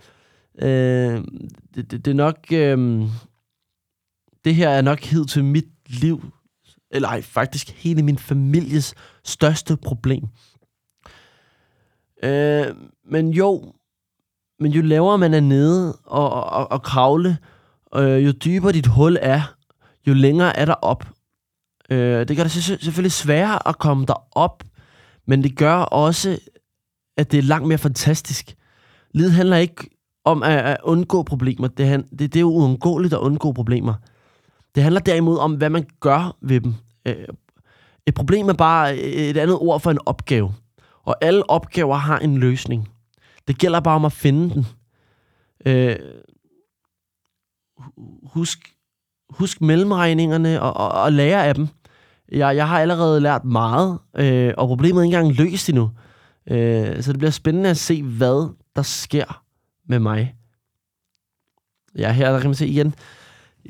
Øh, 0.63 1.25
det, 1.75 1.91
det, 1.91 2.05
det 2.05 2.09
er 2.09 2.15
nok... 2.15 2.39
Øh, 2.53 3.03
det 4.45 4.55
her 4.55 4.69
er 4.69 4.83
nok 4.83 5.01
hed 5.01 5.25
til 5.25 5.45
mit 5.45 5.69
liv, 5.87 6.25
eller 6.91 7.09
ej, 7.09 7.23
faktisk 7.23 7.71
hele 7.71 8.03
min 8.03 8.19
families 8.19 8.95
største 9.25 9.77
problem. 9.77 10.25
Øh, 12.23 12.67
men 13.11 13.31
jo, 13.31 13.73
men 14.61 14.73
jo 14.73 14.83
lavere 14.83 15.19
man 15.19 15.35
er 15.35 15.41
nede 15.41 15.99
og, 16.05 16.45
og, 16.45 16.73
og 16.73 16.83
kravle, 16.83 17.39
øh, 17.95 18.27
jo 18.27 18.33
dybere 18.33 18.73
dit 18.73 18.87
hul 18.87 19.17
er, 19.21 19.55
jo 20.07 20.15
længere 20.15 20.57
er 20.57 20.65
der 20.65 20.75
op. 20.75 21.09
Øh, 21.91 22.29
det 22.29 22.37
gør 22.37 22.43
det 22.43 22.53
selvfølgelig 22.53 23.13
sværere 23.13 23.69
at 23.69 23.79
komme 23.79 24.07
derop, 24.07 24.65
men 25.27 25.43
det 25.43 25.57
gør 25.57 25.75
også, 25.75 26.39
at 27.17 27.33
det 27.33 27.39
er 27.39 27.43
langt 27.43 27.69
mere 27.69 27.79
fantastisk. 27.79 28.57
Livet 29.15 29.33
handler 29.33 29.57
ikke 29.57 29.91
om 30.25 30.43
at, 30.43 30.59
at 30.59 30.77
undgå 30.83 31.23
problemer. 31.23 31.69
Det, 31.69 32.05
det, 32.11 32.19
det 32.19 32.37
er 32.37 32.41
jo 32.41 32.51
uundgåeligt 32.51 33.15
at 33.15 33.19
undgå 33.19 33.53
problemer. 33.53 33.95
Det 34.75 34.83
handler 34.83 35.01
derimod 35.01 35.39
om, 35.39 35.55
hvad 35.55 35.71
man 35.71 35.87
gør 36.01 36.37
ved 36.41 36.61
dem. 36.61 36.75
Øh, 37.07 37.27
et 38.07 38.15
problem 38.15 38.49
er 38.49 38.53
bare 38.53 38.99
øh, 38.99 39.13
et 39.13 39.37
andet 39.37 39.59
ord 39.59 39.81
for 39.81 39.91
en 39.91 39.99
opgave. 40.07 40.55
Og 41.03 41.17
alle 41.21 41.51
opgaver 41.51 41.97
har 41.97 42.19
en 42.19 42.39
løsning. 42.39 42.89
Det 43.49 43.59
gælder 43.59 43.81
bare 43.81 43.95
om 43.95 44.05
at 44.05 44.13
finde 44.13 44.55
den. 44.55 44.67
Øh, 45.67 45.97
husk, 48.23 48.75
husk 49.31 49.61
mellemregningerne 49.61 50.63
og, 50.63 50.77
og, 50.77 51.03
og 51.03 51.13
lære 51.13 51.47
af 51.47 51.55
dem. 51.55 51.69
Jeg, 52.33 52.57
jeg 52.57 52.69
har 52.69 52.81
allerede 52.81 53.21
lært 53.21 53.45
meget, 53.45 53.99
øh, 54.17 54.55
og 54.57 54.69
problemet 54.69 55.01
er 55.01 55.05
ikke 55.05 55.17
engang 55.17 55.37
løst 55.37 55.69
endnu. 55.69 55.91
Øh, 56.51 57.03
så 57.03 57.13
det 57.13 57.19
bliver 57.19 57.31
spændende 57.31 57.71
at 57.71 57.77
se, 57.77 58.03
hvad 58.03 58.55
der 58.77 58.83
sker 58.83 59.43
med 59.87 59.99
mig. 59.99 60.35
Ja, 61.99 62.13
her 62.13 62.33
der 62.33 62.41
kan 62.41 62.49
man 62.51 62.55
se 62.55 62.67
igen. 62.67 62.95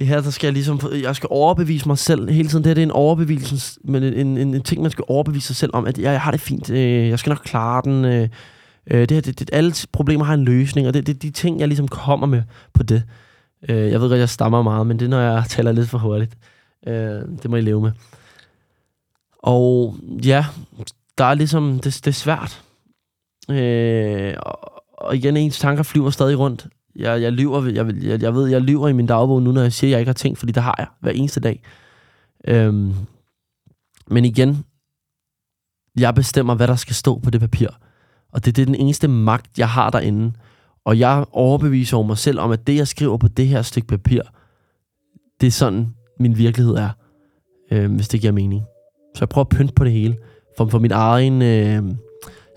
Her 0.01 0.21
der 0.21 0.31
skal 0.31 0.47
jeg 0.47 0.53
ligesom, 0.53 0.81
jeg 1.03 1.17
skal 1.17 1.29
overbevise 1.31 1.89
mig 1.89 1.99
selv 1.99 2.31
hele 2.31 2.49
tiden. 2.49 2.65
Det 2.65 2.71
her 2.71 2.75
det 2.75 2.83
er 2.83 2.87
en 2.87 2.91
overbeviselse, 2.91 3.81
men 3.85 4.03
en, 4.03 4.39
en, 4.39 4.55
en 4.55 4.63
ting, 4.63 4.83
man 4.83 4.91
skal 4.91 5.05
overbevise 5.09 5.47
sig 5.47 5.57
selv 5.57 5.71
om, 5.75 5.87
at 5.87 5.99
jeg, 5.99 6.13
jeg 6.13 6.21
har 6.21 6.31
det 6.31 6.41
fint. 6.41 6.71
Øh, 6.71 7.09
jeg 7.09 7.19
skal 7.19 7.31
nok 7.31 7.43
klare 7.45 7.83
den. 7.85 8.05
Øh, 8.05 8.29
Øh, 8.91 9.01
det 9.01 9.11
her, 9.11 9.21
det, 9.21 9.39
det, 9.39 9.51
alle 9.53 9.75
problemer 9.93 10.25
har 10.25 10.35
en 10.35 10.45
løsning, 10.45 10.87
og 10.87 10.95
det 10.95 11.01
er 11.01 11.05
det, 11.05 11.23
de 11.23 11.31
ting, 11.31 11.61
jeg 11.61 11.69
ligesom 11.69 11.89
kommer 11.89 12.27
med 12.27 12.43
på 12.73 12.83
det. 12.83 13.03
Øh, 13.69 13.91
jeg 13.91 14.01
ved 14.01 14.09
godt, 14.09 14.21
jeg 14.21 14.29
stammer 14.29 14.63
meget, 14.63 14.87
men 14.87 14.99
det 14.99 15.05
er, 15.05 15.09
når 15.09 15.21
jeg 15.21 15.45
taler 15.49 15.73
lidt 15.73 15.89
for 15.89 15.99
hurtigt. 15.99 16.37
Øh, 16.87 17.23
det 17.43 17.51
må 17.51 17.57
I 17.57 17.61
leve 17.61 17.81
med. 17.81 17.93
Og 19.39 19.97
ja, 20.25 20.47
der 21.19 21.25
er 21.25 21.35
ligesom, 21.35 21.81
det, 21.81 22.01
det 22.05 22.07
er 22.07 22.13
svært. 22.13 22.63
Øh, 23.51 24.35
og, 24.39 24.83
og 24.93 25.17
igen, 25.17 25.37
ens 25.37 25.59
tanker 25.59 25.83
flyver 25.83 26.11
stadig 26.11 26.39
rundt. 26.39 26.67
Jeg, 26.96 27.22
jeg, 27.22 27.33
lyver, 27.33 27.66
jeg, 27.66 28.03
jeg, 28.03 28.22
jeg 28.22 28.35
ved, 28.35 28.48
jeg 28.48 28.61
lyver 28.61 28.88
i 28.88 28.92
min 28.92 29.07
dagbog 29.07 29.42
nu, 29.42 29.53
når 29.53 29.62
jeg 29.62 29.72
siger, 29.72 29.88
at 29.88 29.92
jeg 29.92 30.01
ikke 30.01 30.09
har 30.09 30.14
tænkt, 30.14 30.38
fordi 30.38 30.53
det 30.53 30.62
har 30.62 30.74
jeg 30.79 30.87
hver 31.01 31.11
eneste 31.11 31.40
dag. 31.40 31.62
Øhm, 32.48 32.92
men 34.11 34.24
igen, 34.24 34.64
jeg 35.98 36.14
bestemmer, 36.14 36.55
hvad 36.55 36.68
der 36.68 36.77
skal 36.77 36.94
stå 36.94 37.18
på 37.18 37.31
det 37.31 37.40
papir. 37.40 37.68
Og 38.33 38.44
det, 38.44 38.57
det 38.57 38.62
er 38.62 38.66
den 38.66 38.74
eneste 38.74 39.09
magt, 39.09 39.59
jeg 39.59 39.68
har 39.68 39.90
derinde. 39.90 40.33
Og 40.85 40.98
jeg 40.98 41.24
overbeviser 41.33 41.96
over 41.96 42.07
mig 42.07 42.18
selv 42.18 42.40
om, 42.40 42.51
at 42.51 42.66
det, 42.66 42.77
jeg 42.77 42.88
skriver 42.88 43.16
på 43.16 43.29
det 43.29 43.48
her 43.48 43.62
stykke 43.62 43.88
papir, 43.88 44.22
det 45.40 45.46
er 45.46 45.51
sådan, 45.51 45.94
min 46.20 46.38
virkelighed 46.38 46.74
er. 46.74 46.90
Øh, 47.70 47.94
hvis 47.94 48.09
det 48.09 48.20
giver 48.20 48.33
mening. 48.33 48.62
Så 49.14 49.20
jeg 49.20 49.29
prøver 49.29 49.44
at 49.44 49.48
pynte 49.48 49.74
på 49.74 49.85
det 49.85 49.92
hele. 49.92 50.16
For, 50.57 50.66
for 50.66 50.79
min 50.79 50.92
egen... 50.92 51.42
Øh, 51.42 51.83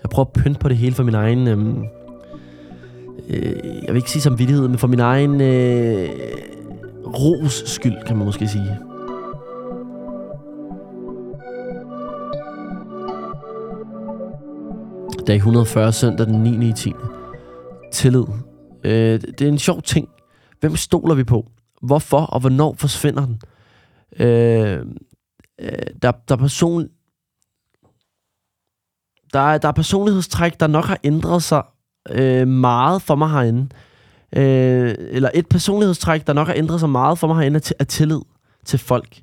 jeg 0.02 0.10
prøver 0.10 0.26
at 0.26 0.32
pynte 0.32 0.60
på 0.60 0.68
det 0.68 0.76
hele 0.76 0.94
for 0.94 1.02
min 1.02 1.14
egen... 1.14 1.48
Øh, 1.48 1.84
øh, 3.28 3.82
jeg 3.82 3.88
vil 3.88 3.96
ikke 3.96 4.10
sige 4.10 4.22
samvittighed, 4.22 4.68
men 4.68 4.78
for 4.78 4.86
min 4.86 5.00
egen 5.00 5.40
øh, 5.40 6.08
ros 7.06 7.62
skyld, 7.66 8.06
kan 8.06 8.16
man 8.16 8.26
måske 8.26 8.48
sige. 8.48 8.78
Dag 15.26 15.36
140, 15.36 15.92
søndag 15.92 16.26
den 16.26 16.42
9. 16.42 16.68
i 16.68 16.72
10. 16.72 16.92
Tillid. 17.92 18.24
Øh, 18.84 19.20
det 19.20 19.40
er 19.40 19.48
en 19.48 19.58
sjov 19.58 19.82
ting. 19.82 20.08
Hvem 20.60 20.76
stoler 20.76 21.14
vi 21.14 21.24
på? 21.24 21.46
Hvorfor 21.82 22.20
og 22.20 22.40
hvornår 22.40 22.74
forsvinder 22.78 23.26
den? 23.26 23.40
Øh, 24.26 24.86
øh 25.60 25.72
der, 26.02 26.12
der, 26.28 26.34
er 26.34 26.36
person, 26.36 26.88
der, 29.32 29.40
er, 29.40 29.58
der 29.58 29.68
er 29.68 29.72
personlighedstræk, 29.72 30.60
der 30.60 30.66
nok 30.66 30.84
har 30.84 30.98
ændret 31.04 31.42
sig 31.42 31.62
øh, 32.10 32.48
meget 32.48 33.02
for 33.02 33.14
mig 33.14 33.30
herinde. 33.30 33.68
Øh, 34.36 34.94
eller 34.98 35.30
et 35.34 35.48
personlighedstræk, 35.48 36.26
der 36.26 36.32
nok 36.32 36.46
har 36.46 36.54
ændret 36.54 36.80
sig 36.80 36.90
meget 36.90 37.18
for 37.18 37.26
mig 37.26 37.36
herinde, 37.36 37.56
er, 37.56 37.72
er 37.78 37.84
tillid 37.84 38.20
til 38.64 38.78
folk. 38.78 39.20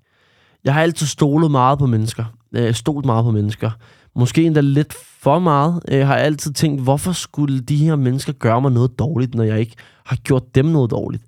Jeg 0.63 0.73
har 0.73 0.81
altid 0.81 1.07
stolet 1.07 1.51
meget 1.51 1.79
på 1.79 1.85
mennesker. 1.85 2.25
Øh, 2.53 2.73
stolt 2.73 3.05
meget 3.05 3.25
på 3.25 3.31
mennesker. 3.31 3.71
Måske 4.15 4.43
endda 4.43 4.61
lidt 4.61 4.93
for 5.19 5.39
meget. 5.39 5.81
Øh, 5.87 5.97
jeg 5.97 6.07
har 6.07 6.15
altid 6.15 6.53
tænkt, 6.53 6.81
hvorfor 6.81 7.11
skulle 7.11 7.59
de 7.59 7.75
her 7.75 7.95
mennesker 7.95 8.33
gøre 8.33 8.61
mig 8.61 8.71
noget 8.71 8.99
dårligt, 8.99 9.35
når 9.35 9.43
jeg 9.43 9.59
ikke 9.59 9.75
har 10.05 10.15
gjort 10.15 10.55
dem 10.55 10.65
noget 10.65 10.91
dårligt? 10.91 11.23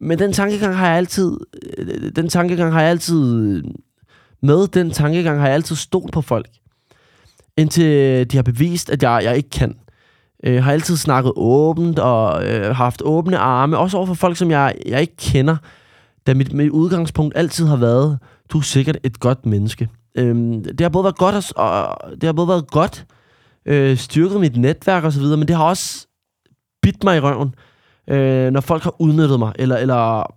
Men 0.00 0.18
den 0.18 0.32
tankegang 0.32 0.76
har 0.76 0.88
jeg 0.88 0.96
altid... 0.96 1.36
Øh, 1.78 2.12
den 2.16 2.28
tankegang 2.28 2.72
har 2.72 2.80
jeg 2.80 2.90
altid... 2.90 3.34
Øh, 3.34 3.64
med 4.42 4.68
den 4.68 4.90
tankegang 4.90 5.38
har 5.38 5.46
jeg 5.46 5.54
altid 5.54 5.76
stolt 5.76 6.12
på 6.12 6.20
folk. 6.20 6.48
Indtil 7.56 8.30
de 8.30 8.36
har 8.36 8.42
bevist, 8.42 8.90
at 8.90 9.02
jeg, 9.02 9.20
jeg 9.24 9.36
ikke 9.36 9.50
kan. 9.50 9.76
Jeg 10.44 10.64
har 10.64 10.72
altid 10.72 10.96
snakket 10.96 11.32
åbent 11.36 11.98
og 11.98 12.46
øh, 12.46 12.76
haft 12.76 13.02
åbne 13.04 13.38
arme. 13.38 13.78
Også 13.78 13.96
over 13.96 14.06
for 14.06 14.14
folk, 14.14 14.36
som 14.36 14.50
jeg, 14.50 14.74
jeg 14.86 15.00
ikke 15.00 15.16
kender. 15.16 15.56
Da 16.26 16.34
mit, 16.34 16.52
mit 16.52 16.70
udgangspunkt 16.70 17.36
altid 17.36 17.66
har 17.66 17.76
været, 17.76 18.18
du 18.52 18.58
er 18.58 18.62
sikkert 18.62 18.98
et 19.04 19.20
godt 19.20 19.46
menneske. 19.46 19.88
Øh, 20.18 20.34
det 20.64 20.80
har 20.80 20.88
både 20.88 21.04
været 21.04 21.18
godt, 21.18 21.52
og, 21.56 21.88
og 21.88 22.10
det 22.10 22.24
har 22.24 22.32
både 22.32 22.48
været 22.48 22.70
godt, 22.70 23.06
øh, 23.66 23.96
styrket 23.96 24.40
mit 24.40 24.56
netværk 24.56 25.04
og 25.04 25.12
så 25.12 25.20
videre, 25.20 25.36
men 25.36 25.48
det 25.48 25.56
har 25.56 25.64
også 25.64 26.06
bidt 26.82 27.04
mig 27.04 27.16
i 27.16 27.20
røven, 27.20 27.54
øh, 28.10 28.50
når 28.50 28.60
folk 28.60 28.82
har 28.82 29.00
udnyttet 29.00 29.38
mig, 29.38 29.52
eller, 29.58 29.76
eller, 29.76 30.34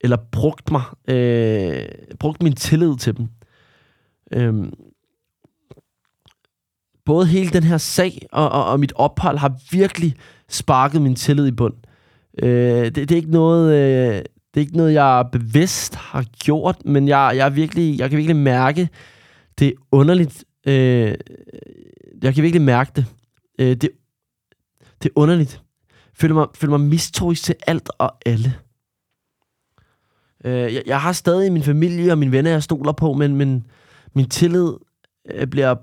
eller 0.00 0.16
brugt 0.32 0.70
mig, 0.70 0.82
øh, 1.08 1.84
brugt 2.18 2.42
min 2.42 2.52
tillid 2.52 2.96
til 2.96 3.16
dem. 3.16 3.28
Øhm, 4.32 4.72
både 7.06 7.26
hele 7.26 7.50
den 7.50 7.62
her 7.62 7.78
sag 7.78 8.26
og, 8.32 8.48
og, 8.48 8.64
og 8.64 8.80
mit 8.80 8.92
ophold 8.94 9.38
har 9.38 9.54
virkelig 9.70 10.14
sparket 10.48 11.02
min 11.02 11.14
tillid 11.14 11.46
i 11.46 11.52
bund. 11.52 11.74
Øh, 12.42 12.84
det, 12.84 12.96
det 12.96 13.12
er 13.12 13.16
ikke 13.16 13.30
noget... 13.30 13.74
Øh, 13.74 14.22
det 14.54 14.60
er 14.60 14.64
ikke 14.64 14.76
noget, 14.76 14.92
jeg 14.94 15.26
bevidst 15.32 15.94
har 15.94 16.24
gjort, 16.38 16.84
men 16.84 17.08
jeg, 17.08 17.32
jeg, 17.36 17.46
er 17.46 17.50
virkelig, 17.50 17.98
jeg 17.98 18.10
kan 18.10 18.16
virkelig 18.16 18.36
mærke, 18.36 18.88
det 19.58 19.68
er 19.68 19.72
underligt. 19.92 20.44
Øh, 20.66 21.14
jeg 22.22 22.34
kan 22.34 22.42
virkelig 22.42 22.62
mærke 22.62 22.92
det. 22.96 23.06
Øh, 23.58 23.68
det. 23.68 23.90
Det 25.02 25.08
er 25.08 25.12
underligt. 25.16 25.62
Jeg 25.90 26.10
føler 26.14 26.34
mig, 26.34 26.46
føler 26.54 26.78
mig 26.78 26.88
mistroisk 26.88 27.42
til 27.44 27.54
alt 27.66 27.90
og 27.98 28.16
alle. 28.26 28.54
Øh, 30.44 30.74
jeg, 30.74 30.82
jeg 30.86 31.00
har 31.00 31.12
stadig 31.12 31.52
min 31.52 31.62
familie 31.62 32.12
og 32.12 32.18
mine 32.18 32.32
venner, 32.32 32.50
jeg 32.50 32.62
stoler 32.62 32.92
på, 32.92 33.12
men, 33.12 33.36
men 33.36 33.66
min 34.14 34.28
tillid 34.28 34.72
øh, 35.30 35.46
bliver 35.46 35.74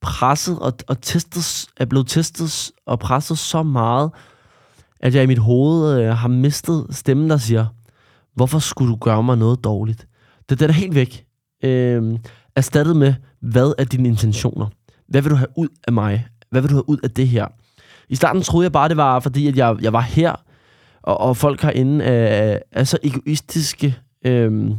presset 0.00 0.58
og, 0.58 0.72
og 0.88 1.00
testet, 1.00 1.66
er 1.76 1.84
blevet 1.84 2.06
testet 2.06 2.70
og 2.86 2.98
presset 2.98 3.38
så 3.38 3.62
meget, 3.62 4.10
at 5.00 5.14
jeg 5.14 5.22
i 5.22 5.26
mit 5.26 5.38
hoved 5.38 6.00
øh, 6.00 6.16
har 6.16 6.28
mistet 6.28 6.86
stemmen, 6.90 7.30
der 7.30 7.36
siger, 7.36 7.66
Hvorfor 8.34 8.58
skulle 8.58 8.92
du 8.92 8.96
gøre 8.96 9.22
mig 9.22 9.38
noget 9.38 9.64
dårligt? 9.64 10.06
Det, 10.48 10.60
det 10.60 10.68
er 10.68 10.72
helt 10.72 10.94
væk. 10.94 11.24
Øh, 11.64 12.18
erstattet 12.56 12.96
med, 12.96 13.14
hvad 13.40 13.74
er 13.78 13.84
dine 13.84 14.08
intentioner? 14.08 14.66
Hvad 15.08 15.22
vil 15.22 15.30
du 15.30 15.36
have 15.36 15.48
ud 15.56 15.68
af 15.86 15.92
mig? 15.92 16.26
Hvad 16.50 16.60
vil 16.60 16.70
du 16.70 16.74
have 16.74 16.88
ud 16.88 16.98
af 17.02 17.10
det 17.10 17.28
her? 17.28 17.46
I 18.08 18.14
starten 18.14 18.42
troede 18.42 18.64
jeg 18.64 18.72
bare, 18.72 18.88
det 18.88 18.96
var, 18.96 19.20
fordi 19.20 19.48
at 19.48 19.56
jeg, 19.56 19.76
jeg 19.82 19.92
var 19.92 20.00
her, 20.00 20.34
og, 21.02 21.20
og 21.20 21.36
folk 21.36 21.62
herinde 21.62 22.04
øh, 22.04 22.58
er 22.72 22.84
så 22.84 22.98
egoistiske. 23.02 23.96
Øh, 24.26 24.70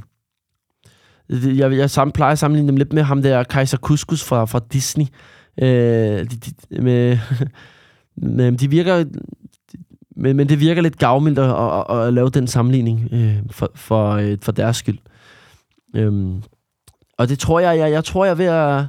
jeg, 1.32 1.78
jeg 1.78 1.90
sammen, 1.90 2.12
plejer 2.12 2.32
at 2.32 2.40
sammenligne 2.40 2.68
dem 2.68 2.78
lidt 2.78 2.94
med 2.94 3.04
ham 3.04 3.22
der, 3.22 3.44
Kaiser 3.44 3.78
Kuskus 3.78 4.24
fra, 4.24 4.46
fra 4.46 4.60
Disney. 4.74 5.06
Øh, 5.62 5.68
de, 5.68 6.26
de, 6.26 6.82
med, 6.82 7.18
med, 8.36 8.52
de 8.52 8.70
virker 8.70 9.04
men, 10.16 10.38
men 10.38 10.50
det 10.50 10.60
virker 10.60 10.82
lidt 10.82 10.98
gavmildt 10.98 11.40
at, 11.40 11.50
at, 11.50 11.86
at, 11.90 12.08
at 12.08 12.14
lave 12.14 12.30
den 12.30 12.48
sammenligning 12.48 13.10
øh, 13.12 13.38
for, 13.52 13.72
for, 13.76 14.12
øh, 14.12 14.38
for 14.42 14.52
deres 14.52 14.78
skyld. 14.78 14.98
Øhm, 15.96 16.44
og 17.18 17.30
det 17.30 17.40
tror 17.40 17.60
jeg, 17.60 17.78
jeg, 17.78 17.92
jeg 17.92 18.04
tror, 18.04 18.26
jeg 18.26 18.32
er 18.32 18.36
ved 18.36 18.46
at, 18.46 18.86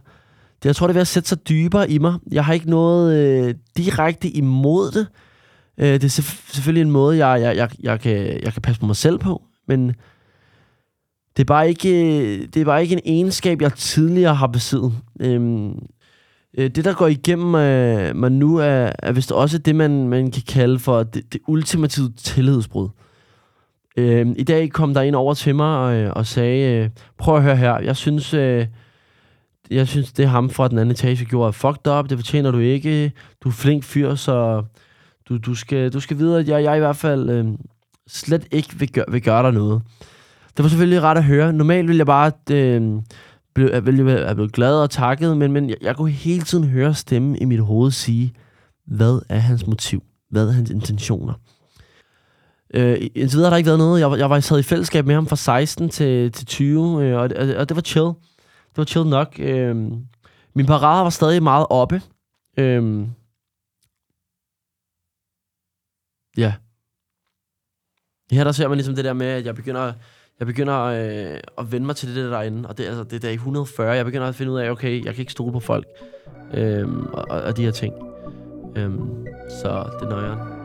det, 0.62 0.68
jeg 0.68 0.76
tror, 0.76 0.86
det 0.86 0.92
er 0.92 0.94
ved 0.94 1.00
at 1.00 1.06
sætte 1.06 1.28
sig 1.28 1.48
dybere 1.48 1.90
i 1.90 1.98
mig. 1.98 2.14
Jeg 2.30 2.44
har 2.44 2.52
ikke 2.52 2.70
noget 2.70 3.16
øh, 3.16 3.54
direkte 3.76 4.28
imod 4.28 4.90
det. 4.90 5.06
Øh, 5.78 5.92
det 5.92 6.04
er 6.04 6.08
selvfølgelig 6.08 6.82
en 6.82 6.90
måde, 6.90 7.26
jeg, 7.26 7.42
jeg, 7.42 7.56
jeg, 7.56 7.70
jeg, 7.82 8.00
kan, 8.00 8.40
jeg 8.42 8.52
kan 8.52 8.62
passe 8.62 8.80
på 8.80 8.86
mig 8.86 8.96
selv 8.96 9.18
på, 9.18 9.42
men 9.68 9.94
det 11.36 11.42
er 11.42 11.44
bare 11.44 11.68
ikke, 11.68 12.46
det 12.46 12.56
er 12.56 12.64
bare 12.64 12.82
ikke 12.82 12.92
en 12.92 13.00
egenskab, 13.04 13.62
jeg 13.62 13.72
tidligere 13.72 14.34
har 14.34 14.46
besiddet. 14.46 14.92
Øhm, 15.20 15.78
øh, 16.58 16.70
det, 16.70 16.84
der 16.84 16.94
går 16.94 17.06
igennem 17.06 17.54
øh, 17.54 18.16
mig 18.16 18.32
nu, 18.32 18.56
er, 18.56 18.92
er 18.98 19.12
vist 19.12 19.32
også 19.32 19.58
det, 19.58 19.76
man, 19.76 20.08
man 20.08 20.30
kan 20.30 20.42
kalde 20.48 20.78
for 20.78 21.02
det, 21.02 21.32
det 21.32 21.40
ultimative 21.46 22.12
tillidsbrud. 22.16 22.88
Øh, 23.96 24.26
I 24.36 24.42
dag 24.42 24.70
kom 24.70 24.94
der 24.94 25.00
en 25.00 25.14
over 25.14 25.34
til 25.34 25.54
mig 25.54 25.78
og, 25.78 26.16
og 26.16 26.26
sagde, 26.26 26.84
øh, 26.84 26.90
prøv 27.18 27.36
at 27.36 27.42
høre 27.42 27.56
her, 27.56 27.80
jeg 27.80 27.96
synes, 27.96 28.34
øh, 28.34 28.66
jeg 29.70 29.88
synes, 29.88 30.12
det 30.12 30.22
er 30.22 30.28
ham 30.28 30.50
fra 30.50 30.68
den 30.68 30.78
anden 30.78 30.92
etage 30.92 31.24
gjorde 31.24 31.52
fucked 31.52 31.92
up, 31.92 32.10
det 32.10 32.18
fortjener 32.18 32.50
du 32.50 32.58
ikke, 32.58 33.12
du 33.44 33.48
er 33.48 33.52
flink 33.52 33.84
fyr, 33.84 34.14
så 34.14 34.62
du, 35.28 35.38
du, 35.38 35.54
skal, 35.54 35.92
du 35.92 36.00
skal 36.00 36.18
vide, 36.18 36.38
at 36.38 36.48
jeg, 36.48 36.62
jeg 36.62 36.76
i 36.76 36.78
hvert 36.78 36.96
fald 36.96 37.30
øh, 37.30 37.46
slet 38.06 38.46
ikke 38.50 38.68
vil, 38.74 38.92
gør, 38.92 39.04
vil 39.08 39.22
gøre 39.22 39.42
dig 39.42 39.52
noget. 39.52 39.82
Det 40.56 40.62
var 40.62 40.68
selvfølgelig 40.68 41.02
ret 41.02 41.18
at 41.18 41.24
høre. 41.24 41.52
Normalt 41.52 41.88
ville 41.88 41.98
jeg 41.98 42.06
bare... 42.06 42.32
Øh, 42.50 43.02
blev, 43.54 43.68
er, 43.68 44.12
er 44.12 44.34
blevet 44.34 44.52
glad 44.52 44.74
og 44.74 44.90
takket, 44.90 45.36
men, 45.36 45.52
men 45.52 45.70
jeg, 45.70 45.76
jeg 45.80 45.96
kunne 45.96 46.10
hele 46.10 46.42
tiden 46.42 46.64
høre 46.64 46.94
stemmen 46.94 47.36
i 47.36 47.44
mit 47.44 47.60
hoved 47.60 47.90
sige, 47.90 48.34
hvad 48.86 49.22
er 49.28 49.38
hans 49.38 49.66
motiv? 49.66 50.02
Hvad 50.30 50.48
er 50.48 50.52
hans 50.52 50.70
intentioner? 50.70 51.34
Øh, 52.74 52.96
indtil 53.14 53.36
videre 53.36 53.44
har 53.44 53.50
der 53.50 53.56
ikke 53.56 53.66
været 53.66 53.78
noget. 53.78 54.00
Jeg, 54.00 54.18
jeg 54.18 54.30
var 54.30 54.40
sad 54.40 54.58
i 54.58 54.62
fællesskab 54.62 55.06
med 55.06 55.14
ham 55.14 55.26
fra 55.26 55.36
16 55.36 55.88
til, 55.88 56.32
til 56.32 56.46
20, 56.46 57.04
øh, 57.04 57.16
og, 57.16 57.30
og, 57.36 57.54
og 57.56 57.68
det 57.68 57.74
var 57.74 57.82
chill. 57.82 58.06
Det 58.06 58.76
var 58.76 58.84
chill 58.84 59.08
nok. 59.08 59.36
Øh, 59.38 59.76
min 60.54 60.66
parade 60.66 61.04
var 61.04 61.10
stadig 61.10 61.42
meget 61.42 61.66
oppe. 61.70 62.02
Øh, 62.58 63.06
ja. 66.36 66.54
Her 68.30 68.44
der 68.44 68.52
ser 68.52 68.68
man 68.68 68.76
ligesom 68.78 68.94
det 68.94 69.04
der 69.04 69.12
med, 69.12 69.26
at 69.26 69.46
jeg 69.46 69.54
begynder 69.54 69.92
jeg 70.38 70.46
begynder 70.46 70.82
øh, 70.82 71.40
at 71.58 71.72
vende 71.72 71.86
mig 71.86 71.96
til 71.96 72.08
det 72.08 72.16
der 72.16 72.30
derinde, 72.30 72.68
og 72.68 72.78
det, 72.78 72.84
altså, 72.84 73.04
det 73.04 73.12
er 73.12 73.20
dag 73.20 73.32
140. 73.32 73.90
Jeg 73.90 74.04
begynder 74.04 74.26
at 74.26 74.34
finde 74.34 74.52
ud 74.52 74.58
af, 74.58 74.70
okay, 74.70 75.04
jeg 75.04 75.14
kan 75.14 75.22
ikke 75.22 75.32
stole 75.32 75.52
på 75.52 75.60
folk, 75.60 75.86
øh, 76.54 76.88
og, 77.12 77.24
og 77.28 77.56
de 77.56 77.64
her 77.64 77.70
ting. 77.70 77.94
Øh, 78.76 78.90
så 79.62 79.90
det 80.00 80.06
er 80.06 80.10
nøjeren. 80.10 80.61